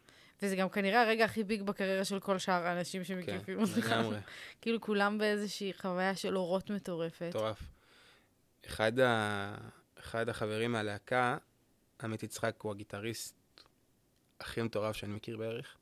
וזה 0.41 0.55
גם 0.55 0.69
כנראה 0.69 1.01
הרגע 1.01 1.25
הכי 1.25 1.43
ביג 1.43 1.61
בקריירה 1.61 2.05
של 2.05 2.19
כל 2.19 2.37
שאר 2.37 2.67
האנשים 2.67 3.03
כן, 3.03 3.07
שמקיפים 3.07 3.61
אותך. 3.61 3.77
לגמרי. 3.77 4.17
כאילו, 4.61 4.81
כולם 4.81 5.17
באיזושהי 5.17 5.73
חוויה 5.73 6.15
של 6.15 6.37
אורות 6.37 6.69
מטורפת. 6.69 7.29
מטורף. 7.29 7.63
אחד, 8.65 8.99
ה... 8.99 9.55
אחד 9.99 10.29
החברים 10.29 10.71
מהלהקה, 10.71 11.37
עמית 12.03 12.23
יצחק, 12.23 12.55
הוא 12.61 12.71
הגיטריסט 12.71 13.35
הכי 14.39 14.61
מטורף 14.61 14.95
שאני 14.95 15.13
מכיר 15.13 15.37
בערך. 15.37 15.77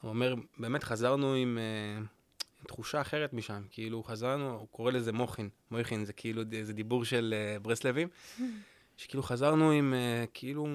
הוא 0.00 0.08
אומר, 0.08 0.34
באמת 0.58 0.84
חזרנו 0.84 1.34
עם, 1.34 1.58
אה, 1.58 1.96
עם 1.98 2.64
תחושה 2.66 3.00
אחרת 3.00 3.32
משם. 3.32 3.62
כאילו, 3.70 4.02
חזרנו, 4.02 4.50
הוא 4.50 4.68
קורא 4.68 4.92
לזה 4.92 5.12
מוחין. 5.12 5.48
מויכין 5.70 6.04
זה 6.04 6.12
כאילו, 6.12 6.42
זה 6.62 6.72
דיבור 6.72 7.04
של 7.04 7.34
אה, 7.36 7.58
ברסלבים. 7.58 8.08
שכאילו 8.96 9.22
חזרנו 9.22 9.70
עם 9.70 9.94
אה, 9.94 10.24
כאילו 10.34 10.66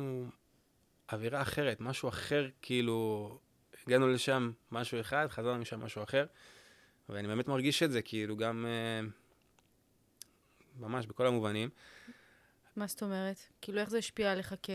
אווירה 1.11 1.41
אחרת, 1.41 1.81
משהו 1.81 2.09
אחר, 2.09 2.49
כאילו, 2.61 3.39
הגענו 3.87 4.07
לשם 4.07 4.51
משהו 4.71 4.99
אחד, 4.99 5.27
חזרנו 5.29 5.59
משם 5.59 5.83
משהו 5.83 6.03
אחר. 6.03 6.25
ואני 7.09 7.27
באמת 7.27 7.47
מרגיש 7.47 7.83
את 7.83 7.91
זה, 7.91 8.01
כאילו, 8.01 8.37
גם 8.37 8.65
ממש 10.79 11.05
בכל 11.05 11.27
המובנים. 11.27 11.69
מה 12.75 12.87
זאת 12.87 13.03
אומרת? 13.03 13.37
כאילו, 13.61 13.79
איך 13.79 13.89
זה 13.89 13.97
השפיע 13.97 14.31
עליך 14.31 14.55
כ... 14.63 14.69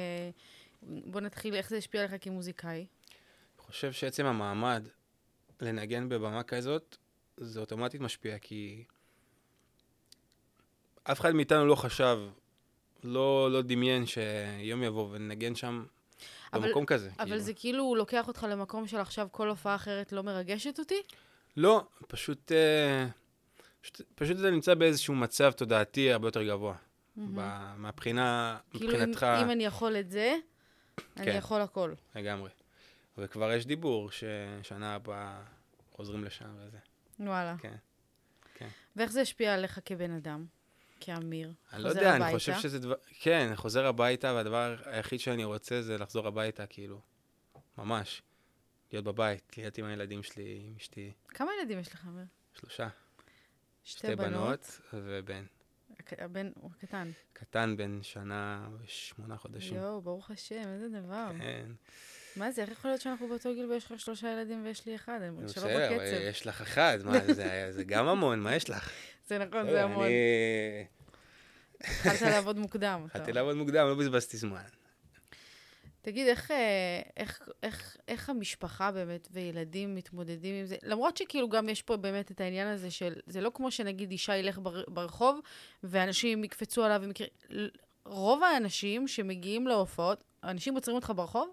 בוא 0.82 1.20
נתחיל, 1.20 1.54
איך 1.54 1.68
זה 1.70 1.76
השפיע 1.76 2.00
עליך 2.00 2.14
כמוזיקאי? 2.20 2.86
אני 3.70 3.74
חושב 3.74 3.92
שעצם 3.92 4.26
המעמד 4.26 4.88
לנגן 5.60 6.08
בבמה 6.08 6.42
כזאת, 6.42 6.96
זה 7.36 7.60
אוטומטית 7.60 8.00
משפיע, 8.00 8.38
כי 8.38 8.84
אף 11.04 11.20
אחד 11.20 11.32
מאיתנו 11.32 11.66
לא 11.66 11.74
חשב, 11.74 12.18
לא, 13.04 13.48
לא 13.52 13.62
דמיין 13.62 14.04
שיום 14.06 14.82
יבוא 14.82 15.08
וננגן 15.12 15.54
שם 15.54 15.84
אבל- 16.52 16.68
במקום 16.68 16.86
כזה. 16.86 17.10
אבל 17.18 17.24
כאילו. 17.24 17.38
זה 17.38 17.52
כאילו 17.54 17.94
לוקח 17.94 18.28
אותך 18.28 18.46
למקום 18.50 18.86
של 18.86 18.96
עכשיו 18.96 19.28
כל 19.30 19.48
הופעה 19.48 19.74
אחרת 19.74 20.12
לא 20.12 20.22
מרגשת 20.22 20.78
אותי? 20.78 21.02
לא, 21.56 21.84
פשוט, 22.08 22.52
אה, 22.52 23.06
פשוט, 23.80 24.00
פשוט 24.14 24.38
אתה 24.40 24.50
נמצא 24.50 24.74
באיזשהו 24.74 25.14
מצב 25.14 25.50
תודעתי 25.52 26.12
הרבה 26.12 26.28
יותר 26.28 26.42
גבוה. 26.42 26.74
ב- 27.16 27.74
מהבחינה, 27.76 28.58
כאילו, 28.70 28.84
אם, 28.86 28.96
מבחינתך, 28.96 29.26
אם 29.44 29.50
אני 29.50 29.64
יכול 29.64 29.96
את 29.96 30.10
זה, 30.10 30.36
אני 31.16 31.26
כן. 31.26 31.36
יכול 31.38 31.60
הכל. 31.60 31.94
לגמרי. 32.16 32.50
וכבר 33.20 33.52
יש 33.52 33.66
דיבור 33.66 34.10
ששנה 34.10 34.94
הבאה 34.94 35.42
חוזרים 35.92 36.24
לשם 36.24 36.54
וזה. 36.58 36.78
וואלה. 37.20 37.56
כן. 37.58 37.74
כן. 38.54 38.68
ואיך 38.96 39.12
זה 39.12 39.20
השפיע 39.20 39.54
עליך 39.54 39.80
כבן 39.84 40.10
אדם? 40.10 40.46
כאמיר? 41.00 41.52
אני 41.72 41.82
לא 41.82 41.88
חוזר 41.88 41.98
יודע, 42.00 42.10
אני 42.16 42.24
הביתה? 42.24 42.38
חושב 42.38 42.54
שזה 42.58 42.78
דבר... 42.78 42.94
כן, 43.20 43.46
אני 43.46 43.56
חוזר 43.56 43.86
הביתה, 43.86 44.32
והדבר 44.34 44.76
היחיד 44.84 45.20
שאני 45.20 45.44
רוצה 45.44 45.82
זה 45.82 45.98
לחזור 45.98 46.26
הביתה, 46.26 46.66
כאילו. 46.66 47.00
ממש. 47.78 48.22
להיות 48.92 49.04
בבית, 49.04 49.56
להיות 49.58 49.78
עם 49.78 49.84
הילדים 49.84 50.22
שלי, 50.22 50.62
עם 50.66 50.74
אשתי. 50.76 51.12
כמה 51.28 51.50
ילדים 51.60 51.78
יש 51.78 51.94
לך, 51.94 52.06
אמיר? 52.08 52.24
שלושה. 52.54 52.88
שתי, 53.84 53.98
שתי 53.98 54.16
בנות 54.16 54.80
ובן. 54.92 55.44
הק- 55.98 56.20
הבן 56.20 56.50
הוא 56.60 56.70
קטן. 56.80 57.10
קטן 57.32 57.76
בן 57.76 58.02
שנה 58.02 58.68
ושמונה 58.80 59.36
חודשים. 59.36 59.76
יואו, 59.76 60.02
ברוך 60.02 60.30
השם, 60.30 60.62
איזה 60.68 60.88
דבר. 60.88 61.30
כן. 61.38 61.70
מה 62.36 62.50
זה, 62.50 62.62
איך 62.62 62.70
יכול 62.70 62.90
להיות 62.90 63.00
שאנחנו 63.00 63.28
באותו 63.28 63.54
גיל 63.54 63.66
ויש 63.66 63.92
לך 63.92 64.00
שלושה 64.00 64.32
ילדים 64.32 64.64
ויש 64.64 64.86
לי 64.86 64.94
אחד? 64.94 65.18
אני 65.22 65.30
מרגישה 65.30 65.60
לא 65.60 65.96
בקצב. 65.96 66.16
יש 66.30 66.46
לך 66.46 66.60
אחד, 66.60 66.98
מה, 67.04 67.20
זה, 67.34 67.66
זה 67.70 67.84
גם 67.84 68.08
המון, 68.08 68.40
מה 68.40 68.54
יש 68.54 68.70
לך? 68.70 68.90
זה 69.28 69.38
נכון, 69.38 69.70
זה 69.70 69.84
המון. 69.84 70.04
אני 70.04 70.84
התחלת 71.80 72.22
לעבוד 72.22 72.58
מוקדם. 72.58 73.02
התחלתי. 73.06 73.32
לעבוד 73.32 73.56
מוקדם, 73.56 73.86
לא 73.86 73.94
בזבזתי 73.94 74.36
זמן. 74.36 74.62
תגיד, 76.02 76.28
איך, 76.28 76.50
אה, 76.50 77.00
איך, 77.16 77.48
איך, 77.62 77.96
איך 78.08 78.30
המשפחה 78.30 78.92
באמת 78.92 79.28
וילדים 79.30 79.94
מתמודדים 79.94 80.54
עם 80.54 80.66
זה? 80.66 80.76
למרות 80.82 81.16
שכאילו 81.16 81.48
גם 81.48 81.68
יש 81.68 81.82
פה 81.82 81.96
באמת 81.96 82.30
את 82.30 82.40
העניין 82.40 82.68
הזה 82.68 82.90
של, 82.90 83.12
זה 83.26 83.40
לא 83.40 83.50
כמו 83.54 83.70
שנגיד 83.70 84.10
אישה 84.10 84.36
ילך 84.36 84.58
בר, 84.58 84.84
ברחוב 84.88 85.40
ואנשים 85.82 86.44
יקפצו 86.44 86.84
עליו 86.84 87.00
ומכיר... 87.04 87.28
רוב 88.04 88.42
האנשים 88.42 89.08
שמגיעים 89.08 89.66
להופעות, 89.66 90.24
אנשים 90.44 90.74
עוצרים 90.74 90.96
אותך 90.96 91.12
ברחוב? 91.16 91.50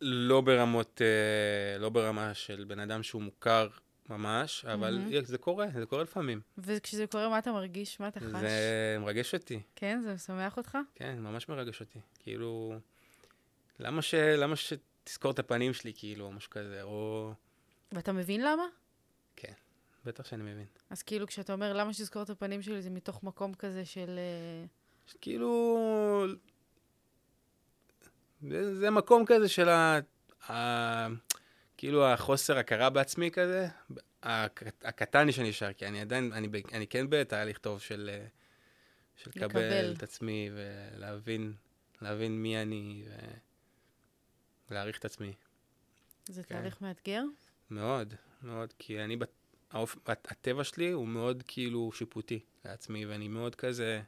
לא 0.00 0.40
ברמות, 0.40 1.02
אה, 1.02 1.78
לא 1.78 1.88
ברמה 1.88 2.34
של 2.34 2.64
בן 2.68 2.80
אדם 2.80 3.02
שהוא 3.02 3.22
מוכר 3.22 3.68
ממש, 4.08 4.64
אבל 4.64 4.98
מהמם. 4.98 5.24
זה 5.24 5.38
קורה, 5.38 5.66
זה 5.74 5.86
קורה 5.86 6.02
לפעמים. 6.02 6.40
וכשזה 6.58 7.06
קורה, 7.06 7.28
מה 7.28 7.38
אתה 7.38 7.52
מרגיש? 7.52 8.00
מה 8.00 8.08
אתה 8.08 8.20
חש? 8.20 8.40
זה 8.40 8.96
מרגש 9.00 9.34
אותי, 9.34 9.60
כן, 9.76 10.00
זה 10.04 10.14
משמח 10.14 10.56
אותך? 10.56 10.78
כן, 10.94 11.18
ממש 11.18 11.48
מרגש 11.48 11.80
אותי. 11.80 11.98
כאילו, 12.18 12.74
למה, 13.80 14.02
ש... 14.02 14.14
למה 14.14 14.54
שתזכור 14.56 15.30
את 15.30 15.38
הפנים 15.38 15.74
שלי, 15.74 15.92
כאילו, 15.96 16.24
או 16.24 16.32
משהו 16.32 16.50
כזה, 16.50 16.82
או... 16.82 17.32
ואתה 17.92 18.12
מבין 18.12 18.40
למה? 18.40 18.64
בטח 20.04 20.26
שאני 20.26 20.42
מבין. 20.42 20.66
אז 20.90 21.02
כאילו, 21.02 21.26
כשאתה 21.26 21.52
אומר 21.52 21.72
למה 21.72 21.92
שתזכור 21.92 22.22
את 22.22 22.30
הפנים 22.30 22.62
שלי, 22.62 22.82
זה 22.82 22.90
מתוך 22.90 23.22
מקום 23.22 23.54
כזה 23.54 23.84
של... 23.84 24.18
אה, 24.18 24.66
כאילו, 25.20 26.26
זה, 28.48 28.74
זה 28.76 28.90
מקום 28.90 29.24
כזה 29.26 29.48
של 29.48 29.68
ה... 29.68 29.98
ה... 30.50 31.06
כאילו 31.76 32.06
החוסר 32.06 32.58
הכרה 32.58 32.90
בעצמי 32.90 33.30
כזה, 33.30 33.68
הק- 34.22 34.62
הקטן 34.84 35.32
שנשאר, 35.32 35.72
כי 35.72 35.86
אני 35.86 36.00
עדיין, 36.00 36.32
אני, 36.32 36.48
ב- 36.48 36.66
אני 36.72 36.86
כן 36.86 37.06
בתהליך 37.10 37.58
טוב 37.58 37.80
של, 37.80 38.10
של 39.16 39.30
לקבל 39.30 39.46
לקבל. 39.46 39.94
את 39.96 40.02
עצמי 40.02 40.50
ולהבין 40.54 41.52
להבין 42.02 42.42
מי 42.42 42.62
אני 42.62 43.04
ולהעריך 44.70 44.98
את 44.98 45.04
עצמי. 45.04 45.34
זה 46.28 46.42
כן. 46.42 46.54
תהליך 46.54 46.80
מאתגר? 46.82 47.22
מאוד, 47.70 48.14
מאוד, 48.42 48.72
כי 48.78 49.00
אני, 49.00 49.16
בת- 49.16 49.32
האופ... 49.70 49.96
הטבע 50.06 50.64
שלי 50.64 50.90
הוא 50.90 51.08
מאוד 51.08 51.42
כאילו 51.46 51.92
שיפוטי 51.92 52.40
לעצמי, 52.64 53.06
ואני 53.06 53.28
מאוד 53.28 53.54
כזה, 53.54 54.02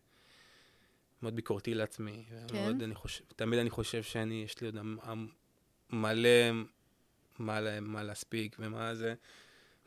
מאוד 1.22 1.36
ביקורתי 1.36 1.74
לעצמי. 1.74 2.24
כן? 2.28 2.54
מאוד, 2.54 2.82
אני 2.82 2.94
חושב, 2.94 3.24
תמיד 3.36 3.58
אני 3.58 3.70
חושב 3.70 4.02
שאני, 4.02 4.42
יש 4.44 4.60
לי 4.60 4.66
עוד 4.66 4.76
מלא 5.90 6.28
מה, 7.38 7.80
מה 7.80 8.02
להספיק 8.02 8.56
ומה 8.58 8.94
זה, 8.94 9.14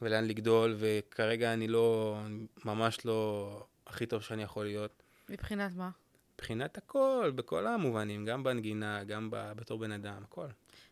ולאן 0.01 0.25
לגדול, 0.25 0.75
וכרגע 0.77 1.53
אני 1.53 1.67
לא, 1.67 2.17
ממש 2.65 3.05
לא 3.05 3.67
הכי 3.87 4.05
טוב 4.05 4.21
שאני 4.21 4.43
יכול 4.43 4.65
להיות. 4.65 5.03
מבחינת 5.29 5.75
מה? 5.75 5.89
מבחינת 6.35 6.77
הכל, 6.77 7.31
בכל 7.35 7.67
המובנים, 7.67 8.25
גם 8.25 8.43
בנגינה, 8.43 9.03
גם 9.03 9.31
ב- 9.31 9.53
בתור 9.55 9.79
בן 9.79 9.91
אדם, 9.91 10.23
הכל. 10.23 10.47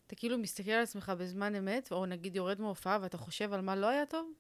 אתה 0.08 0.16
כאילו 0.16 0.38
מסתכל 0.38 0.72
על 0.72 0.84
עצמך 0.84 1.12
בזמן 1.18 1.56
אמת, 1.56 1.92
או 1.92 2.06
נגיד 2.06 2.36
יורד 2.36 2.62
מהופעה 2.62 2.98
ואתה 3.02 3.18
חושב 3.18 3.54
על 3.54 3.62
מה 3.62 3.76
לא 3.76 3.88
היה 3.88 4.06
טוב? 4.06 4.32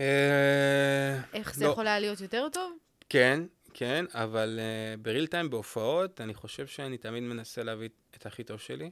אה, 0.00 1.20
איך 1.32 1.54
זה 1.54 1.64
לא. 1.64 1.70
יכול 1.70 1.86
היה 1.86 2.00
להיות 2.00 2.20
יותר 2.20 2.48
טוב? 2.52 2.76
כן, 3.08 3.40
כן, 3.74 4.04
אבל 4.14 4.60
uh, 4.60 5.00
בריל 5.00 5.26
טיים 5.26 5.50
בהופעות, 5.50 6.20
אני 6.20 6.34
חושב 6.34 6.66
שאני 6.66 6.98
תמיד 6.98 7.22
מנסה 7.22 7.62
להביא 7.62 7.88
את 8.16 8.26
הכי 8.26 8.44
טוב 8.44 8.60
שלי. 8.60 8.90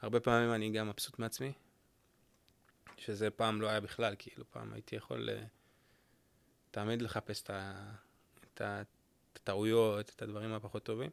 הרבה 0.00 0.20
פעמים 0.20 0.54
אני 0.54 0.70
גם 0.70 0.88
מבסוט 0.88 1.18
מעצמי, 1.18 1.52
שזה 2.96 3.30
פעם 3.30 3.60
לא 3.60 3.68
היה 3.68 3.80
בכלל, 3.80 4.14
כאילו, 4.18 4.44
פעם 4.50 4.72
הייתי 4.72 4.96
יכול 4.96 5.28
uh, 5.28 5.32
תמיד 6.70 7.02
לחפש 7.02 7.42
את, 7.42 7.50
ה, 7.50 7.72
את, 8.44 8.60
ה, 8.60 8.82
את 9.32 9.36
הטעויות, 9.36 10.12
את 10.16 10.22
הדברים 10.22 10.52
הפחות 10.52 10.82
טובים. 10.82 11.10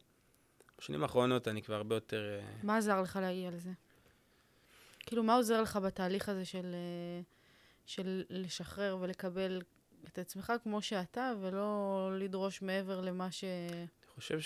בשנים 0.78 1.03
האחרונות 1.03 1.47
אני 1.47 1.61
כבר 1.61 1.76
הרבה 1.76 1.95
יותר... 1.95 2.39
Uh, 2.61 2.66
מה 2.66 2.78
עזר 2.78 3.01
לך 3.01 3.20
להגיע 3.22 3.51
לזה? 3.51 3.72
כאילו, 5.05 5.24
מה 5.24 5.36
עוזר 5.36 5.61
לך 5.61 5.76
בתהליך 5.76 6.30
הזה 6.30 6.45
של, 6.45 6.66
אה, 6.74 7.22
של 7.86 8.24
לשחרר 8.30 8.97
ולקבל 9.01 9.61
את 10.07 10.19
עצמך 10.19 10.53
כמו 10.63 10.81
שאתה, 10.81 11.33
ולא 11.41 12.09
לדרוש 12.19 12.61
מעבר 12.61 13.01
למה 13.01 13.31
ש... 13.31 13.43
אני 13.43 13.87
חושב 14.15 14.39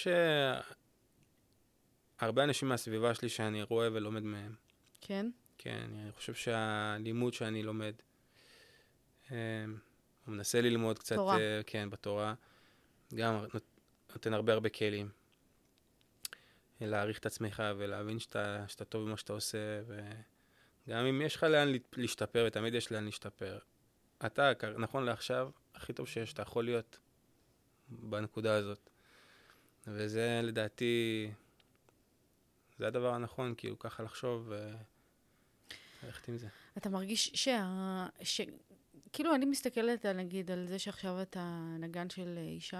שהרבה 2.19 2.43
אנשים 2.43 2.69
מהסביבה 2.69 3.13
שלי 3.13 3.29
שאני 3.29 3.63
רואה 3.63 3.87
ולומד 3.93 4.23
מהם. 4.23 4.55
כן? 5.01 5.29
כן, 5.57 5.89
אני 6.01 6.11
חושב 6.11 6.33
שהלימוד 6.33 7.33
שאני 7.33 7.63
לומד, 7.63 7.93
אה, 9.31 9.65
הוא 10.25 10.35
מנסה 10.35 10.61
ללמוד 10.61 10.99
קצת, 10.99 11.15
תורה. 11.15 11.39
אה, 11.39 11.61
כן, 11.65 11.89
בתורה, 11.89 12.33
גם 13.15 13.45
נותן 14.13 14.33
הרבה 14.33 14.53
הרבה 14.53 14.69
כלים. 14.69 15.09
להעריך 16.81 17.19
את 17.19 17.25
עצמך 17.25 17.63
ולהבין 17.77 18.19
שאתה, 18.19 18.63
שאתה 18.67 18.85
טוב 18.85 19.05
במה 19.05 19.17
שאתה 19.17 19.33
עושה, 19.33 19.81
וגם 20.87 21.05
אם 21.05 21.21
יש 21.21 21.35
לך 21.35 21.43
לאן 21.43 21.73
להשתפר, 21.97 22.43
ותמיד 22.47 22.73
יש 22.73 22.91
לאן 22.91 23.05
להשתפר. 23.05 23.59
אתה, 24.25 24.51
נכון 24.77 25.05
לעכשיו, 25.05 25.49
הכי 25.75 25.93
טוב 25.93 26.07
שיש, 26.07 26.33
אתה 26.33 26.41
יכול 26.41 26.65
להיות 26.65 26.99
בנקודה 27.89 28.55
הזאת. 28.55 28.89
וזה 29.87 30.39
לדעתי, 30.43 31.31
זה 32.79 32.87
הדבר 32.87 33.13
הנכון, 33.13 33.53
כאילו, 33.57 33.79
ככה 33.79 34.03
לחשוב 34.03 34.51
וללכת 36.03 36.27
עם 36.27 36.37
זה. 36.37 36.47
אתה 36.77 36.89
מרגיש 36.89 37.31
שה... 37.33 38.07
ש... 38.21 38.41
כאילו, 39.13 39.35
אני 39.35 39.45
מסתכלת, 39.45 40.05
נגיד, 40.05 40.51
על 40.51 40.67
זה 40.67 40.79
שעכשיו 40.79 41.21
אתה 41.21 41.75
נגן 41.79 42.09
של 42.09 42.37
ישי, 42.57 42.75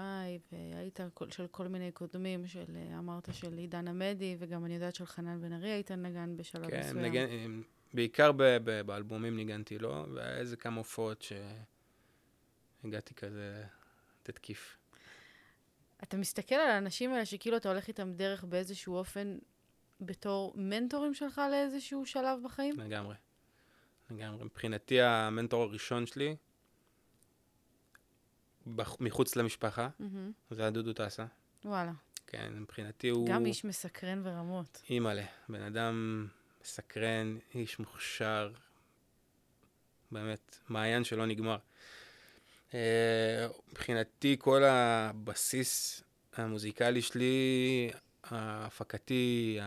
והיית 0.52 1.00
כל, 1.14 1.30
של 1.30 1.46
כל 1.46 1.68
מיני 1.68 1.92
קודמים, 1.92 2.46
של, 2.46 2.64
אמרת, 2.98 3.28
של 3.32 3.58
עידן 3.58 3.88
עמדי, 3.88 4.36
וגם 4.38 4.64
אני 4.64 4.74
יודעת 4.74 4.94
של 4.94 5.06
חנן 5.06 5.40
בן 5.40 5.52
ארי 5.52 5.70
היית 5.70 5.90
נגן 5.90 6.36
בשלב 6.36 6.70
כן, 6.70 6.80
מסוים. 6.80 7.04
נגן, 7.04 7.60
בעיקר 7.94 8.32
ב, 8.32 8.42
ב, 8.42 8.80
באלבומים 8.80 9.36
ניגנתי 9.36 9.78
לו, 9.78 10.06
והיה 10.14 10.36
איזה 10.36 10.56
כמה 10.56 10.76
הופעות 10.76 11.24
שהגעתי 12.82 13.14
כזה 13.14 13.64
לתקיף. 14.28 14.76
אתה 16.02 16.16
מסתכל 16.16 16.54
על 16.54 16.70
האנשים 16.70 17.12
האלה 17.12 17.24
שכאילו 17.24 17.56
אתה 17.56 17.68
הולך 17.68 17.88
איתם 17.88 18.12
דרך 18.12 18.44
באיזשהו 18.44 18.96
אופן 18.96 19.38
בתור 20.00 20.52
מנטורים 20.56 21.14
שלך 21.14 21.40
לאיזשהו 21.50 22.06
שלב 22.06 22.38
בחיים? 22.44 22.80
לגמרי. 22.80 23.14
לגמרי. 24.10 24.44
מבחינתי 24.44 25.00
המנטור 25.00 25.62
הראשון 25.62 26.06
שלי, 26.06 26.36
בח... 28.66 28.96
מחוץ 29.00 29.36
למשפחה, 29.36 29.88
mm-hmm. 30.00 30.54
זה 30.54 30.62
היה 30.62 30.70
דודו 30.70 30.92
טסה. 30.92 31.26
וואלה. 31.64 31.92
כן, 32.26 32.52
מבחינתי 32.56 33.08
הוא... 33.08 33.28
גם 33.28 33.46
איש 33.46 33.64
מסקרן 33.64 34.20
ורמות. 34.24 34.82
אימא'לה, 34.90 35.24
בן 35.48 35.62
אדם 35.62 36.26
מסקרן, 36.70 37.38
איש 37.54 37.78
מוכשר, 37.78 38.52
באמת, 40.12 40.58
מעיין 40.68 41.04
שלא 41.04 41.26
נגמר. 41.26 41.56
אה, 42.74 43.46
מבחינתי 43.68 44.36
כל 44.38 44.64
הבסיס 44.64 46.02
המוזיקלי 46.36 47.02
שלי, 47.02 47.90
ההפקתי. 48.24 49.58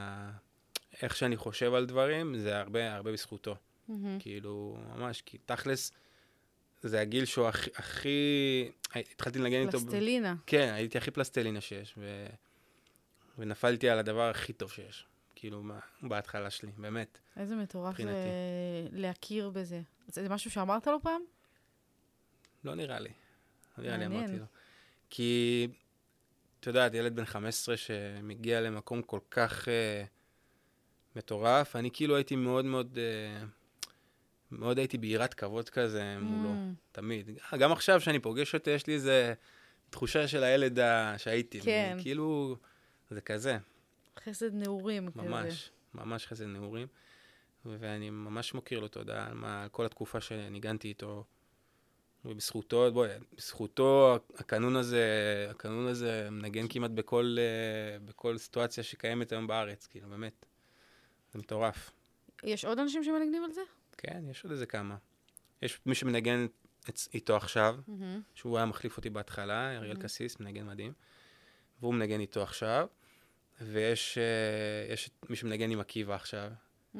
איך 1.02 1.16
שאני 1.16 1.38
חושב 1.38 1.74
על 1.74 1.86
דברים, 1.86 2.38
זה 2.38 2.60
הרבה, 2.60 2.94
הרבה 2.96 3.12
בזכותו. 3.12 3.56
Mm-hmm. 3.56 3.94
כאילו, 4.20 4.78
ממש, 4.96 5.22
כי 5.22 5.38
תכלס, 5.38 5.92
זה 6.82 7.02
הגיל 7.02 7.26
שהוא 7.26 7.48
הכי... 7.48 7.70
הכי... 7.76 8.72
התחלתי 8.96 9.40
לנגן 9.40 9.68
איתו... 9.68 9.80
פלסטלינה. 9.80 10.36
כן, 10.46 10.74
הייתי 10.74 10.98
הכי 10.98 11.12
פלסטלינה 11.12 11.62
שיש, 11.62 11.94
ו... 11.98 12.26
ונפלתי 13.38 13.90
על 13.90 14.00
הדבר 14.00 14.30
הכי 14.30 14.54
טוב 14.54 14.72
שיש. 14.72 15.06
כאילו, 15.44 15.64
בהתחלה 16.02 16.50
שלי, 16.50 16.72
באמת. 16.78 17.18
איזה 17.38 17.56
מטורף 17.56 18.00
ל... 18.00 18.08
להכיר 18.92 19.50
בזה. 19.50 19.82
זה 20.08 20.30
משהו 20.30 20.52
שאמרת 20.52 20.88
לו 20.88 21.02
פעם? 21.02 21.22
לא 22.64 22.76
נראה 22.76 23.00
לי. 23.00 23.10
לא 23.78 23.84
נראה 23.84 23.98
לי 23.98 24.06
אמרתי 24.06 24.38
לו. 24.38 24.46
כי, 25.10 25.68
את 26.60 26.68
יודעת, 26.68 26.94
ילד 26.94 27.16
בן 27.16 27.26
15 27.26 27.78
שמגיע 27.78 28.62
למקום 28.62 29.02
כל 29.02 29.20
כך 29.32 29.66
uh, 29.66 30.08
מטורף, 31.16 31.76
אני 31.76 31.90
כאילו 31.94 32.16
הייתי 32.16 32.36
מאוד 32.36 32.66
מאוד, 32.66 32.98
uh, 32.98 33.46
מאוד 34.52 34.78
הייתי 34.78 34.98
ביראת 34.98 35.34
כבוד 35.34 35.70
כזה 35.70 36.18
מולו, 36.22 36.50
mm. 36.50 36.76
תמיד. 36.92 37.30
גם 37.60 37.72
עכשיו 37.72 38.02
שאני 38.02 38.20
פוגש 38.20 38.56
אותו, 38.56 38.70
יש 38.70 38.88
לי 38.88 38.94
איזה 38.94 39.34
תחושה 39.90 40.28
של 40.28 40.44
הילד 40.44 40.80
שהייתי. 41.18 41.62
כן. 41.62 41.98
כאילו, 42.02 42.58
זה 43.10 43.22
כזה. 43.22 43.58
חסד 44.20 44.54
נעורים 44.54 45.06
ממש, 45.06 45.14
כזה. 45.16 45.30
ממש, 45.30 45.72
ממש 45.94 46.28
חסד 46.28 46.46
נעורים. 46.46 46.88
ואני 47.66 48.10
ממש 48.10 48.54
מוקיר 48.54 48.80
לו 48.80 48.88
תודה 48.88 49.26
על, 49.26 49.34
מה, 49.34 49.64
על 49.64 49.70
כל 49.70 49.86
התקופה 49.86 50.22
שניגנתי 50.22 50.88
איתו. 50.88 51.24
ובזכותו, 52.26 52.92
בואי, 52.94 53.10
בזכותו 53.38 54.20
הקנון 54.36 54.76
הזה, 54.76 55.06
הקנון 55.50 55.88
הזה 55.88 56.28
מנגן 56.32 56.68
כמעט 56.70 56.92
בכל, 56.92 57.38
בכל 58.06 58.38
סיטואציה 58.38 58.84
שקיימת 58.84 59.32
היום 59.32 59.48
בארץ, 59.48 59.88
כאילו, 59.88 60.10
באמת. 60.10 60.46
זה 61.34 61.40
מטורף. 61.40 61.92
יש 62.44 62.66
עוד 62.66 62.80
אנשים 62.80 63.04
שמנגנים 63.04 63.44
על 63.44 63.52
זה? 63.52 63.62
כן, 63.98 64.24
יש 64.30 64.44
עוד 64.44 64.52
איזה 64.52 64.66
כמה. 64.66 64.96
יש 65.62 65.80
מי 65.86 65.96
שמנגן 65.96 66.48
איתו 67.14 67.36
עכשיו, 67.36 67.80
mm-hmm. 67.88 67.92
שהוא 68.36 68.58
היה 68.58 68.66
מחליף 68.66 68.98
אותי 68.98 69.10
בהתחלה, 69.10 69.78
אריאל 69.78 69.98
mm-hmm. 69.98 70.02
קסיס, 70.02 70.40
מנגן 70.40 70.68
מדהים, 70.68 70.94
והוא 71.80 71.94
מנגן 71.94 72.20
איתו 72.20 72.44
עכשיו, 72.44 72.88
ויש 73.62 74.18
יש 74.90 75.08
את 75.08 75.30
מי 75.30 75.36
שמנגן 75.36 75.72
עם 75.72 75.80
עקיבא 75.80 76.16
עכשיו. 76.16 76.52
Mm. 76.96 77.00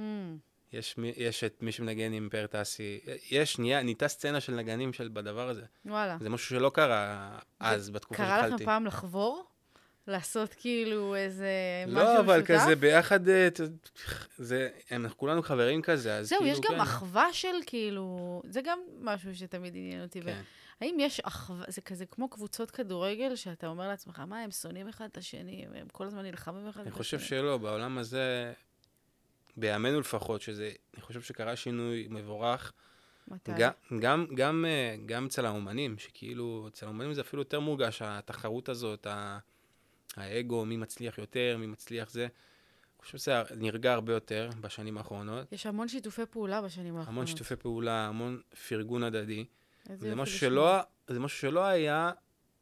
יש, 0.74 0.96
יש 1.18 1.44
את 1.44 1.62
מי 1.62 1.72
שמנגן 1.72 2.14
עם 2.14 2.30
פאר 2.32 2.48
טאסי. 2.48 3.00
יש, 3.32 3.60
נהיה, 3.60 3.84
נהייתה 3.84 4.08
סצנה 4.08 4.40
של 4.42 4.56
נגנים 4.56 4.94
של, 4.94 5.08
בדבר 5.14 5.50
הזה. 5.50 5.66
וואלה. 5.86 6.18
זה 6.20 6.30
משהו 6.30 6.48
שלא 6.48 6.70
קרה 6.70 7.40
אז, 7.60 7.90
בתקופה 7.90 8.24
שהתחלתי. 8.24 8.48
קרה 8.48 8.56
לכם 8.56 8.66
פעם 8.66 8.86
לחבור? 8.86 9.46
לעשות 10.08 10.54
כאילו 10.54 11.16
איזה 11.16 11.48
משהו 11.88 12.00
לא, 12.00 12.04
משותף? 12.04 12.28
לא, 12.28 12.34
אבל 12.34 12.46
כזה 12.46 12.76
ביחד, 12.76 13.20
זה, 14.38 14.70
אנחנו 14.92 15.18
כולנו 15.18 15.44
חברים 15.44 15.82
כזה, 15.82 16.16
אז 16.16 16.30
זהו, 16.30 16.40
כאילו, 16.40 16.52
יש 16.52 16.60
גם 16.60 16.72
כן. 16.76 16.82
אחווה 16.82 17.34
של 17.34 17.56
כאילו, 17.66 18.42
זה 18.50 18.62
גם 18.62 18.80
משהו 19.02 19.36
שתמיד 19.36 19.76
עניין 19.76 20.02
אותי. 20.02 20.22
כן. 20.22 20.42
האם 20.82 20.98
יש 21.00 21.20
אחווה, 21.20 21.66
זה 21.68 21.82
כזה 21.82 22.06
כמו 22.06 22.30
קבוצות 22.30 22.72
כדורגל, 22.72 23.36
שאתה 23.36 23.68
אומר 23.68 23.88
לעצמך, 23.88 24.20
מה, 24.20 24.40
הם 24.40 24.52
שונאים 24.52 24.88
אחד 24.88 25.06
את 25.06 25.18
השני, 25.18 25.66
הם 25.76 25.88
כל 25.92 26.06
הזמן 26.08 26.22
נלחמים 26.22 26.68
אחד 26.68 26.70
את 26.70 26.88
השני? 26.88 26.92
אני 26.92 26.98
חושב 26.98 27.20
שלא, 27.20 27.58
בעולם 27.58 27.98
הזה... 27.98 28.54
בימינו 29.58 30.00
לפחות, 30.00 30.42
שזה, 30.42 30.72
אני 30.94 31.02
חושב 31.02 31.22
שקרה 31.22 31.56
שינוי 31.56 32.08
מבורך. 32.10 32.74
מתי? 33.28 33.52
גם, 33.58 33.72
גם, 34.00 34.26
גם, 34.36 34.66
גם 35.06 35.26
אצל 35.26 35.46
האומנים, 35.46 35.98
שכאילו, 35.98 36.68
אצל 36.68 36.86
האומנים 36.86 37.14
זה 37.14 37.22
אפילו 37.22 37.42
יותר 37.42 37.60
מורגש, 37.60 38.02
התחרות 38.02 38.70
הזאת, 38.70 39.08
האגו, 40.18 40.66
מי 40.66 40.78
מצליח 40.78 41.18
יותר, 41.18 41.58
מי 41.60 41.66
מצליח 41.68 42.10
זה. 42.10 42.22
אני 42.24 43.06
חושב 43.06 43.18
שזה 43.18 43.42
נרגע 43.56 43.94
הרבה 43.94 44.14
יותר 44.14 44.50
בשנים 44.62 44.98
האחרונות. 44.98 45.52
יש 45.52 45.66
המון 45.66 45.88
שיתופי 45.88 46.26
פעולה 46.30 46.62
בשנים 46.62 46.98
האחרונות. 46.98 47.08
המון 47.08 47.28
שיתופי 47.28 47.56
פעולה, 47.56 48.08
המון 48.08 48.42
פרגון 48.68 49.04
הדדי. 49.04 49.46
זה 49.86 50.16
משהו, 50.16 50.38
שלא, 50.38 50.80
זה 51.08 51.20
משהו 51.20 51.40
שלא 51.40 51.66
היה 51.66 52.12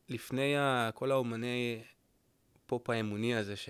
לפני 0.09 0.55
כל 0.93 1.11
האומני 1.11 1.83
פופ 2.65 2.89
האמוני 2.89 3.35
הזה, 3.35 3.55
ש... 3.55 3.69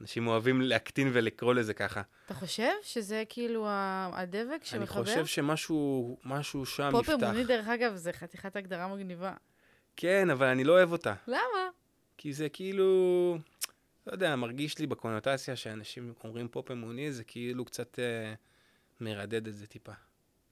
אנשים 0.00 0.26
אוהבים 0.26 0.60
להקטין 0.60 1.10
ולקרוא 1.12 1.54
לזה 1.54 1.74
ככה. 1.74 2.02
אתה 2.26 2.34
חושב 2.34 2.72
שזה 2.82 3.22
כאילו 3.28 3.66
הדבק 3.68 4.64
שמחבר? 4.64 4.78
אני 4.78 4.86
חושב 4.86 5.26
שמשהו 5.26 6.18
משהו 6.24 6.66
שם 6.66 6.88
פופ 6.92 7.02
יפתח. 7.02 7.14
פופ 7.14 7.22
אמוני, 7.22 7.44
דרך 7.44 7.68
אגב, 7.68 7.94
זה 7.94 8.12
חתיכת 8.12 8.56
הגדרה 8.56 8.88
מגניבה. 8.88 9.34
כן, 9.96 10.30
אבל 10.30 10.46
אני 10.46 10.64
לא 10.64 10.72
אוהב 10.72 10.92
אותה. 10.92 11.14
למה? 11.26 11.68
כי 12.18 12.32
זה 12.32 12.48
כאילו, 12.48 13.38
לא 14.06 14.12
יודע, 14.12 14.36
מרגיש 14.36 14.78
לי 14.78 14.86
בקונוטציה 14.86 15.56
שאנשים 15.56 16.14
אומרים 16.24 16.48
פופ 16.48 16.70
אמוני, 16.70 17.12
זה 17.12 17.24
כאילו 17.24 17.64
קצת 17.64 17.98
אה, 17.98 18.34
מרדד 19.00 19.48
את 19.48 19.54
זה 19.54 19.66
טיפה. 19.66 19.92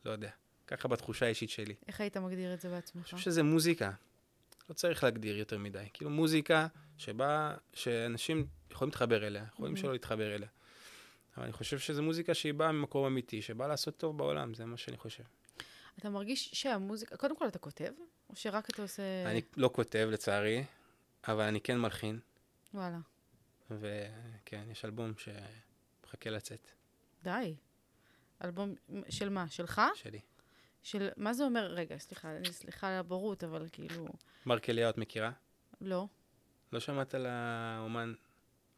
לא 0.04 0.10
יודע. 0.10 0.30
ככה 0.66 0.88
בתחושה 0.88 1.26
האישית 1.26 1.50
שלי. 1.50 1.74
איך 1.88 2.00
היית 2.00 2.16
מגדיר 2.16 2.54
את 2.54 2.60
זה 2.60 2.68
בעצמך? 2.68 2.96
אני 2.96 3.04
חושב 3.04 3.18
שזה 3.18 3.42
מוזיקה. 3.42 3.90
לא 4.68 4.74
צריך 4.74 5.04
להגדיר 5.04 5.38
יותר 5.38 5.58
מדי. 5.58 5.86
כאילו 5.92 6.10
מוזיקה 6.10 6.66
שבה, 6.98 7.54
שאנשים 7.72 8.46
יכולים 8.70 8.88
להתחבר 8.88 9.26
אליה, 9.26 9.44
יכולים 9.52 9.74
mm-hmm. 9.74 9.78
שלא 9.78 9.92
להתחבר 9.92 10.34
אליה. 10.34 10.48
אבל 11.36 11.44
אני 11.44 11.52
חושב 11.52 11.78
שזו 11.78 12.02
מוזיקה 12.02 12.34
שהיא 12.34 12.54
באה 12.54 12.72
ממקום 12.72 13.06
אמיתי, 13.06 13.42
שבאה 13.42 13.68
לעשות 13.68 13.96
טוב 13.96 14.18
בעולם, 14.18 14.54
זה 14.54 14.64
מה 14.64 14.76
שאני 14.76 14.96
חושב. 14.96 15.24
אתה 15.98 16.10
מרגיש 16.10 16.50
שהמוזיקה, 16.52 17.16
קודם 17.16 17.36
כל 17.36 17.48
אתה 17.48 17.58
כותב, 17.58 17.92
או 18.30 18.36
שרק 18.36 18.70
אתה 18.70 18.82
עושה... 18.82 19.02
אני 19.26 19.40
לא 19.56 19.70
כותב, 19.72 20.08
לצערי, 20.12 20.64
אבל 21.28 21.44
אני 21.44 21.60
כן 21.60 21.78
מלחין. 21.78 22.18
וואלה. 22.74 22.98
וכן, 23.70 24.64
יש 24.70 24.84
אלבום 24.84 25.12
ש... 25.18 25.28
מחכה 26.04 26.30
לצאת, 26.30 26.70
די. 27.22 27.54
אלבום 28.44 28.74
של 29.08 29.28
מה? 29.28 29.48
שלך? 29.48 29.82
שלי. 29.94 30.20
של... 30.84 31.08
מה 31.16 31.32
זה 31.32 31.44
אומר? 31.44 31.66
רגע, 31.66 31.98
סליחה, 31.98 32.36
אני 32.36 32.52
סליחה 32.52 32.88
על 32.88 32.94
הבורות, 32.94 33.44
אבל 33.44 33.66
כאילו... 33.72 34.06
מרק 34.46 34.70
אליהו 34.70 34.90
את 34.90 34.98
מכירה? 34.98 35.30
לא. 35.80 36.06
לא 36.72 36.80
שמעת 36.80 37.14
על 37.14 37.26
האומן 37.28 38.14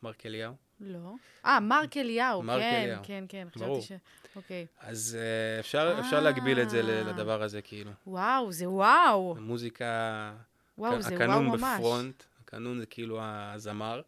מרק 0.02 0.26
אליהו? 0.26 0.54
לא. 0.80 1.14
אה, 1.44 1.60
מרק 1.60 1.96
אליהו, 1.96 2.42
מרק 2.42 2.60
כן, 2.60 2.82
אליהו. 2.82 3.02
כן, 3.02 3.24
כן, 3.28 3.48
ברור. 3.56 3.80
חשבתי 3.80 3.94
ש... 3.94 4.36
אוקיי. 4.36 4.66
אז 4.80 5.18
אה, 5.20 5.60
אפשר, 5.60 5.96
אפשר 6.00 6.20
להגביל 6.20 6.60
את 6.60 6.70
זה 6.70 6.78
אה. 6.78 7.02
לדבר 7.02 7.42
הזה, 7.42 7.62
כאילו. 7.62 7.90
וואו, 8.06 8.52
זה 8.52 8.70
וואו. 8.70 9.36
מוזיקה, 9.40 10.34
וואו, 10.78 11.02
זה 11.02 11.08
וואו 11.08 11.22
הקנון 11.22 11.46
ממש. 11.46 11.78
בפרונט, 11.78 12.22
הקנון 12.40 12.80
זה 12.80 12.86
כאילו 12.86 13.18
הזמר, 13.22 14.02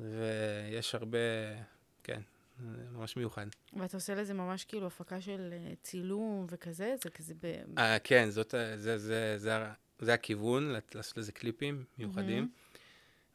ויש 0.00 0.94
הרבה, 0.94 1.18
זה 2.70 2.90
ממש 2.92 3.16
מיוחד. 3.16 3.46
ואתה 3.72 3.96
עושה 3.96 4.14
לזה 4.14 4.34
ממש 4.34 4.64
כאילו 4.64 4.86
הפקה 4.86 5.20
של 5.20 5.48
אה, 5.52 5.72
צילום 5.82 6.46
וכזה? 6.50 6.94
זה 7.04 7.10
כזה 7.10 7.34
ב... 7.40 7.62
אה, 7.78 7.98
כן, 7.98 8.30
זאת, 8.30 8.54
ה- 8.54 8.76
זה, 8.76 8.98
זה, 8.98 9.34
זה, 9.38 9.56
ה- 9.56 9.72
זה 9.98 10.14
הכיוון, 10.14 10.74
לעשות 10.94 11.18
לזה 11.18 11.32
קליפים 11.32 11.84
מיוחדים, 11.98 12.50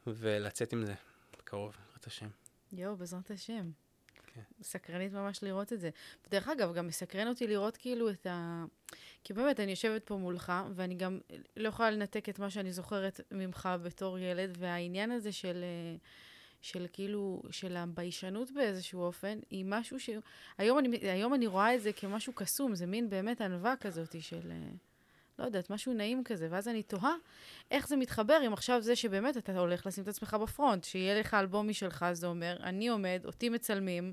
ולצאת 0.06 0.72
עם 0.72 0.84
זה 0.84 0.94
בקרוב, 1.38 1.76
בעזרת 1.86 2.06
השם. 2.06 2.28
יואו, 2.72 2.96
בעזרת 2.96 3.30
השם. 3.30 3.70
כן. 4.34 4.40
סקרנית 4.62 5.12
ממש 5.12 5.42
לראות 5.42 5.72
את 5.72 5.80
זה. 5.80 5.90
ודרך 6.26 6.48
אגב, 6.48 6.74
גם 6.74 6.86
מסקרן 6.86 7.28
אותי 7.28 7.46
לראות 7.46 7.76
כאילו 7.76 8.10
את 8.10 8.26
ה... 8.26 8.64
כי 9.24 9.32
באמת, 9.32 9.60
אני 9.60 9.70
יושבת 9.70 10.04
פה 10.04 10.16
מולך, 10.16 10.52
ואני 10.74 10.94
גם 10.94 11.18
לא 11.56 11.68
יכולה 11.68 11.90
לנתק 11.90 12.28
את 12.28 12.38
מה 12.38 12.50
שאני 12.50 12.72
זוכרת 12.72 13.20
ממך 13.32 13.68
בתור 13.82 14.18
ילד, 14.18 14.56
והעניין 14.58 15.10
הזה 15.10 15.32
של... 15.32 15.64
אה, 15.64 15.96
של 16.60 16.86
כאילו, 16.92 17.42
של 17.50 17.76
הביישנות 17.76 18.50
באיזשהו 18.50 19.00
אופן, 19.02 19.38
היא 19.50 19.64
משהו 19.68 20.00
ש... 20.00 20.10
היום 20.58 20.78
אני, 20.78 20.96
היום 20.96 21.34
אני 21.34 21.46
רואה 21.46 21.74
את 21.74 21.82
זה 21.82 21.92
כמשהו 21.92 22.32
קסום, 22.32 22.74
זה 22.74 22.86
מין 22.86 23.10
באמת 23.10 23.40
ענווה 23.40 23.74
כזאת 23.80 24.22
של... 24.22 24.50
אה, 24.50 24.68
לא 25.38 25.44
יודעת, 25.44 25.70
משהו 25.70 25.92
נעים 25.92 26.24
כזה, 26.24 26.48
ואז 26.50 26.68
אני 26.68 26.82
תוהה 26.82 27.14
איך 27.70 27.88
זה 27.88 27.96
מתחבר 27.96 28.40
עם 28.44 28.52
עכשיו 28.52 28.82
זה 28.82 28.96
שבאמת 28.96 29.36
אתה 29.36 29.58
הולך 29.58 29.86
לשים 29.86 30.02
את 30.04 30.08
עצמך 30.08 30.34
בפרונט, 30.42 30.84
שיהיה 30.84 31.20
לך 31.20 31.34
אלבום 31.34 31.68
משלך, 31.68 32.06
זה 32.12 32.26
אומר, 32.26 32.56
אני 32.62 32.88
עומד, 32.88 33.22
אותי 33.24 33.48
מצלמים, 33.48 34.12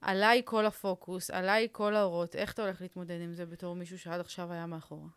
עליי 0.00 0.42
כל 0.44 0.66
הפוקוס, 0.66 1.30
עליי 1.30 1.68
כל 1.72 1.94
האורות, 1.94 2.36
איך 2.36 2.52
אתה 2.52 2.62
הולך 2.62 2.80
להתמודד 2.80 3.20
עם 3.20 3.34
זה 3.34 3.46
בתור 3.46 3.76
מישהו 3.76 3.98
שעד 3.98 4.20
עכשיו 4.20 4.52
היה 4.52 4.66
מאחורה? 4.66 5.08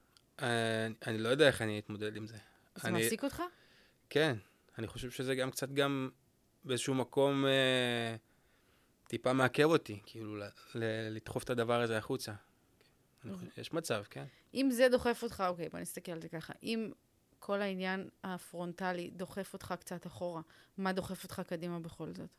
אה, 0.42 0.88
אני 1.08 1.18
לא 1.18 1.30
יודע 1.30 1.48
איך 1.48 1.62
אני 1.62 1.80
אתמודד 1.80 2.16
עם 2.16 2.28
זה. 2.28 2.38
זה 2.76 2.88
אני- 2.88 3.04
מעסיק 3.04 3.24
אותך? 3.24 3.44
כן, 4.10 4.36
אני 4.78 4.88
חושב 4.88 5.12
שזה 5.12 5.36
גם 5.36 5.52
קצת 5.52 5.72
גם 5.72 6.10
באיזשהו 6.64 6.94
מקום 6.94 7.46
אה, 7.46 8.16
טיפה 9.08 9.34
מעכב 9.34 9.64
אותי, 9.64 10.00
כאילו 10.06 10.36
ל- 10.38 10.44
ל- 10.76 11.10
לדחוף 11.16 11.44
את 11.44 11.50
הדבר 11.50 11.82
הזה 11.82 11.98
החוצה. 11.98 12.34
חושב- 13.22 13.48
יש 13.58 13.74
מצב, 13.74 14.04
כן. 14.10 14.26
אם 14.54 14.70
זה 14.72 14.88
דוחף 14.92 15.24
אותך, 15.24 15.44
אוקיי, 15.48 15.70
בוא 15.70 15.80
נסתכל 15.80 16.12
על 16.12 16.22
זה 16.22 16.30
ככה. 16.30 16.54
אם 16.64 16.92
כל 17.40 17.62
העניין 17.62 18.10
הפרונטלי 18.24 19.10
דוחף 19.10 19.54
אותך 19.54 19.74
קצת 19.80 20.08
אחורה, 20.08 20.42
מה 20.78 20.94
דוחף 20.94 21.24
אותך 21.24 21.42
קדימה 21.48 21.80
בכל 21.80 22.14
זאת? 22.14 22.30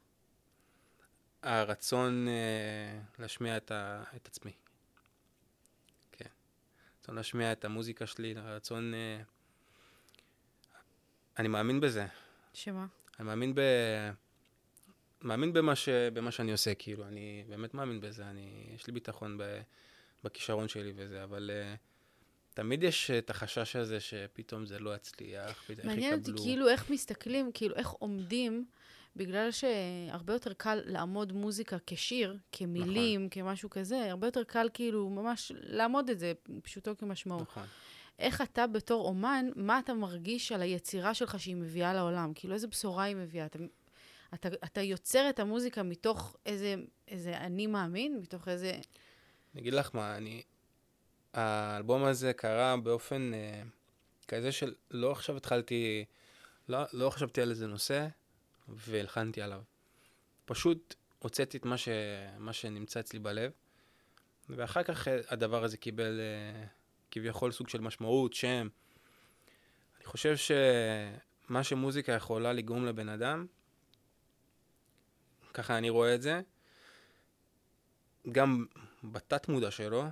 הרצון 1.42 2.28
אה, 2.28 3.00
להשמיע 3.18 3.56
את, 3.56 3.70
ה, 3.70 4.02
את 4.16 4.26
עצמי. 4.26 4.52
כן. 6.12 6.28
הרצון 6.98 7.14
להשמיע 7.14 7.52
את 7.52 7.64
המוזיקה 7.64 8.06
שלי, 8.06 8.34
הרצון... 8.36 8.94
אה, 8.94 9.22
אני 11.38 11.48
מאמין 11.48 11.80
בזה. 11.80 12.06
שמה? 12.54 12.86
אני 13.20 13.26
מאמין 13.26 13.54
ב... 13.54 13.60
מאמין 15.22 15.52
במה, 15.52 15.76
ש... 15.76 15.88
במה 15.88 16.30
שאני 16.30 16.52
עושה, 16.52 16.74
כאילו, 16.74 17.04
אני 17.04 17.44
באמת 17.48 17.74
מאמין 17.74 18.00
בזה, 18.00 18.26
אני... 18.30 18.66
יש 18.74 18.86
לי 18.86 18.92
ביטחון 18.92 19.38
ב... 19.38 19.60
בכישרון 20.24 20.68
שלי 20.68 20.92
וזה, 20.96 21.24
אבל 21.24 21.50
uh, 21.50 21.78
תמיד 22.54 22.82
יש 22.82 23.10
את 23.10 23.30
החשש 23.30 23.76
הזה 23.76 24.00
שפתאום 24.00 24.66
זה 24.66 24.78
לא 24.78 24.94
יצליח, 24.94 25.62
פתאום 25.62 25.78
איך 25.78 25.86
מעניין 25.86 26.18
אותי 26.18 26.30
יקבלו. 26.30 26.44
כאילו 26.44 26.68
איך 26.68 26.90
מסתכלים, 26.90 27.50
כאילו 27.54 27.74
איך 27.76 27.88
עומדים, 27.88 28.64
בגלל 29.16 29.48
שהרבה 29.50 30.32
יותר 30.32 30.52
קל 30.52 30.80
לעמוד 30.84 31.32
מוזיקה 31.32 31.76
כשיר, 31.86 32.36
כמילים, 32.52 33.26
נכון. 33.26 33.42
כמשהו 33.42 33.70
כזה, 33.70 34.10
הרבה 34.10 34.26
יותר 34.26 34.44
קל 34.44 34.68
כאילו 34.74 35.10
ממש 35.10 35.52
לעמוד 35.54 36.10
את 36.10 36.18
זה, 36.18 36.32
פשוטו 36.62 36.96
כמשמעו. 36.96 37.40
נכון. 37.40 37.66
איך 38.20 38.40
אתה 38.40 38.66
בתור 38.66 39.06
אומן, 39.06 39.50
מה 39.56 39.78
אתה 39.78 39.94
מרגיש 39.94 40.52
על 40.52 40.62
היצירה 40.62 41.14
שלך 41.14 41.40
שהיא 41.40 41.56
מביאה 41.56 41.94
לעולם? 41.94 42.32
כאילו 42.34 42.54
איזה 42.54 42.66
בשורה 42.66 43.04
היא 43.04 43.16
מביאה? 43.16 43.46
אתה, 43.46 43.58
אתה, 44.34 44.48
אתה 44.64 44.80
יוצר 44.80 45.30
את 45.30 45.38
המוזיקה 45.38 45.82
מתוך 45.82 46.36
איזה, 46.46 46.74
איזה 47.08 47.36
אני 47.36 47.66
מאמין? 47.66 48.18
מתוך 48.22 48.48
איזה... 48.48 48.70
אני 49.54 49.60
אגיד 49.60 49.74
לך 49.74 49.90
מה, 49.94 50.16
אני... 50.16 50.42
האלבום 51.32 52.04
הזה 52.04 52.32
קרה 52.32 52.76
באופן 52.76 53.34
אה, 53.34 53.62
כזה 54.28 54.52
של 54.52 54.74
לא 54.90 55.12
עכשיו 55.12 55.36
התחלתי, 55.36 56.04
לא, 56.68 56.78
לא 56.92 57.10
חשבתי 57.10 57.42
על 57.42 57.50
איזה 57.50 57.66
נושא 57.66 58.06
והלחנתי 58.68 59.42
עליו. 59.42 59.62
פשוט 60.44 60.94
הוצאתי 61.18 61.56
את 61.56 61.64
מה, 61.64 61.78
ש, 61.78 61.88
מה 62.38 62.52
שנמצא 62.52 63.00
אצלי 63.00 63.18
בלב, 63.18 63.52
ואחר 64.48 64.82
כך 64.82 65.08
אה, 65.08 65.18
הדבר 65.28 65.64
הזה 65.64 65.76
קיבל 65.76 66.20
אה, 66.20 66.66
כביכול 67.10 67.52
סוג 67.52 67.68
של 67.68 67.80
משמעות, 67.80 68.32
שם. 68.32 68.68
אני 69.96 70.04
חושב 70.04 70.34
שמה 70.36 71.64
שמוזיקה 71.64 72.12
יכולה 72.12 72.52
לגרום 72.52 72.86
לבן 72.86 73.08
אדם, 73.08 73.46
ככה 75.54 75.78
אני 75.78 75.90
רואה 75.90 76.14
את 76.14 76.22
זה, 76.22 76.40
גם 78.32 78.66
בתת 79.04 79.48
מודע 79.48 79.70
שלו, 79.70 80.04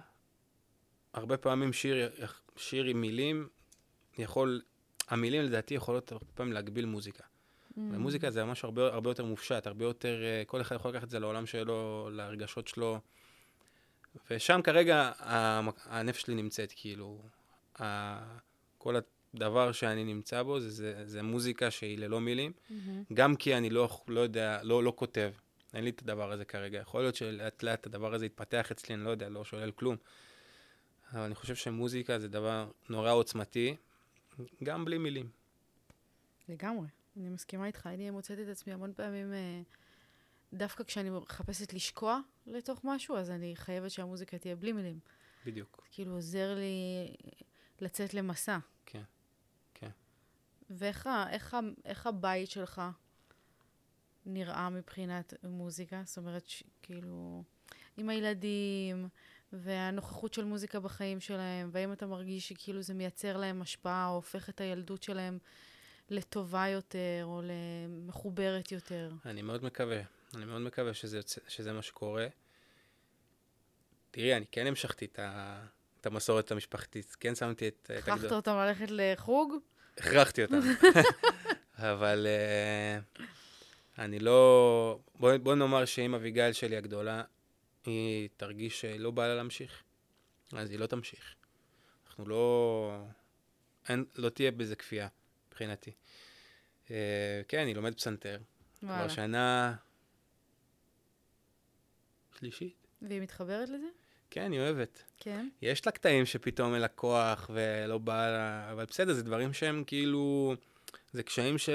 הרבה 1.12 1.36
פעמים 1.36 1.72
שיר, 1.72 2.10
שיר 2.56 2.84
עם 2.84 3.00
מילים 3.00 3.48
יכול, 4.18 4.62
המילים 5.08 5.42
לדעתי 5.42 5.74
יכולות 5.74 6.12
הרבה 6.12 6.26
פעמים 6.34 6.52
להגביל 6.52 6.86
מוזיקה. 6.86 7.24
Mm. 7.24 7.80
ומוזיקה 7.92 8.30
זה 8.30 8.44
משהו 8.44 8.66
הרבה, 8.66 8.94
הרבה 8.94 9.10
יותר 9.10 9.24
מופשט, 9.24 9.66
הרבה 9.66 9.84
יותר, 9.84 10.22
אה, 10.22 10.42
כל 10.46 10.60
אחד 10.60 10.76
יכול 10.76 10.90
לקחת 10.90 11.04
את 11.04 11.10
זה 11.10 11.18
לעולם 11.18 11.46
שלו, 11.46 12.08
לרגשות 12.12 12.68
שלו. 12.68 13.00
ושם 14.30 14.60
כרגע 14.64 15.12
הנפש 15.84 16.20
שלי 16.20 16.34
נמצאת, 16.34 16.72
כאילו, 16.76 17.22
כל 18.78 18.96
הדבר 19.34 19.72
שאני 19.72 20.04
נמצא 20.04 20.42
בו 20.42 20.60
זה, 20.60 20.70
זה, 20.70 21.02
זה 21.06 21.22
מוזיקה 21.22 21.70
שהיא 21.70 21.98
ללא 21.98 22.20
מילים, 22.20 22.52
מהמם. 22.70 23.04
גם 23.12 23.36
כי 23.36 23.56
אני 23.56 23.70
לא, 23.70 23.88
לא 24.08 24.20
יודע, 24.20 24.60
לא, 24.62 24.84
לא 24.84 24.92
כותב. 24.96 25.32
אין 25.74 25.84
לי 25.84 25.90
את 25.90 26.02
הדבר 26.02 26.32
הזה 26.32 26.44
כרגע. 26.44 26.78
יכול 26.78 27.00
להיות 27.00 27.14
שלאט 27.14 27.62
לאט 27.62 27.86
הדבר 27.86 28.14
הזה 28.14 28.26
יתפתח 28.26 28.70
אצלי, 28.70 28.94
אני 28.94 29.04
לא 29.04 29.10
יודע, 29.10 29.28
לא 29.28 29.44
שולל 29.44 29.70
כלום. 29.70 29.96
אבל 31.12 31.20
אני 31.20 31.34
חושב 31.34 31.54
שמוזיקה 31.54 32.18
זה 32.18 32.28
דבר 32.28 32.70
נורא 32.88 33.12
עוצמתי, 33.12 33.76
גם 34.64 34.84
בלי 34.84 34.98
מילים. 34.98 35.28
לגמרי, 36.48 36.86
אני 37.16 37.28
מסכימה 37.28 37.66
איתך. 37.66 37.86
אני 37.86 38.10
מוצאת 38.10 38.38
את 38.38 38.48
עצמי 38.48 38.72
המון 38.72 38.92
פעמים, 38.96 39.32
אה, 39.32 39.60
דווקא 40.52 40.84
כשאני 40.84 41.10
מחפשת 41.10 41.72
לשקוע 41.72 42.20
לתוך 42.46 42.80
משהו, 42.84 43.16
אז 43.16 43.30
אני 43.30 43.56
חייבת 43.56 43.90
שהמוזיקה 43.90 44.38
תהיה 44.38 44.56
בלי 44.56 44.72
מילים. 44.72 44.98
בדיוק. 45.46 45.86
כאילו 45.90 46.14
עוזר 46.14 46.54
לי 46.54 47.08
לצאת 47.80 48.14
למסע. 48.14 48.58
כן, 48.86 49.02
כן. 49.74 49.90
ואיך 50.70 51.08
איך, 51.30 51.56
איך 51.84 52.06
הבית 52.06 52.50
שלך 52.50 52.82
נראה 54.26 54.70
מבחינת 54.70 55.34
מוזיקה? 55.44 56.02
זאת 56.04 56.18
אומרת, 56.18 56.48
ש, 56.48 56.62
כאילו, 56.82 57.42
עם 57.96 58.08
הילדים, 58.08 59.08
והנוכחות 59.52 60.34
של 60.34 60.44
מוזיקה 60.44 60.80
בחיים 60.80 61.20
שלהם, 61.20 61.70
והאם 61.72 61.92
אתה 61.92 62.06
מרגיש 62.06 62.48
שכאילו 62.48 62.82
זה 62.82 62.94
מייצר 62.94 63.36
להם 63.36 63.62
השפעה, 63.62 64.08
או 64.08 64.14
הופך 64.14 64.48
את 64.48 64.60
הילדות 64.60 65.02
שלהם 65.02 65.38
לטובה 66.10 66.68
יותר, 66.68 67.22
או 67.24 67.42
למחוברת 67.44 68.72
יותר? 68.72 69.12
אני 69.24 69.42
מאוד 69.42 69.64
מקווה. 69.64 70.00
אני 70.34 70.44
מאוד 70.44 70.60
מקווה 70.60 70.94
שזה, 70.94 71.20
שזה 71.48 71.72
מה 71.72 71.82
שקורה. 71.82 72.26
תראי, 74.10 74.36
אני 74.36 74.44
כן 74.50 74.66
המשכתי 74.66 75.04
את, 75.04 75.18
ה, 75.18 75.60
את 76.00 76.06
המסורת 76.06 76.50
המשפחתית. 76.50 77.16
כן 77.20 77.34
שמתי 77.34 77.68
את... 77.68 77.90
הכרחת 77.98 78.32
אותם 78.32 78.56
ללכת 78.56 78.86
לחוג? 78.88 79.54
הכרחתי 79.98 80.44
אותם. 80.44 80.60
אבל 81.78 82.26
uh, 83.16 83.22
אני 83.98 84.18
לא... 84.18 84.98
בוא, 85.14 85.36
בוא 85.36 85.54
נאמר 85.54 85.84
שאם 85.84 86.14
אביגיל 86.14 86.52
שלי 86.52 86.76
הגדולה, 86.76 87.22
היא 87.84 88.28
תרגיש 88.36 88.80
שלא 88.80 89.10
בא 89.10 89.26
לה 89.26 89.34
להמשיך, 89.34 89.82
אז 90.52 90.70
היא 90.70 90.78
לא 90.78 90.86
תמשיך. 90.86 91.34
אנחנו 92.06 92.28
לא... 92.28 93.04
אין, 93.88 94.04
לא 94.16 94.28
תהיה 94.28 94.50
בזה 94.50 94.76
כפייה, 94.76 95.08
מבחינתי. 95.48 95.92
Uh, 96.86 96.90
כן, 97.48 97.58
אני 97.58 97.74
לומד 97.74 97.94
פסנתר. 97.94 98.38
כבר 98.80 98.88
וואלה. 98.88 99.08
שנה 99.08 99.74
שלישית. 102.38 102.86
והיא 103.02 103.20
מתחברת 103.20 103.68
לזה? 103.68 103.86
כן, 104.30 104.52
היא 104.52 104.60
אוהבת. 104.60 105.02
כן. 105.16 105.48
יש 105.62 105.86
לה 105.86 105.92
קטעים 105.92 106.26
שפתאום 106.26 106.74
אין 106.74 106.82
לה 106.82 106.88
כוח 106.88 107.50
ולא 107.54 107.98
בא 107.98 108.30
לה, 108.30 108.72
אבל 108.72 108.84
בסדר, 108.84 109.12
זה 109.12 109.22
דברים 109.22 109.52
שהם 109.52 109.84
כאילו, 109.86 110.54
זה 111.12 111.22
קשיים 111.22 111.58
ש... 111.58 111.68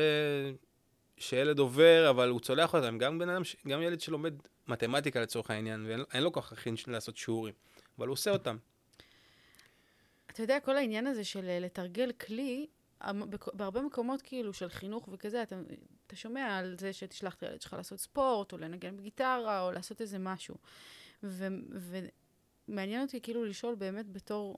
שילד 1.17 1.59
עובר, 1.59 2.09
אבל 2.09 2.29
הוא 2.29 2.39
צולח 2.39 2.75
אותם, 2.75 2.97
גם 2.97 3.19
בן 3.19 3.29
אדם, 3.29 3.43
ש- 3.43 3.55
גם 3.67 3.81
ילד 3.81 4.01
שלומד 4.01 4.33
מתמטיקה 4.67 5.21
לצורך 5.21 5.49
העניין, 5.51 5.85
ואין 5.87 6.23
לו 6.23 6.31
כוח 6.31 6.53
הכין 6.53 6.75
לעשות 6.87 7.17
שיעורים, 7.17 7.53
אבל 7.97 8.07
הוא 8.07 8.13
עושה 8.13 8.31
אותם. 8.31 8.57
אתה 10.31 10.43
יודע, 10.43 10.59
כל 10.59 10.75
העניין 10.77 11.07
הזה 11.07 11.23
של 11.23 11.49
אה, 11.49 11.59
לתרגל 11.59 12.11
כלי, 12.11 12.67
בהרבה 13.53 13.81
מקומות 13.81 14.21
כאילו 14.21 14.53
של 14.53 14.69
חינוך 14.69 15.09
וכזה, 15.11 15.43
אתה, 15.43 15.55
אתה 16.07 16.15
שומע 16.15 16.57
על 16.57 16.75
זה 16.79 16.93
שתשלח 16.93 17.35
את 17.35 17.43
הילד 17.43 17.61
שלך 17.61 17.73
לעשות 17.73 17.99
ספורט, 17.99 18.51
או 18.51 18.57
לנגן 18.57 18.97
בגיטרה, 18.97 19.61
או 19.61 19.71
לעשות 19.71 20.01
איזה 20.01 20.19
משהו. 20.19 20.55
ו, 21.23 21.47
ומעניין 22.67 23.01
אותי 23.01 23.21
כאילו 23.21 23.45
לשאול 23.45 23.75
באמת 23.75 24.11
בתור 24.11 24.57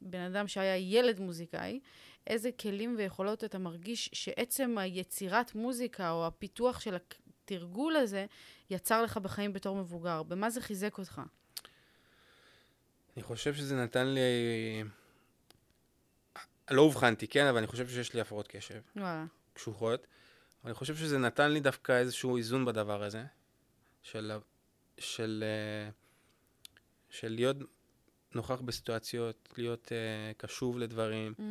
בן 0.00 0.20
אדם 0.20 0.48
שהיה 0.48 0.76
ילד 0.76 1.20
מוזיקאי, 1.20 1.80
איזה 2.26 2.52
כלים 2.52 2.94
ויכולות 2.98 3.44
אתה 3.44 3.58
מרגיש 3.58 4.10
שעצם 4.12 4.78
היצירת 4.78 5.54
מוזיקה, 5.54 6.10
או 6.10 6.26
הפיתוח 6.26 6.80
של 6.80 6.96
התרגול 6.96 7.96
הזה, 7.96 8.26
יצר 8.70 9.02
לך 9.02 9.16
בחיים 9.16 9.52
בתור 9.52 9.76
מבוגר? 9.76 10.22
במה 10.22 10.50
זה 10.50 10.60
חיזק 10.60 10.98
אותך? 10.98 11.22
אני 13.16 13.22
חושב 13.22 13.54
שזה 13.54 13.76
נתן 13.76 14.06
לי... 14.06 14.20
לא 16.70 16.82
אובחנתי, 16.82 17.28
כן, 17.28 17.46
אבל 17.46 17.58
אני 17.58 17.66
חושב 17.66 17.88
שיש 17.88 18.14
לי 18.14 18.20
הפרעות 18.20 18.48
קשב 18.48 18.80
וואלה. 18.96 19.24
קשוחות. 19.52 20.06
אני 20.64 20.74
חושב 20.74 20.96
שזה 20.96 21.18
נתן 21.18 21.50
לי 21.50 21.60
דווקא 21.60 21.92
איזשהו 21.92 22.36
איזון 22.36 22.64
בדבר 22.64 23.02
הזה, 23.02 23.24
של, 24.02 24.32
של, 24.98 25.44
אה, 25.46 25.90
של 27.10 27.28
להיות 27.28 27.56
נוכח 28.34 28.60
בסיטואציות, 28.60 29.48
להיות 29.58 29.86
uh, 29.86 30.38
קשוב 30.38 30.78
לדברים, 30.78 31.34
Mm. 31.38 31.42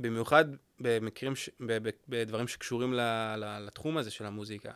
במיוחד 0.00 0.44
במקרים, 0.80 1.36
ש... 1.36 1.50
ב- 1.60 1.88
ב- 1.88 1.90
בדברים 2.08 2.48
שקשורים 2.48 2.94
ל... 2.94 3.00
ל... 3.36 3.58
לתחום 3.66 3.96
הזה 3.98 4.10
של 4.10 4.26
המוזיקה. 4.26 4.72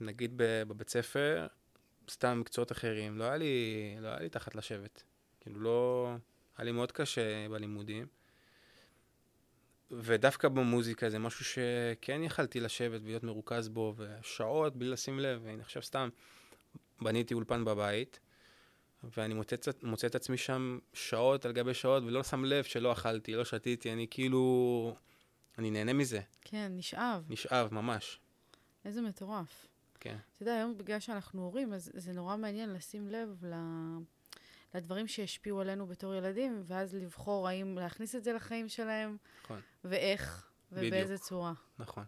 נגיד 0.00 0.32
בבית 0.36 0.88
ספר, 0.88 1.46
סתם 2.10 2.40
מקצועות 2.40 2.72
אחרים, 2.72 3.18
לא 3.18 3.24
היה 3.24 3.36
לי, 3.36 3.96
לא 4.00 4.08
היה 4.08 4.20
לי 4.20 4.28
תחת 4.28 4.54
לשבת. 4.54 5.02
כאילו 5.40 5.60
לא... 5.60 6.10
היה 6.56 6.64
לי 6.64 6.72
מאוד 6.72 6.92
קשה 6.92 7.48
בלימודים. 7.48 8.06
ודווקא 9.90 10.48
במוזיקה 10.48 11.10
זה 11.10 11.18
משהו 11.18 11.44
שכן 11.44 12.22
יכלתי 12.22 12.60
לשבת 12.60 13.00
ולהיות 13.02 13.24
מרוכז 13.24 13.68
בו, 13.68 13.94
ושעות 13.96 14.76
בלי 14.76 14.88
לשים 14.88 15.20
לב. 15.20 15.40
והנה 15.44 15.62
עכשיו 15.62 15.82
סתם 15.82 16.08
בניתי 17.00 17.34
אולפן 17.34 17.64
בבית, 17.64 18.20
ואני 19.16 19.34
מוצא, 19.34 19.56
מוצא 19.82 20.06
את 20.06 20.14
עצמי 20.14 20.36
שם 20.36 20.78
שעות 20.92 21.44
על 21.44 21.52
גבי 21.52 21.74
שעות, 21.74 22.02
ולא 22.02 22.22
שם 22.22 22.44
לב 22.44 22.64
שלא 22.64 22.92
אכלתי, 22.92 23.34
לא 23.34 23.44
שתיתי, 23.44 23.92
אני 23.92 24.06
כאילו... 24.10 24.96
אני 25.58 25.70
נהנה 25.70 25.92
מזה, 25.92 26.20
כן, 26.42 26.72
נשאב. 26.76 27.24
נשאב 27.28 27.74
ממש. 27.74 28.20
איזה 28.84 29.02
מטורף. 29.02 29.66
כן. 30.00 30.16
אתה 30.32 30.42
יודע, 30.42 30.54
היום 30.54 30.78
בגלל 30.78 31.00
שאנחנו 31.00 31.42
הורים, 31.42 31.72
אז 31.72 31.90
זה 31.94 32.12
נורא 32.12 32.36
מעניין 32.36 32.72
לשים 32.72 33.08
לב 33.08 33.44
ל... 33.44 33.54
לדברים 34.76 35.08
שהשפיעו 35.08 35.60
עלינו 35.60 35.86
בתור 35.86 36.14
ילדים, 36.14 36.62
ואז 36.64 36.94
לבחור 36.94 37.48
האם 37.48 37.78
להכניס 37.78 38.14
את 38.14 38.24
זה 38.24 38.32
לחיים 38.32 38.68
שלהם, 38.68 39.16
נכון. 39.44 39.60
ואיך, 39.84 40.48
ובאיזה 40.72 41.04
בדיוק. 41.04 41.22
צורה. 41.22 41.52
נכון. 41.78 42.04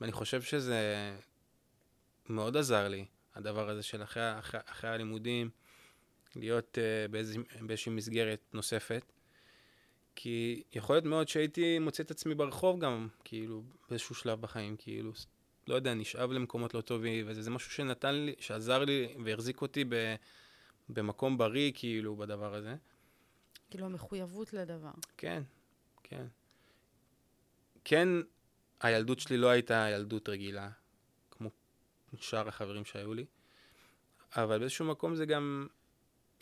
ואני 0.00 0.12
חושב 0.12 0.42
שזה 0.42 0.80
מאוד 2.28 2.56
עזר 2.56 2.88
לי, 2.88 3.06
הדבר 3.34 3.68
הזה 3.68 3.82
של 3.82 4.02
אחרי, 4.02 4.38
אחרי, 4.38 4.60
אחרי 4.64 4.90
הלימודים, 4.90 5.50
להיות 6.36 6.78
uh, 6.78 7.10
באיז, 7.10 7.36
באיזושהי 7.60 7.92
מסגרת 7.92 8.40
נוספת. 8.52 9.12
כי 10.16 10.62
יכול 10.72 10.96
להיות 10.96 11.04
מאוד 11.04 11.28
שהייתי 11.28 11.78
מוצא 11.78 12.02
את 12.02 12.10
עצמי 12.10 12.34
ברחוב 12.34 12.80
גם, 12.80 13.08
כאילו, 13.24 13.62
באיזשהו 13.88 14.14
שלב 14.14 14.40
בחיים, 14.40 14.76
כאילו, 14.76 15.12
לא 15.68 15.74
יודע, 15.74 15.94
נשאב 15.94 16.32
למקומות 16.32 16.74
לא 16.74 16.80
טובים, 16.80 17.24
וזה 17.28 17.42
זה 17.42 17.50
משהו 17.50 17.70
שנתן 17.70 18.14
לי, 18.14 18.34
שעזר 18.38 18.84
לי 18.84 19.14
והחזיק 19.24 19.62
אותי 19.62 19.84
ב, 19.84 20.14
במקום 20.88 21.38
בריא, 21.38 21.72
כאילו, 21.74 22.16
בדבר 22.16 22.54
הזה. 22.54 22.76
כאילו, 23.70 23.86
המחויבות 23.86 24.52
לדבר. 24.52 24.90
כן, 25.16 25.42
כן. 26.02 26.26
כן, 27.84 28.08
הילדות 28.80 29.20
שלי 29.20 29.36
לא 29.36 29.48
הייתה 29.48 29.88
ילדות 29.94 30.28
רגילה, 30.28 30.70
כמו 31.30 31.50
שאר 32.20 32.48
החברים 32.48 32.84
שהיו 32.84 33.14
לי, 33.14 33.24
אבל 34.36 34.58
באיזשהו 34.58 34.84
מקום 34.84 35.14
זה 35.14 35.26
גם, 35.26 35.66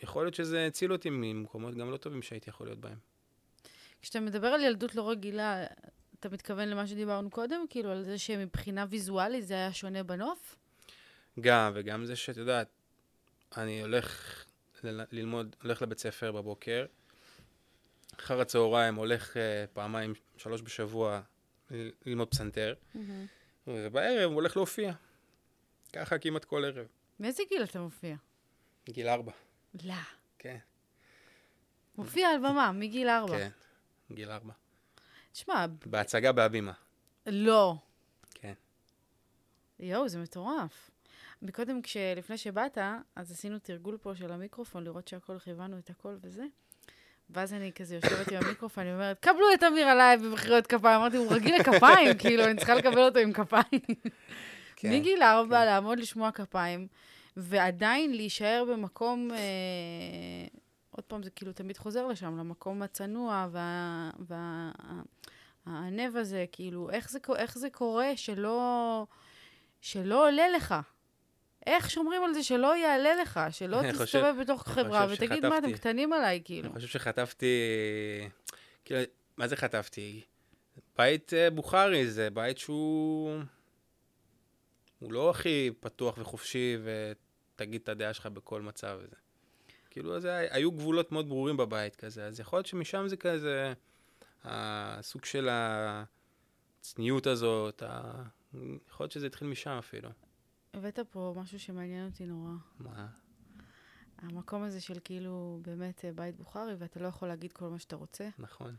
יכול 0.03 0.24
להיות 0.24 0.34
שזה 0.34 0.66
הציל 0.66 0.92
אותי 0.92 1.11
ממקומות 1.11 1.74
גם 1.74 1.90
לא 1.90 1.97
טובים 1.97 2.22
שהייתי 2.22 2.51
יכול 2.51 2.66
להיות 2.66 2.78
בהם. 2.78 2.99
כשאתה 4.03 4.20
מדבר 4.20 4.49
על 4.49 4.61
ילדות 4.61 4.95
לא 4.95 5.11
רגילה, 5.11 5.66
אתה 6.20 6.28
מתכוון 6.28 6.68
למה 6.68 6.86
שדיברנו 6.86 7.30
קודם? 7.30 7.64
כאילו, 7.70 7.90
על 7.90 8.03
זה 8.03 8.18
שמבחינה 8.18 8.86
ויזואלית 8.88 9.47
זה 9.47 9.55
היה 9.55 9.72
שונה 9.72 10.03
בנוף? 10.03 10.57
גם, 11.40 11.72
וגם 11.74 12.05
זה 12.05 12.16
שאת 12.16 12.36
יודעת, 12.36 12.68
אני 13.57 13.82
הולך 13.82 14.44
ללמוד, 14.84 15.57
הולך 15.62 15.82
לבית 15.82 15.98
ספר 15.98 16.32
בבוקר, 16.32 16.86
אחר 18.20 18.40
הצהריים 18.40 18.94
הולך 18.94 19.36
uh, 19.36 19.38
פעמיים, 19.72 20.14
שלוש 20.36 20.62
בשבוע 20.62 21.20
ללמוד 22.07 22.28
פסנתר, 22.28 22.74
ובערב 23.66 24.24
הוא 24.24 24.34
הולך 24.34 24.57
להופיע. 24.57 24.92
ככה 25.92 26.18
כמעט 26.18 26.44
כל 26.44 26.64
ערב. 26.64 26.86
מאיזה 27.20 27.42
גיל 27.48 27.62
אתה 27.62 27.80
מופיע? 27.80 28.16
גיל 28.90 29.09
ארבע. 29.09 29.32
לא. 29.84 29.94
כן, 30.38 30.59
מופיע 31.96 32.28
על 32.28 32.38
במה, 32.38 32.72
מגיל 32.72 33.09
ארבע. 33.09 33.38
כן, 33.38 33.50
גיל 34.12 34.30
ארבע. 34.30 34.52
תשמע, 35.32 35.66
בהצגה 35.86 36.32
בהבימה. 36.32 36.72
לא. 37.26 37.74
כן. 38.34 38.55
יואו, 39.78 40.09
זה 40.09 40.18
מטורף. 40.18 40.90
מקודם. 41.43 41.80
לפני 42.16 42.39
שבאת, 42.39 42.78
אז 43.16 43.30
עשינו 43.32 43.59
תרגול 43.59 43.99
פה 44.03 44.14
של 44.14 44.32
המיקרופון, 44.32 44.85
לראות 44.85 45.09
שהכל, 45.09 45.39
כיוונו 45.39 45.78
את 45.78 45.91
הכל 45.91 46.16
וזה. 46.20 46.45
ואז 47.30 47.53
אני 47.55 47.72
כזה 47.72 47.95
יושבת 47.95 48.32
עם 48.32 48.39
המיקרופון, 48.45 48.85
אני 48.85 48.95
אומרת, 48.95 49.18
קבלו 49.20 49.55
את 49.55 49.62
אמיר 49.62 49.87
עליי 49.87 50.16
במחיאות 50.16 50.66
כפיים. 50.66 51.01
אמרתי, 51.01 51.16
הוא 51.16 51.32
רגיל 51.32 51.57
לכפיים, 51.61 52.18
כאילו, 52.18 52.45
אני 52.45 52.57
צריכה 52.57 52.74
לקבל 52.74 53.03
אותו 53.03 53.18
עם 53.18 53.32
כפיים. 53.32 53.82
כן. 54.76 54.93
מגיל 54.93 55.22
ארבע, 55.22 55.64
לעמוד 55.64 55.99
לשמוע 55.99 56.30
כפיים, 56.30 56.87
ועדיין 57.37 58.12
להישאר 58.12 58.64
במקום, 58.68 59.30
אה, 59.30 59.39
עוד 60.91 61.05
פעם, 61.05 61.22
זה 61.22 61.30
כאילו 61.30 61.53
תמיד 61.53 61.78
חוזר 61.78 62.07
לשם, 62.07 62.39
למקום 62.39 62.82
הצנוע 62.82 63.49
וה... 63.51 64.11
וה... 64.18 64.70
הענב 65.66 66.16
הזה, 66.16 66.45
כאילו, 66.53 66.91
איך 66.91 67.11
זה, 67.11 67.18
איך 67.37 67.59
זה 67.59 67.70
קורה 67.70 68.16
שלא, 68.16 69.07
שלא 69.80 70.28
עולה 70.28 70.49
לך? 70.49 70.74
איך 71.66 71.90
שומרים 71.90 72.22
על 72.24 72.34
זה 72.34 72.42
שלא 72.42 72.76
יעלה 72.76 73.14
לך, 73.22 73.40
שלא 73.50 73.80
תסתובב 73.92 74.34
בתוך 74.40 74.68
חברה 74.68 75.06
ותגיד, 75.10 75.46
מה, 75.46 75.58
אתם 75.58 75.66
שחטפתי." 75.66 75.80
קטנים 75.80 76.12
עליי, 76.12 76.42
כאילו. 76.44 76.68
אני 76.68 76.74
חושב 76.74 76.88
שחטפתי... 76.88 77.46
כאילו, 78.84 79.00
מה 79.36 79.48
זה 79.48 79.56
חטפתי? 79.56 80.20
בית 80.98 81.34
אה, 81.34 81.50
בוכרי 81.50 82.06
זה 82.06 82.30
בית 82.30 82.58
שהוא... 82.58 83.40
הוא 84.98 85.12
לא 85.12 85.30
הכי 85.30 85.70
פתוח 85.80 86.18
וחופשי 86.18 86.76
ותגיד 86.84 87.80
את 87.82 87.88
הדעה 87.88 88.14
שלך 88.14 88.26
בכל 88.26 88.62
מצב 88.62 88.98
וזה. 89.02 89.16
כאילו, 89.90 90.20
זה, 90.20 90.36
היו 90.50 90.72
גבולות 90.72 91.12
מאוד 91.12 91.28
ברורים 91.28 91.56
בבית 91.56 91.96
כזה, 91.96 92.26
אז 92.26 92.40
יכול 92.40 92.56
להיות 92.56 92.66
שמשם 92.66 93.08
זה 93.08 93.16
כזה... 93.16 93.72
הסוג 94.44 95.24
של 95.24 95.48
הצניעות 95.50 97.26
הזאת, 97.26 97.82
ה... 97.82 98.22
יכול 98.88 99.04
להיות 99.04 99.12
שזה 99.12 99.26
התחיל 99.26 99.48
משם 99.48 99.70
אפילו. 99.70 100.08
הבאת 100.75 100.99
פה 100.99 101.35
משהו 101.37 101.61
שמעניין 101.61 102.07
אותי 102.07 102.27
נורא. 102.27 102.51
מה? 102.79 103.09
המקום 104.18 104.62
הזה 104.62 104.81
של 104.81 104.99
כאילו 105.05 105.59
באמת 105.62 106.05
אה, 106.05 106.12
בית 106.12 106.37
בוכרי, 106.37 106.75
ואתה 106.79 107.01
לא 107.01 107.09
יכול 107.09 107.29
להגיד 107.29 107.53
כל 107.53 107.68
מה 107.68 107.79
שאתה 107.79 107.97
רוצה. 107.97 108.29
נכון. 108.39 108.77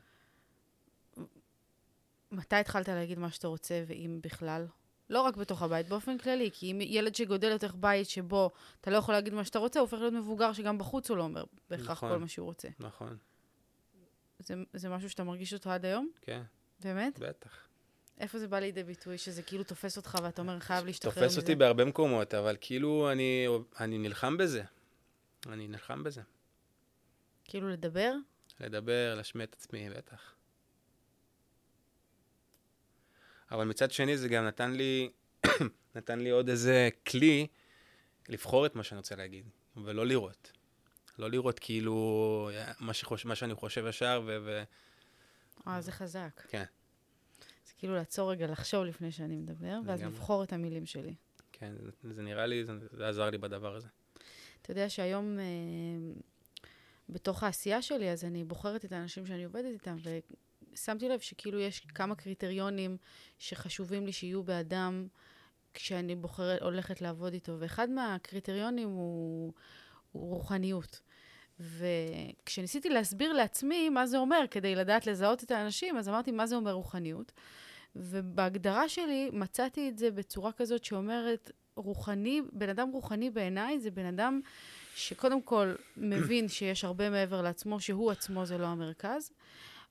מתי 2.32 2.56
התחלת 2.56 2.88
להגיד 2.88 3.20
מה 3.20 3.32
שאתה 3.32 3.48
רוצה, 3.48 3.84
ואם 3.88 4.20
בכלל? 4.24 4.68
לא 5.10 5.22
רק 5.22 5.38
בתוך 5.38 5.62
הבית, 5.62 5.88
באופן 5.88 6.18
כללי, 6.18 6.50
כי 6.54 6.72
אם 6.72 6.82
ילד 6.82 7.16
שגודל 7.16 7.50
לתוך 7.50 7.76
בית 7.80 8.10
שבו 8.10 8.52
אתה 8.82 8.92
לא 8.92 8.98
יכול 8.98 9.14
להגיד 9.14 9.34
מה 9.34 9.46
שאתה 9.46 9.60
רוצה, 9.60 9.80
הוא 9.80 9.86
הופך 9.86 9.98
להיות 9.98 10.14
מבוגר 10.14 10.54
שגם 10.54 10.78
בחוץ 10.78 11.10
הוא 11.10 11.18
לא 11.18 11.24
אומר 11.24 11.44
בהכרח 11.70 11.92
נכון. 11.92 12.10
כל 12.10 12.18
מה 12.18 12.28
שהוא 12.28 12.46
רוצה. 12.46 12.68
נכון, 12.80 13.18
זה, 14.40 14.56
זה 14.74 14.90
משהו 14.90 15.10
שאתה 15.10 15.24
מרגיש 15.24 15.54
אותו 15.54 15.70
עד 15.70 15.86
היום? 15.86 16.10
כן, 16.22 16.42
באמת? 16.80 17.20
בטח. 17.20 17.68
איפה 18.20 18.40
זה 18.40 18.48
בא 18.48 18.60
לידי 18.60 18.84
ביטוי, 18.84 19.18
שזה 19.18 19.42
כאילו 19.42 19.64
תופס 19.64 19.98
אותך 19.98 20.18
ואתה 20.24 20.42
אומר, 20.42 20.60
חייב 20.60 20.86
להשתחרר 20.86 21.12
מזה? 21.12 21.22
תופס 21.22 21.38
אותי 21.38 21.56
בהרבה 21.56 21.86
מקומות, 21.86 22.34
אבל 22.34 22.58
כאילו 22.62 23.12
אני, 23.12 23.48
אני 23.80 23.98
נלחם 23.98 24.38
בזה. 24.38 24.64
אני 25.48 25.68
נלחם 25.68 26.04
בזה. 26.04 26.22
כאילו 27.44 27.70
לדבר? 27.70 28.14
לדבר, 28.60 29.14
להשמיע 29.18 29.46
את 29.46 29.54
עצמי, 29.54 29.90
בטח. 29.90 30.36
אבל 33.52 33.66
מצד 33.66 33.92
שני 33.92 34.18
זה 34.18 34.28
גם 34.28 34.46
נתן 34.46 34.72
לי, 34.72 35.10
נתן 35.96 36.20
לי 36.20 36.30
עוד 36.30 36.50
איזה 36.50 36.90
כלי 37.08 37.48
לבחור 38.30 38.66
את 38.66 38.76
מה 38.76 38.84
שאני 38.84 38.98
רוצה 38.98 39.16
להגיד, 39.16 39.46
ולא 39.78 40.06
לראות. 40.06 40.52
לא 41.20 41.30
לראות 41.30 41.60
כאילו 41.60 42.50
מה, 42.80 42.94
שחוש, 42.94 43.26
מה 43.26 43.36
שאני 43.36 43.56
חושב 43.56 43.86
ישר, 43.90 44.22
ו... 44.26 44.38
ו... 44.46 44.64
אה, 45.68 45.82
זה 45.82 45.92
חזק. 45.92 46.42
כן. 46.48 46.64
כאילו 47.86 47.96
לעצור 47.96 48.32
רגע, 48.32 48.48
לחשוב 48.48 48.84
לפני 48.84 49.12
שאני 49.12 49.36
מדבר, 49.36 49.80
ואז 49.86 50.00
לגמרי. 50.00 50.16
לבחור 50.16 50.44
את 50.44 50.54
המילים 50.54 50.86
שלי. 50.86 51.16
כן, 51.52 51.74
זה, 52.04 52.14
זה 52.14 52.22
נראה 52.22 52.46
לי, 52.46 52.66
זה, 52.66 52.74
זה 52.92 53.08
עזר 53.08 53.30
לי 53.30 53.38
בדבר 53.38 53.76
הזה. 53.76 53.88
אתה 54.62 54.72
יודע 54.72 54.90
שהיום, 54.90 55.40
אה, 55.40 55.44
בתוך 57.10 57.44
העשייה 57.44 57.82
שלי, 57.82 58.12
אז 58.12 58.24
אני 58.24 58.44
בוחרת 58.44 58.86
את 58.86 58.92
האנשים 58.92 59.26
שאני 59.26 59.44
עובדת 59.44 59.74
איתם, 59.74 59.98
ושמתי 60.74 61.10
לב 61.10 61.20
שכאילו 61.20 61.60
יש 61.60 61.80
כמה 61.80 62.16
קריטריונים 62.16 62.98
שחשובים 63.40 64.06
לי 64.06 64.12
שיהיו 64.12 64.44
באדם 64.44 65.08
כשאני 65.74 66.16
בוחרת, 66.16 66.62
הולכת 66.62 67.02
לעבוד 67.02 67.34
איתו, 67.34 67.56
ואחד 67.60 67.90
מהקריטריונים 67.90 68.90
הוא, 68.90 69.54
הוא 70.12 70.30
רוחניות. 70.30 71.02
וכשניסיתי 71.60 72.90
להסביר 72.90 73.34
לעצמי 73.34 73.90
מה 73.90 74.08
זה 74.08 74.18
אומר 74.18 74.46
כדי 74.52 74.76
לדעת 74.76 75.08
לזהות 75.08 75.44
את 75.44 75.52
האנשים, 75.52 75.98
אז 75.98 76.10
אמרתי, 76.10 76.32
מה 76.32 76.48
זה 76.48 76.56
אומר 76.56 76.72
רוחניות? 76.72 77.32
ובהגדרה 77.96 78.90
שלי 78.90 79.30
מצאתי 79.34 79.90
את 79.90 79.98
זה 79.98 80.12
בצורה 80.12 80.52
כזאת 80.52 80.84
שאומרת, 80.84 81.52
רוחני, 81.76 82.42
בן 82.52 82.70
אדם 82.70 82.90
רוחני 82.90 83.30
בעיניי 83.30 83.80
זה 83.80 83.92
בן 83.92 84.06
אדם 84.06 84.42
שקודם 84.96 85.42
כל 85.42 85.76
מבין 85.98 86.48
שיש 86.56 86.84
הרבה 86.84 87.10
מעבר 87.10 87.42
לעצמו, 87.42 87.80
שהוא 87.80 88.12
עצמו 88.12 88.46
זה 88.46 88.58
לא 88.58 88.66
המרכז, 88.66 89.32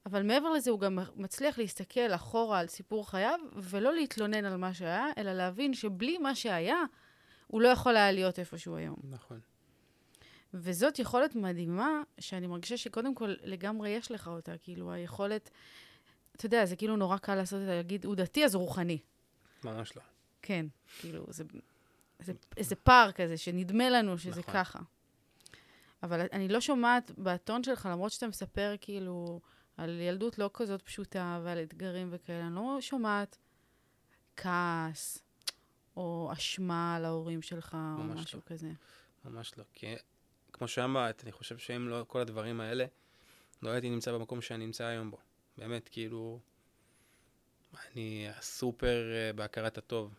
אבל 0.06 0.22
מעבר 0.22 0.52
לזה 0.52 0.70
הוא 0.70 0.80
גם 0.80 0.98
מצליח 1.16 1.58
להסתכל 1.58 2.14
אחורה 2.14 2.58
על 2.58 2.66
סיפור 2.66 3.10
חייו, 3.10 3.38
ולא 3.56 3.94
להתלונן 3.94 4.44
על 4.44 4.56
מה 4.56 4.74
שהיה, 4.74 5.06
אלא 5.18 5.32
להבין 5.32 5.74
שבלי 5.74 6.18
מה 6.18 6.34
שהיה, 6.34 6.82
הוא 7.46 7.62
לא 7.62 7.68
יכול 7.68 7.96
היה 7.96 8.12
להיות 8.12 8.38
איפה 8.38 8.58
שהוא 8.58 8.76
היום. 8.76 8.96
נכון. 9.10 9.40
וזאת 10.54 10.98
יכולת 10.98 11.36
מדהימה, 11.36 12.02
שאני 12.20 12.46
מרגישה 12.46 12.76
שקודם 12.76 13.14
כל 13.14 13.34
לגמרי 13.42 13.90
יש 13.90 14.10
לך 14.10 14.28
אותה, 14.28 14.58
כאילו 14.58 14.92
היכולת, 14.92 15.50
אתה 16.36 16.46
יודע, 16.46 16.66
זה 16.66 16.76
כאילו 16.76 16.96
נורא 16.96 17.16
קל 17.16 17.34
לעשות 17.34 17.60
את 17.60 17.66
זה, 17.66 17.74
להגיד, 17.76 18.04
הוא 18.04 18.14
דתי, 18.14 18.44
אז 18.44 18.54
הוא 18.54 18.62
רוחני. 18.62 18.98
ממש 19.64 19.96
לא. 19.96 20.02
כן, 20.42 20.66
כאילו, 21.00 21.26
זה, 21.28 21.44
זה 22.18 22.32
איזה 22.56 22.76
פער 22.76 23.12
כזה, 23.12 23.36
שנדמה 23.36 23.90
לנו 23.90 24.18
שזה 24.18 24.40
נכון. 24.40 24.54
ככה. 24.54 24.78
אבל 26.02 26.26
אני 26.32 26.48
לא 26.48 26.60
שומעת 26.60 27.10
בטון 27.18 27.64
שלך, 27.64 27.88
למרות 27.92 28.12
שאתה 28.12 28.28
מספר 28.28 28.74
כאילו 28.80 29.40
על 29.76 30.00
ילדות 30.00 30.38
לא 30.38 30.50
כזאת 30.54 30.82
פשוטה 30.82 31.40
ועל 31.44 31.58
אתגרים 31.58 32.08
וכאלה, 32.10 32.46
אני 32.46 32.54
לא 32.54 32.78
שומעת 32.80 33.38
כעס 34.36 35.18
או 35.96 36.30
אשמה 36.32 36.96
על 36.96 37.04
ההורים 37.04 37.42
שלך 37.42 37.74
או 37.74 38.02
ממש 38.02 38.20
משהו 38.20 38.38
לא. 38.38 38.42
כזה. 38.46 38.72
ממש 39.24 39.58
לא. 39.58 39.64
כי 39.72 39.94
כמו 40.52 40.68
שאמרת, 40.68 41.24
אני 41.24 41.32
חושב 41.32 41.58
שאם 41.58 41.88
לא 41.88 42.04
כל 42.08 42.20
הדברים 42.20 42.60
האלה, 42.60 42.84
לא 43.62 43.70
הייתי 43.70 43.90
נמצא 43.90 44.12
במקום 44.12 44.40
שאני 44.40 44.66
נמצא 44.66 44.84
היום 44.84 45.10
בו. 45.10 45.18
באמת, 45.58 45.88
כאילו, 45.88 46.40
אני 47.74 48.28
סופר 48.40 49.12
אה, 49.12 49.32
בהכרת 49.32 49.78
הטוב 49.78 50.14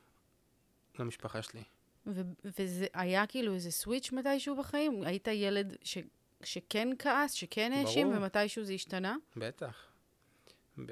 למשפחה 0.99 1.41
שלי. 1.41 1.63
ו- 2.07 2.21
וזה 2.43 2.87
היה 2.93 3.27
כאילו 3.27 3.53
איזה 3.53 3.71
סוויץ' 3.71 4.11
מתישהו 4.11 4.55
בחיים? 4.55 5.03
היית 5.03 5.27
ילד 5.27 5.75
ש- 5.83 5.97
שכן 6.43 6.87
כעס, 6.99 7.31
שכן 7.31 7.71
האשים. 7.73 8.07
ומתישהו 8.07 8.63
זה 8.63 8.73
השתנה? 8.73 9.15
בטח. 9.35 9.91
ב... 10.77 10.91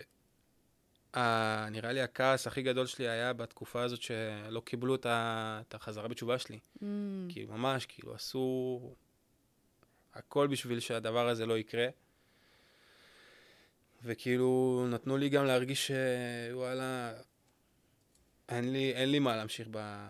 ה... 1.18 1.70
נראה 1.70 1.92
לי 1.92 2.02
הכעס 2.02 2.48
הכי 2.48 2.62
גדול 2.62 2.86
שלי 2.86 3.08
היה 3.08 3.34
בתקופה 3.34 3.84
הזאת 3.84 4.02
שלא 4.02 4.60
קיבלו 4.66 4.96
את, 4.96 5.06
ה... 5.06 5.62
את 5.68 5.74
החזרה 5.74 6.08
בתשובה 6.08 6.40
שלי. 6.40 6.60
Mm, 6.76 6.84
כי 7.30 7.46
ממש, 7.46 7.86
כאילו, 7.86 8.14
עשו 8.14 8.80
הכל 10.14 10.48
בשביל 10.48 10.80
שהדבר 10.80 11.28
הזה 11.28 11.46
לא 11.46 11.58
יקרה. 11.58 11.88
וכאילו, 14.04 14.86
נתנו 14.90 15.18
לי 15.18 15.30
גם 15.30 15.46
להרגיש 15.46 15.92
שוואלה, 16.52 17.14
אין 18.50 18.72
לי, 18.74 18.92
אין 18.94 19.10
לי 19.12 19.20
מה 19.20 19.36
להמשיך 19.36 19.68
ב... 19.72 20.08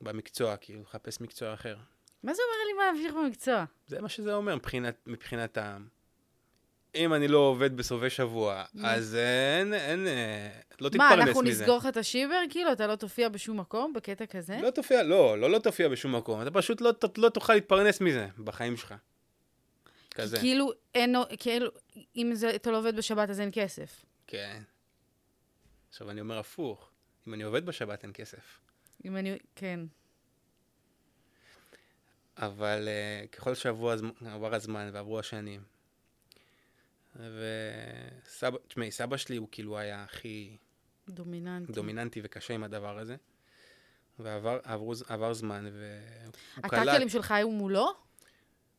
במקצוע, 0.00 0.56
כאילו, 0.56 0.82
לחפש 0.82 1.20
מקצוע 1.20 1.54
אחר. 1.54 1.76
מה 2.22 2.34
זה 2.34 2.42
אומר 2.42 2.66
לי 2.66 2.72
מה 2.72 2.92
להמשיך 2.92 3.14
במקצוע? 3.24 3.64
זה 3.86 4.00
מה 4.00 4.08
שזה 4.08 4.34
אומר 4.34 4.56
מבחינת, 4.56 4.94
מבחינתם. 5.06 5.86
אם 6.94 7.14
אני 7.14 7.28
לא 7.28 7.38
עובד 7.38 7.76
בסופי 7.76 8.10
שבוע, 8.10 8.64
מה? 8.74 8.94
אז 8.94 9.16
אין, 9.16 9.74
אין, 9.74 10.06
אה, 10.06 10.48
לא 10.80 10.90
מה, 10.94 11.08
תתפרנס 11.08 11.28
אנחנו 11.28 11.42
מזה. 11.42 11.62
נסגור 11.62 11.76
לך 11.76 11.86
את 11.86 11.96
השיבר? 11.96 12.40
כאילו, 12.50 12.72
אתה 12.72 12.86
לא 12.86 12.96
תופיע 12.96 13.28
בשום 13.28 13.60
מקום 13.60 13.92
בקטע 13.92 14.26
כזה? 14.26 14.58
לא 14.62 14.70
תופיע, 14.70 15.02
לא, 15.02 15.38
לא 15.38 15.50
לא 15.50 15.58
תופיע 15.58 15.88
בשום 15.88 16.16
מקום. 16.16 16.42
אתה 16.42 16.50
פשוט 16.50 16.80
לא, 16.80 16.90
לא 17.16 17.28
תוכל 17.28 17.54
להתפרנס 17.54 18.00
מזה 18.00 18.26
בחיים 18.38 18.76
שלך. 18.76 18.94
כזה. 20.14 20.38
כאילו, 20.38 20.72
אין, 20.94 21.14
כאילו, 21.38 21.70
אם 22.16 22.30
זה, 22.34 22.54
אתה 22.54 22.70
לא 22.70 22.78
עובד 22.78 22.96
בשבת 22.96 23.30
אז 23.30 23.40
אין 23.40 23.50
כסף. 23.52 24.04
כן. 24.26 24.62
עכשיו 25.88 26.10
אני 26.10 26.20
אומר 26.20 26.38
הפוך, 26.38 26.90
אם 27.28 27.34
אני 27.34 27.42
עובד 27.42 27.66
בשבת 27.66 28.02
אין 28.02 28.12
כסף. 28.14 28.60
אם 29.04 29.16
אני, 29.16 29.38
כן. 29.54 29.80
אבל 32.36 32.88
uh, 32.88 33.28
ככל 33.28 33.54
שעבר 33.54 33.90
הזמן, 33.90 34.10
עבר 34.26 34.54
הזמן 34.54 34.90
ועברו 34.92 35.18
השנים, 35.18 35.62
וסבא, 37.16 38.58
תשמעי, 38.68 38.90
סבא 38.90 39.16
שלי 39.16 39.36
הוא 39.36 39.48
כאילו 39.50 39.78
היה 39.78 40.04
הכי 40.04 40.56
דומיננטי. 41.08 41.72
דומיננטי 41.72 42.20
וקשה 42.24 42.54
עם 42.54 42.64
הדבר 42.64 42.98
הזה, 42.98 43.16
ועבר 44.18 44.58
עברו, 44.62 44.92
עבר 45.06 45.34
זמן, 45.34 45.64
והוא 45.72 46.32
הטאקלים 46.56 47.08
שלך 47.08 47.32
היו 47.32 47.50
מולו? 47.50 48.03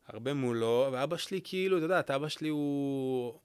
הרבה 0.06 0.34
מולו, 0.34 0.88
ואבא 0.92 1.16
שלי 1.16 1.40
כאילו, 1.44 1.76
אתה 1.76 1.84
יודע, 1.84 2.00
אבא 2.16 2.28
שלי 2.28 2.48
הוא, 2.48 3.38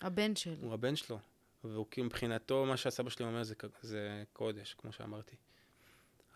הבן 0.00 0.36
של. 0.36 0.54
הוא 0.60 0.74
הבן 0.74 0.96
שלו, 0.96 1.18
והוא 1.64 1.86
כאילו 1.90 2.06
מבחינתו, 2.06 2.64
מה 2.66 2.76
שהסבא 2.76 3.10
שלי 3.10 3.24
אומר 3.24 3.44
זה, 3.44 3.54
זה 3.82 4.24
קודש, 4.32 4.74
כמו 4.78 4.92
שאמרתי. 4.92 5.36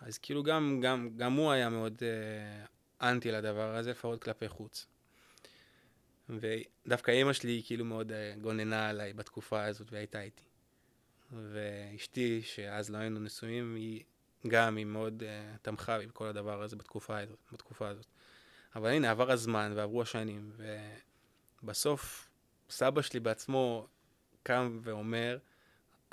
אז 0.01 0.19
כאילו 0.19 0.43
גם, 0.43 0.81
גם, 0.83 1.11
גם 1.17 1.33
הוא 1.33 1.51
היה 1.51 1.69
מאוד 1.69 2.03
אה, 2.03 3.11
אנטי 3.11 3.31
לדבר 3.31 3.77
הזה, 3.77 3.91
לפחות 3.91 4.23
כלפי 4.23 4.49
חוץ. 4.49 4.87
ודווקא 6.29 7.11
אימא 7.11 7.33
שלי 7.33 7.63
כאילו 7.67 7.85
מאוד 7.85 8.13
אה, 8.13 8.35
גוננה 8.41 8.89
עליי 8.89 9.13
בתקופה 9.13 9.65
הזאת 9.65 9.93
והייתה 9.93 10.23
איתי. 10.23 10.45
ואשתי, 11.33 12.43
שאז 12.43 12.91
לא 12.91 12.99
היינו 12.99 13.21
נשואים, 13.21 13.75
היא 13.75 14.03
גם, 14.49 14.77
היא 14.77 14.87
מאוד 14.87 15.23
אה, 15.23 15.55
תמכה 15.63 15.99
בי 15.99 16.07
בכל 16.07 16.27
הדבר 16.27 16.63
הזה 16.63 16.77
בתקופה 16.77 17.19
הזאת. 17.19 17.39
בתקופה 17.53 17.89
הזאת. 17.89 18.07
אבל 18.77 18.91
הנה, 18.91 19.11
עבר 19.11 19.31
הזמן 19.31 19.73
ועברו 19.77 20.03
השנים, 20.03 20.53
ובסוף 21.63 22.29
סבא 22.71 23.03
שלי 23.03 23.21
בעצמו 23.21 23.87
קם 24.43 24.81
ואומר, 24.83 25.39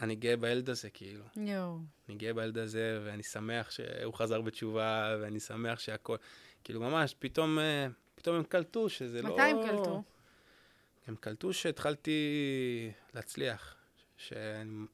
אני 0.02 0.16
גאה 0.16 0.38
בילד 0.38 0.70
הזה, 0.70 0.90
כאילו. 0.90 1.24
יואו. 1.36 1.80
אני 2.10 2.18
גאה 2.18 2.34
בילד 2.34 2.58
הזה, 2.58 3.02
ואני 3.06 3.24
שמח 3.24 3.72
שהוא 3.72 4.14
חזר 4.14 4.42
בתשובה, 4.42 5.18
ואני 5.22 5.40
שמח 5.40 5.80
שהכל... 5.80 6.16
כאילו, 6.64 6.80
ממש, 6.80 7.16
פתאום, 7.20 7.60
אה, 7.60 7.88
פתאום 8.16 8.36
הם 8.36 8.44
קלטו 8.44 8.90
שזה 8.90 9.22
לא... 9.22 9.34
מתי 9.34 9.42
הם 9.42 9.58
קלטו? 9.68 10.04
הם 11.08 11.16
קלטו 11.16 11.54
שהתחלתי 11.54 12.92
להצליח, 13.14 13.76
שאני 14.18 14.86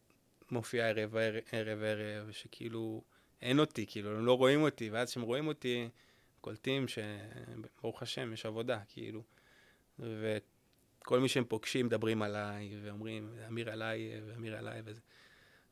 מופיע 0.51 0.88
ערב 0.88 1.16
ערב, 1.16 1.43
ערב, 1.51 1.80
ערב, 1.84 2.32
שכאילו 2.32 3.01
אין 3.41 3.59
אותי, 3.59 3.86
כאילו, 3.88 4.18
הם 4.18 4.26
לא 4.26 4.38
רואים 4.38 4.61
אותי, 4.61 4.89
ואז 4.89 5.09
כשהם 5.09 5.24
רואים 5.24 5.47
אותי, 5.47 5.89
קולטים 6.46 6.86
שברוך 6.88 8.02
השם, 8.02 8.34
יש 8.34 8.46
עבודה, 8.46 8.80
כאילו. 8.89 9.24
וכל 10.00 11.20
מי 11.20 11.30
שהם 11.30 11.46
פוגשים 11.46 11.86
מדברים 11.86 12.22
עליי, 12.22 12.80
ואומרים, 12.84 13.30
אמיר 13.48 13.72
עליי, 13.72 14.22
ואמיר 14.28 14.58
עליי, 14.58 14.82
וזה, 14.86 15.02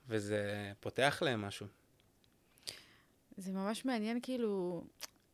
וזה 0.08 0.72
פותח 0.80 1.20
להם 1.26 1.42
משהו. 1.42 1.68
זה 3.38 3.52
ממש 3.52 3.86
מעניין 3.86 4.20
כאילו 4.22 4.84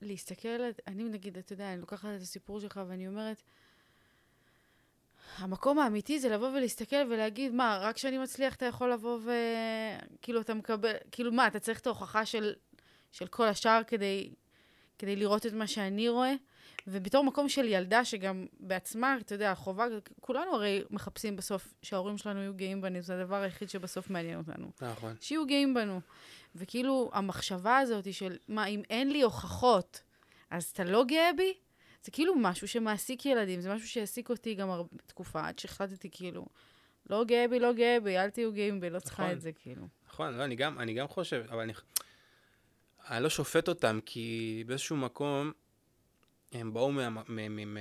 להסתכל, 0.02 0.62
אני 0.88 1.04
נגיד, 1.04 1.38
אתה 1.38 1.54
יודע, 1.54 1.74
אני 1.74 1.82
לוקחת 1.82 2.10
את 2.16 2.22
הסיפור 2.22 2.60
שלך 2.60 2.82
ואני 2.88 3.08
אומרת, 3.08 3.44
המקום 5.38 5.80
האמיתי 5.80 6.20
זה 6.20 6.30
לבוא 6.30 6.50
ולהסתכל 6.50 7.08
ולהגיד, 7.10 7.54
מה, 7.54 7.80
רק 7.82 7.96
כשאני 7.96 8.18
מצליח 8.18 8.56
אתה 8.56 8.66
יכול 8.66 8.94
לבוא 8.94 9.20
ו... 9.24 9.32
כאילו, 10.22 10.42
אתה 10.42 10.54
מקבל, 10.54 10.94
כאילו, 11.12 11.32
מה, 11.32 11.48
אתה 11.48 11.60
צריך 11.60 11.80
את 11.80 11.88
ההוכחה 11.88 12.26
של, 12.26 12.54
של 13.12 13.28
כל 13.28 13.48
השאר 13.48 13.82
כדי, 13.88 14.34
כדי 15.00 15.16
לראות 15.16 15.46
את 15.46 15.54
מה 15.54 15.68
שאני 15.68 16.10
רואה? 16.10 16.34
ובתור 16.88 17.24
מקום 17.24 17.50
של 17.50 17.66
ילדה 17.66 18.06
שגם 18.06 18.46
בעצמה, 18.60 19.18
אתה 19.22 19.36
יודע, 19.36 19.56
חובה, 19.56 19.86
כולנו 20.22 20.56
הרי 20.56 20.84
מחפשים 20.90 21.36
בסוף 21.36 21.74
שההורים 21.82 22.18
שלנו 22.18 22.40
יהיו 22.40 22.54
גאים 22.54 22.82
בנו, 22.82 23.02
זה 23.02 23.22
הדבר 23.22 23.36
היחיד 23.36 23.70
שבסוף 23.70 24.10
מעניין 24.10 24.38
אותנו. 24.38 24.72
נכון. 24.82 25.16
שיהיו 25.22 25.46
גאים 25.46 25.74
בנו. 25.74 26.02
וכאילו, 26.56 27.10
המחשבה 27.14 27.78
הזאת 27.78 28.14
של, 28.14 28.38
מה, 28.48 28.66
אם 28.66 28.82
אין 28.90 29.12
לי 29.12 29.22
הוכחות, 29.22 30.02
אז 30.50 30.64
אתה 30.64 30.84
לא 30.84 31.04
גאה 31.06 31.30
בי? 31.38 31.54
זה 32.04 32.12
כאילו 32.12 32.36
משהו 32.36 32.68
שמעסיק 32.68 33.26
ילדים, 33.26 33.62
זה 33.62 33.74
משהו 33.74 33.88
שהעסיק 33.88 34.30
אותי 34.30 34.56
גם 34.56 34.70
הרבה 34.70 34.98
תקופה, 35.06 35.48
עד 35.48 35.60
שהחלטתי 35.60 36.10
כאילו, 36.12 36.46
לא 37.10 37.24
גאה 37.24 37.48
בי, 37.48 37.60
לא 37.60 37.74
גאה 37.74 37.98
בי, 38.04 38.18
אל 38.18 38.30
תהיו 38.30 38.54
גאים 38.54 38.80
בי, 38.80 38.90
לא 38.90 39.00
צריכה 39.00 39.24
נכון. 39.24 39.36
את 39.36 39.42
זה, 39.42 39.52
כאילו. 39.52 39.88
נכון, 40.08 40.34
לא, 40.34 40.44
אני 40.44 40.56
גם, 40.56 40.80
אני 40.80 40.94
גם 40.94 41.08
חושב, 41.08 41.46
אבל 41.50 41.62
אני, 41.62 41.74
אני 43.10 43.24
לא 43.24 43.30
שופט 43.30 43.68
אותם, 43.68 44.00
כי 44.06 44.64
באיזשהו 44.68 44.96
מקום 44.96 45.52
הם 46.52 46.74
באו 46.74 46.92
מה... 46.92 47.10
מ, 47.10 47.22
מ, 47.30 47.74
מ, 47.74 47.78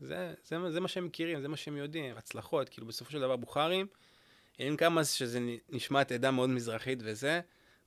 זה, 0.00 0.34
זה, 0.44 0.70
זה 0.70 0.80
מה 0.80 0.88
שהם 0.88 1.06
מכירים, 1.06 1.40
זה 1.40 1.48
מה 1.48 1.56
שהם 1.56 1.76
יודעים, 1.76 2.16
הצלחות, 2.16 2.68
כאילו 2.68 2.86
בסופו 2.86 3.10
של 3.10 3.20
דבר 3.20 3.36
בוכרים, 3.36 3.86
עם 4.58 4.76
כמה 4.76 5.04
שזה 5.04 5.40
נשמעת 5.68 6.12
עדה 6.12 6.30
מאוד 6.30 6.50
מזרחית 6.50 6.98
וזה, 7.02 7.40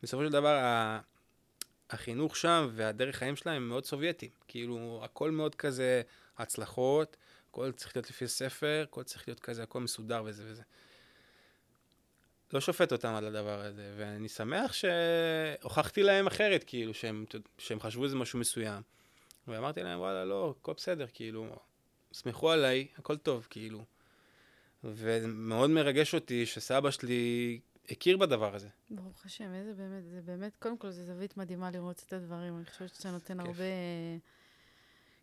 בסופו 0.04 0.24
של 0.24 0.32
דבר 0.32 0.56
ה... 0.56 1.00
החינוך 1.90 2.38
שם 2.38 2.70
והדרך 2.72 3.16
חיים 3.16 3.36
שלהם 3.36 3.56
הם 3.56 3.70
מאוד 3.70 3.86
סובייטים. 3.86 4.30
כאילו, 4.48 5.02
הכל 5.04 5.32
מאוד 5.32 5.56
כזה 5.56 6.02
הצלחות, 6.38 7.18
הכל 7.50 7.72
צריך 7.72 7.96
להיות 7.96 8.10
לפי 8.10 8.28
ספר, 8.28 8.86
הכל 8.88 9.04
צריך 9.04 9.28
להיות 9.28 9.40
כזה, 9.40 9.64
הכל 9.64 9.80
מסודר 9.80 10.24
וזה 10.26 10.44
וזה. 10.48 10.64
לא 12.54 12.62
שופט 12.62 12.92
אותם 12.92 13.14
על 13.14 13.26
הדבר 13.26 13.60
הזה, 13.60 13.94
ואני 13.98 14.30
שמח 14.30 14.74
שהוכחתי 14.74 16.04
להם 16.04 16.28
אחרת, 16.28 16.64
כאילו, 16.68 16.94
שהם, 16.94 17.26
שהם 17.58 17.80
חשבו 17.80 18.04
איזה 18.04 18.16
משהו 18.16 18.40
מסוים. 18.40 18.82
ואמרתי 19.48 19.84
להם, 19.84 20.00
וואלה, 20.00 20.26
לא, 20.26 20.56
הכל 20.60 20.74
בסדר, 20.78 21.06
כאילו, 21.14 21.56
סמכו 22.14 22.52
עליי, 22.52 22.88
הכל 22.98 23.18
טוב, 23.18 23.48
כאילו. 23.50 23.86
ומאוד 24.84 25.70
מרגש 25.70 26.16
אותי 26.16 26.46
שסבא 26.46 26.92
שלי 26.92 27.60
הכיר 27.90 28.18
בדבר 28.18 28.56
הזה. 28.56 28.70
ברוך 28.90 29.26
השם, 29.26 29.54
איזה 29.54 29.74
באמת, 29.74 30.04
זה 30.06 30.22
באמת, 30.22 30.56
קודם 30.56 30.78
כל, 30.78 30.92
זו 30.92 31.04
זווית 31.04 31.38
מדהימה 31.38 31.72
לראות 31.72 32.04
את 32.08 32.14
הדברים. 32.14 32.58
אני 32.58 32.66
חושבת 32.66 32.96
שאתה 32.96 33.12
נותן 33.12 33.38
כיף. 33.38 33.48
הרבה, 33.48 33.64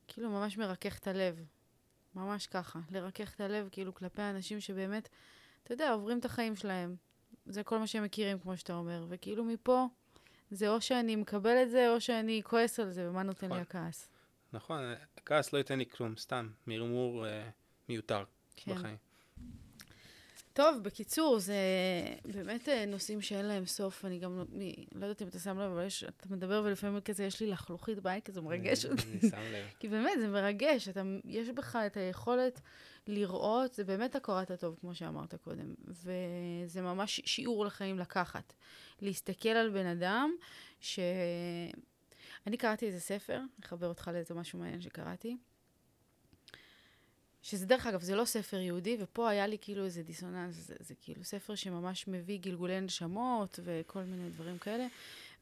כאילו, 0.09 0.31
ממש 0.31 0.59
מרכך 0.59 0.99
את 0.99 1.07
הלב. 1.07 1.45
ממש 2.15 2.47
ככה. 2.47 2.79
לרכך 2.91 3.35
את 3.35 3.41
הלב, 3.41 3.69
כאילו, 3.73 3.95
כלפי 3.95 4.23
האנשים 4.23 4.61
שבאמת, 4.61 5.09
אתה 5.63 5.75
יודע, 5.75 5.93
עוברים 5.93 6.19
את 6.19 6.25
החיים 6.25 6.57
שלהם. 6.57 6.97
זה 7.47 7.63
כל 7.63 7.79
מה 7.79 7.87
שהם 7.87 8.05
מכירים, 8.05 8.39
כמו 8.39 8.57
שאתה 8.57 8.75
אומר. 8.75 9.07
וכאילו 9.09 9.45
מפה, 9.45 9.87
זה 10.51 10.69
או 10.69 10.81
שאני 10.81 11.17
מקבל 11.17 11.63
את 11.63 11.71
זה, 11.71 11.91
או 11.91 12.01
שאני 12.01 12.41
כועס 12.45 12.81
על 12.81 12.91
זה, 12.91 13.09
ומה 13.09 13.23
נותן 13.23 13.47
נכון. 13.47 13.57
לי 13.57 13.63
הכעס. 13.63 14.09
נכון, 14.53 14.81
הכעס 15.17 15.53
לא 15.53 15.59
ייתן 15.59 15.79
לי 15.79 15.87
כלום, 15.87 16.17
סתם, 16.17 16.49
מרמור 16.67 17.27
אה, 17.27 17.49
מיותר 17.89 18.25
כן. 18.57 18.75
בחיים. 18.75 18.97
טוב, 20.53 20.83
בקיצור, 20.83 21.39
זה 21.39 21.55
באמת 22.25 22.69
אה, 22.69 22.87
נושאים 22.87 23.21
שאין 23.21 23.47
להם 23.47 23.67
סוף. 23.67 24.05
אני 24.05 24.19
גם, 24.19 24.45
אני 24.55 24.87
לא 24.95 25.07
יודעת 25.07 25.23
אם 25.23 25.29
אתה 25.29 25.39
שם 25.39 25.59
לב, 25.59 25.71
אבל 25.71 25.87
יש, 25.87 26.05
אתה 26.05 26.29
מדבר 26.31 26.63
ולפעמים 26.65 27.01
כזה, 27.01 27.25
יש 27.25 27.41
לי 27.41 27.47
לחלוכית 27.47 27.99
בעין, 27.99 28.21
כזה 28.21 28.41
מרגש 28.41 28.87
אותי. 28.87 29.03
אני 29.13 29.31
שם 29.31 29.53
לב. 29.53 29.67
כי 29.81 29.89
באמת, 29.89 30.13
זה 30.21 30.29
מרגש. 30.29 30.89
אתה, 30.89 31.03
יש 31.25 31.49
בך 31.49 31.77
את 31.87 31.97
היכולת 31.97 32.61
לראות, 33.07 33.75
זה 33.75 33.85
באמת 33.85 34.17
הכרת 34.17 34.51
הטוב, 34.51 34.77
כמו 34.81 34.95
שאמרת 34.95 35.35
קודם. 35.35 35.75
וזה 35.89 36.83
ממש 36.83 37.21
שיעור 37.25 37.65
לחיים 37.65 37.99
לקחת. 37.99 38.53
להסתכל 39.01 39.49
על 39.49 39.71
בן 39.71 39.87
אדם 39.87 40.31
ש... 40.81 40.99
אני 42.47 42.57
קראתי 42.57 42.87
איזה 42.87 43.01
ספר, 43.01 43.41
אחבר 43.65 43.87
אותך 43.89 44.11
לאיזה 44.13 44.35
משהו 44.35 44.59
מעניין 44.59 44.81
שקראתי. 44.81 45.37
שזה 47.43 47.67
דרך 47.67 47.87
אגב, 47.87 48.03
זה 48.03 48.15
לא 48.15 48.25
ספר 48.25 48.57
יהודי, 48.57 48.97
ופה 49.01 49.29
היה 49.31 49.47
לי 49.47 49.59
כאילו 49.61 49.85
איזה 49.85 50.03
דיסוננס, 50.03 50.55
זה, 50.55 50.75
זה 50.81 50.95
כאילו 50.95 51.25
ספר 51.25 51.55
שממש 51.55 52.09
מביא 52.09 52.39
גלגולי 52.39 52.81
נשמות 52.81 53.59
וכל 53.65 54.03
מיני 54.03 54.31
דברים 54.31 54.59
כאלה. 54.59 54.87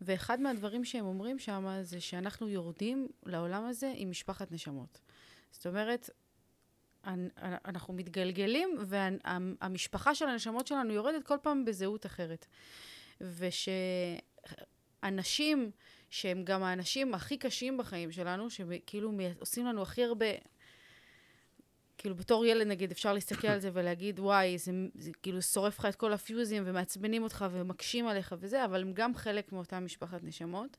ואחד 0.00 0.40
מהדברים 0.40 0.84
שהם 0.84 1.04
אומרים 1.04 1.38
שם 1.38 1.78
זה 1.82 2.00
שאנחנו 2.00 2.48
יורדים 2.48 3.08
לעולם 3.26 3.64
הזה 3.64 3.92
עם 3.96 4.10
משפחת 4.10 4.52
נשמות. 4.52 5.00
זאת 5.50 5.66
אומרת, 5.66 6.10
אנחנו 7.64 7.94
מתגלגלים, 7.94 8.78
והמשפחה 8.80 10.14
של 10.14 10.28
הנשמות 10.28 10.66
שלנו 10.66 10.92
יורדת 10.92 11.26
כל 11.26 11.36
פעם 11.42 11.64
בזהות 11.64 12.06
אחרת. 12.06 12.46
ושאנשים, 15.00 15.70
שהם 16.10 16.44
גם 16.44 16.62
האנשים 16.62 17.14
הכי 17.14 17.38
קשים 17.38 17.78
בחיים 17.78 18.12
שלנו, 18.12 18.50
שכאילו 18.50 19.12
עושים 19.40 19.66
לנו 19.66 19.82
הכי 19.82 20.04
הרבה 20.04 20.26
כאילו 22.00 22.14
בתור 22.14 22.46
ילד 22.46 22.66
נגיד 22.66 22.90
אפשר 22.90 23.12
להסתכל 23.12 23.48
על 23.48 23.58
זה 23.58 23.70
ולהגיד 23.72 24.20
וואי 24.20 24.58
זה, 24.58 24.72
זה 24.94 25.10
כאילו 25.22 25.42
שורף 25.42 25.78
לך 25.78 25.84
את 25.84 25.94
כל 25.94 26.12
הפיוזים 26.12 26.62
ומעצבנים 26.66 27.22
אותך 27.22 27.44
ומקשים 27.50 28.06
עליך 28.06 28.34
וזה, 28.38 28.64
אבל 28.64 28.80
הם 28.80 28.92
גם 28.92 29.14
חלק 29.14 29.52
מאותה 29.52 29.80
משפחת 29.80 30.22
נשמות, 30.22 30.76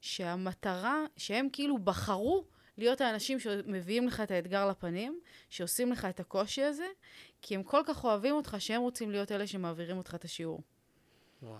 שהמטרה, 0.00 1.04
שהם 1.16 1.48
כאילו 1.52 1.78
בחרו 1.78 2.44
להיות 2.78 3.00
האנשים 3.00 3.40
שמביאים 3.40 4.06
לך 4.06 4.20
את 4.20 4.30
האתגר 4.30 4.68
לפנים, 4.68 5.20
שעושים 5.50 5.92
לך 5.92 6.04
את 6.04 6.20
הקושי 6.20 6.62
הזה, 6.62 6.86
כי 7.42 7.54
הם 7.54 7.62
כל 7.62 7.80
כך 7.86 8.04
אוהבים 8.04 8.34
אותך 8.34 8.56
שהם 8.58 8.80
רוצים 8.80 9.10
להיות 9.10 9.32
אלה 9.32 9.46
שמעבירים 9.46 9.98
אותך 9.98 10.14
את 10.14 10.24
השיעור. 10.24 10.62
וואו. 11.42 11.58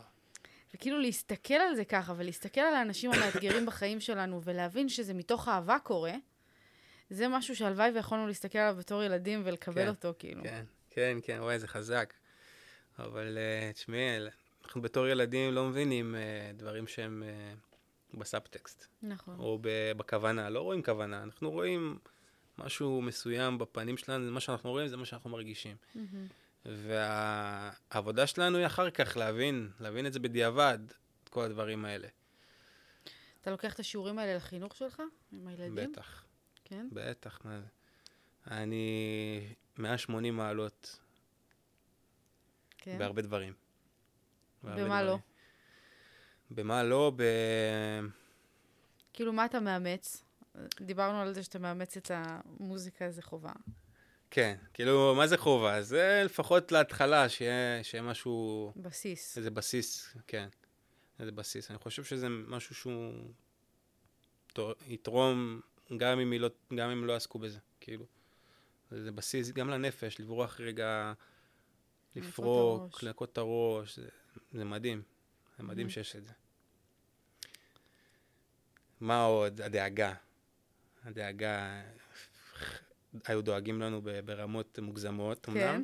וכאילו 0.74 0.98
להסתכל 1.00 1.54
על 1.54 1.74
זה 1.74 1.84
ככה, 1.84 2.14
ולהסתכל 2.16 2.60
על 2.60 2.74
האנשים 2.74 3.10
המאתגרים 3.12 3.66
בחיים 3.66 4.00
שלנו, 4.00 4.40
ולהבין 4.44 4.88
שזה 4.88 5.14
מתוך 5.14 5.48
אהבה 5.48 5.78
קורה, 5.78 6.14
זה 7.10 7.28
משהו 7.28 7.56
שהלוואי 7.56 7.90
ויכולנו 7.90 8.26
להסתכל 8.26 8.58
עליו 8.58 8.76
בתור 8.78 9.02
ילדים 9.02 9.42
ולקבל 9.44 9.82
כן, 9.82 9.88
אותו, 9.88 10.12
כאילו. 10.18 10.42
כן, 10.42 10.64
כן, 10.90 11.18
כן, 11.22 11.38
וואי, 11.40 11.58
זה 11.58 11.68
חזק. 11.68 12.14
אבל 12.98 13.38
uh, 13.38 13.72
תשמעי, 13.74 14.18
אנחנו 14.64 14.82
בתור 14.82 15.06
ילדים 15.06 15.54
לא 15.54 15.64
מבינים 15.64 16.14
uh, 16.14 16.56
דברים 16.56 16.86
שהם 16.86 17.22
uh, 17.26 17.67
בסאבטקסט. 18.14 18.86
נכון. 19.02 19.38
או 19.38 19.58
בכוונה, 19.96 20.50
לא 20.50 20.60
רואים 20.60 20.82
כוונה, 20.82 21.22
אנחנו 21.22 21.50
רואים 21.50 21.98
משהו 22.58 23.02
מסוים 23.02 23.58
בפנים 23.58 23.96
שלנו, 23.96 24.30
מה 24.30 24.40
שאנחנו 24.40 24.70
רואים 24.70 24.88
זה 24.88 24.96
מה 24.96 25.04
שאנחנו 25.04 25.30
מרגישים. 25.30 25.76
Mm-hmm. 25.94 25.98
והעבודה 26.64 28.26
שלנו 28.26 28.58
היא 28.58 28.66
אחר 28.66 28.90
כך 28.90 29.16
להבין, 29.16 29.70
להבין 29.80 30.06
את 30.06 30.12
זה 30.12 30.20
בדיעבד, 30.20 30.78
את 31.24 31.28
כל 31.28 31.44
הדברים 31.44 31.84
האלה. 31.84 32.08
אתה 33.40 33.50
לוקח 33.50 33.74
את 33.74 33.80
השיעורים 33.80 34.18
האלה 34.18 34.36
לחינוך 34.36 34.76
שלך, 34.76 35.02
עם 35.32 35.48
הילדים? 35.48 35.92
בטח. 35.92 36.24
כן? 36.64 36.88
בטח, 36.92 37.40
מה 37.44 37.60
זה. 37.60 37.66
אני 38.50 39.54
180 39.78 40.36
מעלות. 40.36 40.98
כן? 42.78 42.98
בהרבה 42.98 43.22
דברים. 43.22 43.52
בהרבה 44.62 44.84
במה 44.84 45.02
דברים. 45.02 45.06
לא? 45.06 45.18
במה 46.50 46.82
לא? 46.82 47.12
ב... 47.16 47.22
כאילו, 49.12 49.32
מה 49.32 49.44
אתה 49.44 49.60
מאמץ? 49.60 50.24
דיברנו 50.80 51.20
על 51.20 51.34
זה 51.34 51.42
שאתה 51.42 51.58
מאמץ 51.58 51.96
את 51.96 52.10
המוזיקה, 52.14 53.10
זה 53.10 53.22
חובה. 53.22 53.52
כן, 54.30 54.56
כאילו, 54.74 55.14
מה 55.16 55.26
זה 55.26 55.36
חובה? 55.36 55.82
זה 55.82 56.22
לפחות 56.24 56.72
להתחלה, 56.72 57.28
שיהיה, 57.28 57.84
שיהיה 57.84 58.02
משהו... 58.02 58.72
בסיס. 58.76 59.38
איזה 59.38 59.50
בסיס, 59.50 60.16
כן. 60.26 60.48
איזה 61.20 61.32
בסיס. 61.32 61.70
אני 61.70 61.78
חושב 61.78 62.04
שזה 62.04 62.28
משהו 62.28 62.74
שהוא 62.74 63.12
יתרום 64.86 65.60
גם 65.96 66.20
אם, 66.20 66.32
לא, 66.32 66.48
גם 66.74 66.90
אם 66.90 67.04
לא 67.04 67.16
עסקו 67.16 67.38
בזה, 67.38 67.58
כאילו. 67.80 68.04
זה 68.90 69.12
בסיס 69.12 69.50
גם 69.50 69.70
לנפש, 69.70 70.20
לברוח 70.20 70.60
רגע, 70.60 71.12
לפרוק, 72.16 73.02
לנקות 73.02 73.32
את 73.32 73.38
הראש, 73.38 73.98
זה, 73.98 74.08
זה 74.52 74.64
מדהים. 74.64 75.02
זה 75.58 75.64
מדהים. 75.64 75.90
שיש 75.90 76.16
את 76.16 76.24
זה. 76.24 76.32
מה 79.00 79.24
עוד? 79.24 79.60
הדאגה. 79.60 80.14
הדאגה, 81.04 81.82
היו 83.24 83.42
דואגים 83.42 83.80
לנו 83.80 84.02
ברמות 84.24 84.78
מוגזמות, 84.78 85.46
כן. 85.46 85.52
אמנם. 85.52 85.82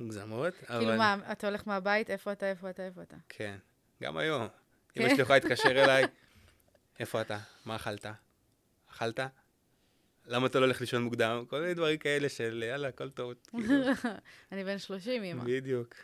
מוגזמות, 0.00 0.54
כאילו 0.54 0.74
אבל... 0.74 0.80
כאילו 0.84 0.98
מה, 0.98 1.32
אתה 1.32 1.48
הולך 1.48 1.66
מהבית, 1.66 2.10
איפה 2.10 2.32
אתה, 2.32 2.50
איפה 2.50 2.70
אתה, 2.70 2.86
איפה 2.86 3.02
אתה? 3.02 3.16
כן, 3.28 3.56
גם 4.02 4.16
היום. 4.16 4.48
כן? 4.92 5.00
אמא 5.00 5.10
שלי 5.10 5.22
יכולה 5.22 5.38
להתקשר 5.38 5.84
אליי, 5.84 6.04
איפה 7.00 7.20
אתה? 7.20 7.38
מה 7.64 7.76
אכלת? 7.76 8.06
אכלת? 8.90 9.20
למה 10.26 10.46
אתה 10.46 10.60
לא 10.60 10.64
הולך 10.64 10.80
לישון 10.80 11.02
מוקדם? 11.02 11.44
כל 11.48 11.60
מיני 11.60 11.74
דברים 11.74 11.98
כאלה 11.98 12.28
של 12.28 12.64
יאללה, 12.66 12.88
הכל 12.88 13.10
טוב. 13.10 13.32
כאילו. 13.50 13.92
אני 14.52 14.64
בן 14.64 14.78
30, 14.78 15.22
אמא. 15.22 15.44
בדיוק. 15.44 15.94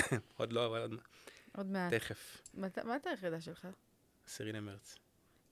עוד 0.36 0.52
לא, 0.52 0.66
אבל 0.66 0.80
עוד 0.80 0.90
מעט. 0.90 1.02
עוד 1.56 1.66
מעט. 1.66 1.94
תכף. 1.94 2.42
מה 2.54 2.94
התאריך 2.96 3.24
לידה 3.24 3.40
שלך? 3.40 3.68
עשירי 4.26 4.52
למרץ. 4.52 4.96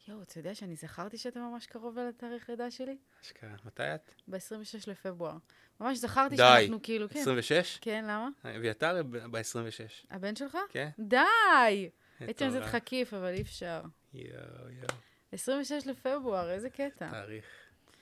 יואו, 0.08 0.22
אתה 0.22 0.38
יודע 0.38 0.54
שאני 0.54 0.76
זכרתי 0.76 1.18
שאתה 1.18 1.40
ממש 1.40 1.66
קרוב 1.66 1.98
אל 1.98 2.08
התאריך 2.08 2.50
לידה 2.50 2.70
שלי? 2.70 2.96
אשכרה. 3.22 3.54
מתי 3.64 3.82
את? 3.82 4.12
ב-26 4.28 4.38
לפברואר. 4.86 5.36
ממש 5.80 5.98
זכרתי 5.98 6.36
די. 6.36 6.42
שאנחנו 6.58 6.82
כאילו, 6.82 7.08
כן. 7.08 7.20
26? 7.20 7.78
כן, 7.80 8.04
למה? 8.04 8.28
אביתר 8.56 9.02
ב-26. 9.02 10.06
הבן 10.10 10.36
שלך? 10.36 10.58
כן. 10.68 10.88
די! 10.98 11.90
הייתי 12.20 12.46
נותנת 12.46 12.62
לך 12.62 12.76
כיף, 12.84 13.14
אבל 13.14 13.32
אי 13.34 13.42
אפשר. 13.42 13.82
יואו, 14.14 14.70
יואו. 14.70 14.88
26 15.32 15.86
לפברואר, 15.86 16.50
איזה 16.50 16.70
קטע. 16.70 17.10
תאריך. 17.10 17.44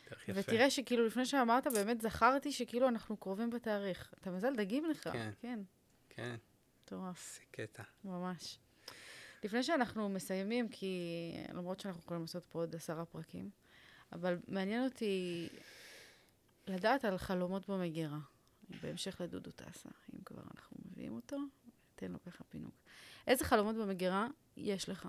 תאריך 0.09 0.29
יפה. 0.29 0.41
ותראה 0.41 0.71
שכאילו 0.71 1.07
לפני 1.07 1.27
שאמרת, 1.27 1.67
באמת 1.67 2.01
זכרתי 2.01 2.53
שכאילו 2.53 2.89
אנחנו 2.89 3.17
קרובים 3.17 3.51
בתאריך. 3.51 4.15
אתה 4.21 4.31
מזל 4.31 4.57
דגים 4.57 4.85
לך. 4.85 5.09
כן. 5.13 5.31
כן. 5.41 5.61
כן. 6.09 6.37
מטורף. 6.89 7.39
איזה 7.41 7.51
קטע. 7.51 7.83
ממש. 8.05 8.59
לפני 9.45 9.63
שאנחנו 9.63 10.09
מסיימים, 10.09 10.69
כי 10.69 11.33
למרות 11.53 11.81
שאנחנו 11.81 12.03
יכולים 12.05 12.23
לעשות 12.23 12.47
פה 12.47 12.59
עוד 12.59 12.75
עשרה 12.75 13.05
פרקים, 13.05 13.51
אבל 14.13 14.39
מעניין 14.49 14.85
אותי 14.85 15.49
לדעת 16.67 17.05
על 17.05 17.19
חלומות 17.19 17.69
במגירה. 17.69 18.19
בהמשך 18.83 19.21
לדודו 19.21 19.51
טסה, 19.51 19.89
אם 20.15 20.21
כבר 20.25 20.43
אנחנו 20.55 20.77
מביאים 20.85 21.17
אותו, 21.17 21.37
תן 21.95 22.13
לו 22.13 22.23
ככה 22.23 22.45
פינוק. 22.45 22.75
איזה 23.27 23.45
חלומות 23.45 23.77
במגירה 23.77 24.27
יש 24.57 24.89
לך? 24.89 25.09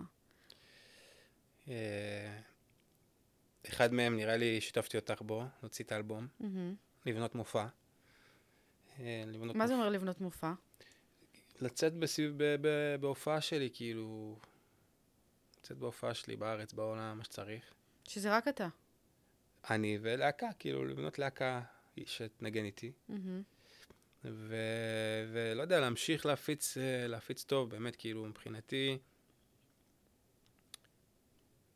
אה, 1.67 2.39
אחד 3.69 3.93
מהם, 3.93 4.15
נראה 4.15 4.37
לי, 4.37 4.61
שיתפתי 4.61 4.97
אותך 4.97 5.21
בו, 5.21 5.43
להוציא 5.61 5.85
את 5.85 5.91
האלבום. 5.91 6.27
לבנות 7.05 7.35
מופע. 7.35 7.65
אה, 8.99 9.23
מה 9.55 9.67
זה. 9.67 9.73
אומר 9.73 9.89
לבנות 9.89 10.21
מופע? 10.21 10.53
לצאת 11.61 11.93
בסביב, 11.93 12.33
ב, 12.37 12.55
ב, 12.61 12.95
בהופעה 13.01 13.41
שלי, 13.41 13.69
כאילו... 13.73 14.35
לצאת 15.59 15.77
בהופעה 15.77 16.13
שלי 16.13 16.35
בארץ, 16.35 16.73
בעולם, 16.73 17.17
מה 17.17 17.23
שצריך. 17.23 17.73
שזה 18.07 18.37
רק 18.37 18.47
אתה. 18.47 18.67
אני 19.69 19.97
ולהקה, 20.01 20.47
כאילו, 20.59 20.85
לבנות 20.85 21.19
להקה 21.19 21.61
שתנגן 22.05 22.65
איתי. 22.65 22.91
מהמם. 23.09 23.41
ו... 24.25 24.55
ולא 25.33 25.61
יודע, 25.61 25.79
להמשיך 25.79 26.25
להפיץ, 26.25 26.77
אה, 26.77 27.07
להפיץ 27.07 27.43
טוב, 27.43 27.69
באמת, 27.69 27.95
כאילו, 27.95 28.25
מבחינתי... 28.25 28.97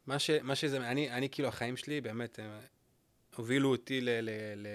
מה, 0.08 0.20
ש... 0.20 0.30
מה 0.30 0.56
שזה, 0.56 0.78
אני, 0.78 1.12
אני, 1.12 1.30
כאילו, 1.30 1.48
החיים 1.48 1.78
שלי, 1.78 2.02
באמת, 2.02 2.40
הם 2.40 2.60
הובילו 3.36 3.72
אותי 3.72 4.02
ל... 4.02 4.10
ל... 4.10 4.30
ל... 4.56 4.68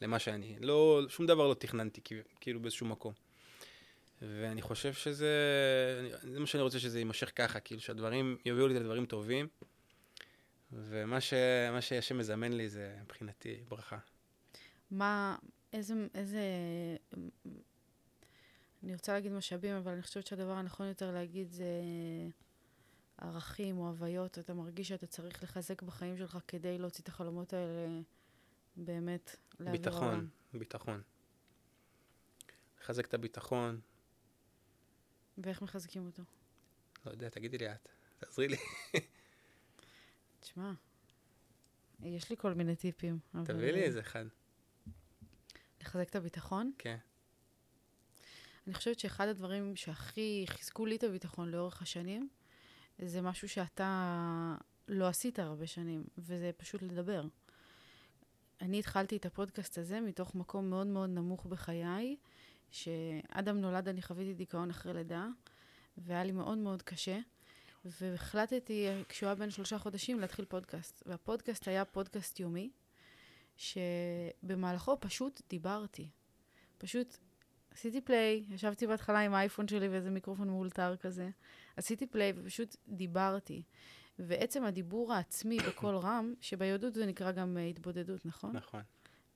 למה 0.00 0.18
שאני. 0.18 0.56
לא, 0.60 1.02
שום 1.08 1.26
דבר 1.26 1.48
לא 1.48 1.54
תכננתי, 1.54 2.00
כאילו, 2.40 2.60
באיזשהו 2.60 2.86
מקום. 2.86 3.12
ואני 4.22 4.62
חושב 4.62 4.92
שזה, 4.92 5.30
זה 6.22 6.40
מה 6.40 6.46
שאני 6.46 6.62
רוצה 6.62 6.78
שזה 6.78 6.98
יימשך 6.98 7.32
ככה, 7.36 7.60
כאילו, 7.60 7.80
שהדברים 7.80 8.36
יובילו 8.44 8.68
לי 8.68 8.74
לדברים 8.74 9.06
טובים, 9.06 9.48
ומה 10.72 11.20
ש... 11.20 11.34
שהשם 11.80 12.18
מזמן 12.18 12.52
לי 12.52 12.68
זה 12.68 12.96
מבחינתי 13.02 13.64
ברכה. 13.68 13.98
מה, 14.90 15.36
איזה, 15.72 15.94
איזה... 16.14 16.42
אני 18.82 18.94
רוצה 18.94 19.12
להגיד 19.12 19.32
משאבים, 19.32 19.76
אבל 19.76 19.92
אני 19.92 20.02
חושבת 20.02 20.26
שהדבר 20.26 20.52
הנכון 20.52 20.88
יותר 20.88 21.10
להגיד 21.10 21.52
זה 21.52 21.82
ערכים 23.18 23.78
או 23.78 23.88
הוויות. 23.88 24.38
אתה 24.38 24.54
מרגיש 24.54 24.88
שאתה 24.88 25.06
צריך 25.06 25.42
לחזק 25.42 25.82
בחיים 25.82 26.16
שלך 26.16 26.38
כדי 26.48 26.78
להוציא 26.78 27.02
את 27.02 27.08
החלומות 27.08 27.52
האלה 27.52 28.00
באמת 28.76 29.36
ביטחון. 29.60 30.28
ביטחון. 30.54 31.02
לחזק 32.80 33.06
את 33.06 33.14
הביטחון, 33.14 33.80
ואיך 35.42 35.62
מחזקים 35.62 36.06
אותו? 36.06 36.22
לא 37.06 37.10
יודע, 37.10 37.28
תגידי 37.28 37.58
לי 37.58 37.72
את, 37.72 37.88
תעזרי 38.18 38.48
לי. 38.48 38.56
תשמע, 40.40 40.72
יש 42.02 42.30
לי 42.30 42.36
כל 42.36 42.54
מיני 42.54 42.76
טיפים. 42.76 43.18
תביאי 43.44 43.72
לי 43.72 43.82
איזה 43.82 44.00
אחד. 44.00 44.24
לחזק 45.80 46.08
את 46.08 46.16
הביטחון? 46.16 46.72
כן. 46.78 46.96
אני 48.66 48.74
חושבת 48.74 48.98
שאחד 48.98 49.28
הדברים 49.28 49.76
שהכי 49.76 50.44
חיזקו 50.48 50.86
לי 50.86 50.96
את 50.96 51.04
הביטחון 51.04 51.48
לאורך 51.48 51.82
השנים, 51.82 52.28
זה 52.98 53.20
משהו 53.20 53.48
שאתה 53.48 54.56
לא 54.88 55.06
עשית 55.06 55.38
הרבה 55.38 55.66
שנים, 55.66 56.04
וזה 56.18 56.50
פשוט 56.56 56.82
לדבר. 56.82 57.24
אני 58.60 58.78
התחלתי 58.78 59.16
את 59.16 59.26
הפודקאסט 59.26 59.78
הזה 59.78 60.00
מתוך 60.00 60.34
מקום 60.34 60.70
מאוד 60.70 60.86
מאוד 60.86 61.10
נמוך 61.10 61.46
בחיי, 61.46 62.16
שאדם 62.70 63.60
נולד, 63.60 63.88
אני 63.88 64.02
חוויתי 64.02 64.34
דיכאון 64.34 64.70
אחרי 64.70 64.94
לידה, 64.94 65.26
והיה 65.96 66.24
לי 66.24 66.32
מאוד 66.32 66.58
מאוד 66.58 66.82
קשה, 66.82 67.18
והחלטתי, 67.84 68.86
כשהוא 69.08 69.26
היה 69.26 69.34
בן 69.34 69.50
שלושה 69.50 69.78
חודשים, 69.78 70.20
להתחיל 70.20 70.44
פודקאסט. 70.44 71.02
והפודקאסט 71.06 71.68
היה 71.68 71.84
פודקאסט 71.84 72.40
יומי, 72.40 72.70
שבמהלכו 73.56 74.96
פשוט 75.00 75.40
דיברתי. 75.48 76.08
פשוט 76.78 77.16
עשיתי 77.70 78.00
play, 78.00 78.44
ישבתי 78.48 78.86
בהתחלה 78.86 79.20
עם 79.20 79.34
האייפון 79.34 79.68
שלי 79.68 79.88
ואיזה 79.88 80.10
מיקרופון 80.10 80.48
מאולתר 80.48 80.96
כזה. 80.96 81.30
עשיתי 81.76 82.06
play 82.06 82.32
ופשוט 82.36 82.76
דיברתי. 82.88 83.62
ועצם 84.18 84.64
הדיבור 84.64 85.12
העצמי 85.12 85.58
בקול 85.68 85.96
רם, 85.96 86.34
שביהדות 86.40 86.94
זה 86.94 87.06
נקרא 87.06 87.32
גם 87.32 87.56
uh, 87.56 87.60
התבודדות, 87.60 88.26
נכון? 88.26 88.56
נכון. 88.56 88.82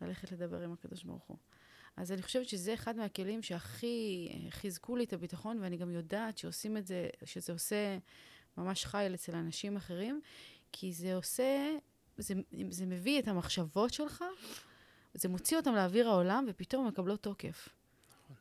ללכת 0.01 0.33
לדבר 0.33 0.63
עם 0.63 0.73
הקדוש 0.73 1.05
ברוך 1.05 1.25
הוא. 1.25 1.37
אז 1.97 2.13
אני 2.13 2.23
חושבת 2.23 2.49
שזה 2.49 2.75
אחד 2.75 2.97
מהכלים 2.97 3.43
שהכי 3.43 4.29
אה, 4.31 4.51
חיזקו 4.51 4.97
לי 4.97 5.05
את 5.05 5.13
הביטחון, 5.13 5.59
ואני 5.61 5.77
גם 5.77 5.91
יודעת 5.91 6.39
שעושים 6.39 6.77
את 6.77 6.87
זה, 6.87 7.09
שזה 7.25 7.53
עושה 7.53 7.99
ממש 8.57 8.85
חייל 8.85 9.15
אצל 9.15 9.35
אנשים 9.35 9.77
אחרים, 9.77 10.21
כי 10.73 10.93
זה 10.93 11.17
עושה, 11.17 11.77
זה, 12.17 12.35
זה 12.71 12.87
מביא 12.87 13.21
את 13.21 13.29
המחשבות 13.29 13.93
שלך, 13.93 14.25
זה 15.15 15.29
מוציא 15.29 15.57
אותם 15.57 15.75
לאוויר 15.75 16.09
העולם, 16.09 16.45
ופתאום 16.49 16.87
מקבלות 16.87 17.23
תוקף. 17.23 17.69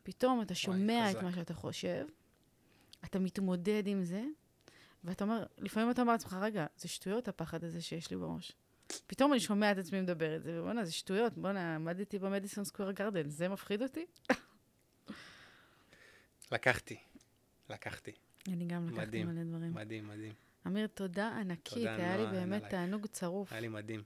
פתאום 0.04 0.42
אתה 0.42 0.56
שומע 0.56 1.12
את 1.12 1.16
חזק. 1.16 1.24
מה 1.24 1.32
שאתה 1.32 1.54
חושב, 1.54 2.06
אתה 3.06 3.20
מתמודד 3.20 3.84
עם 3.88 4.04
זה, 4.04 4.24
ואתה 5.04 5.24
אומר, 5.24 5.46
לפעמים 5.58 5.92
אתה 5.92 6.02
אומר 6.02 6.12
לעצמך, 6.12 6.38
רגע, 6.42 6.66
זה 6.78 6.88
שטויות 6.88 7.28
הפחד 7.28 7.64
הזה 7.64 7.82
שיש 7.82 8.12
לי 8.12 8.18
בראש. 8.18 8.52
פתאום 9.08 9.34
אני 9.34 9.40
שומע 9.40 9.72
את 9.72 9.78
עצמי 9.78 10.02
מדבר 10.02 10.36
את 10.36 10.44
זה, 10.44 10.62
ובואנה, 10.62 10.86
זה 10.86 10.92
שטויות, 10.92 11.38
בואנה, 11.38 11.76
עמדתי 11.76 12.20
במדיסון 12.20 12.64
סקוויר 12.64 12.92
גרדן, 12.92 13.30
זה 13.30 13.50
מפחיד 13.50 13.82
אותי? 13.82 14.06
לקחתי. 16.52 16.98
לקחתי. 17.70 18.12
אני 18.48 18.66
גם 18.66 18.88
לקחתי 18.88 19.02
מדהים, 19.06 19.28
מלא 19.28 19.44
דברים. 19.44 19.74
מדהים, 19.74 20.08
מדהים. 20.08 20.34
אמיר, 20.68 20.88
תודה 20.88 21.28
ענקית, 21.28 21.74
תודה, 21.74 21.96
היה 21.96 22.18
לי 22.18 22.26
באמת. 22.26 22.64
תענוג 22.70 23.08
צרוף. 23.08 23.52
היה 23.52 23.62
לי 23.62 23.68
מדהים. 23.68 24.04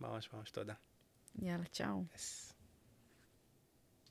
ממש 0.00 0.32
ממש 0.32 0.50
תודה. 0.50 0.74
יאללה, 1.42 1.64
צ'או. 1.64 2.04
יס. 2.14 2.51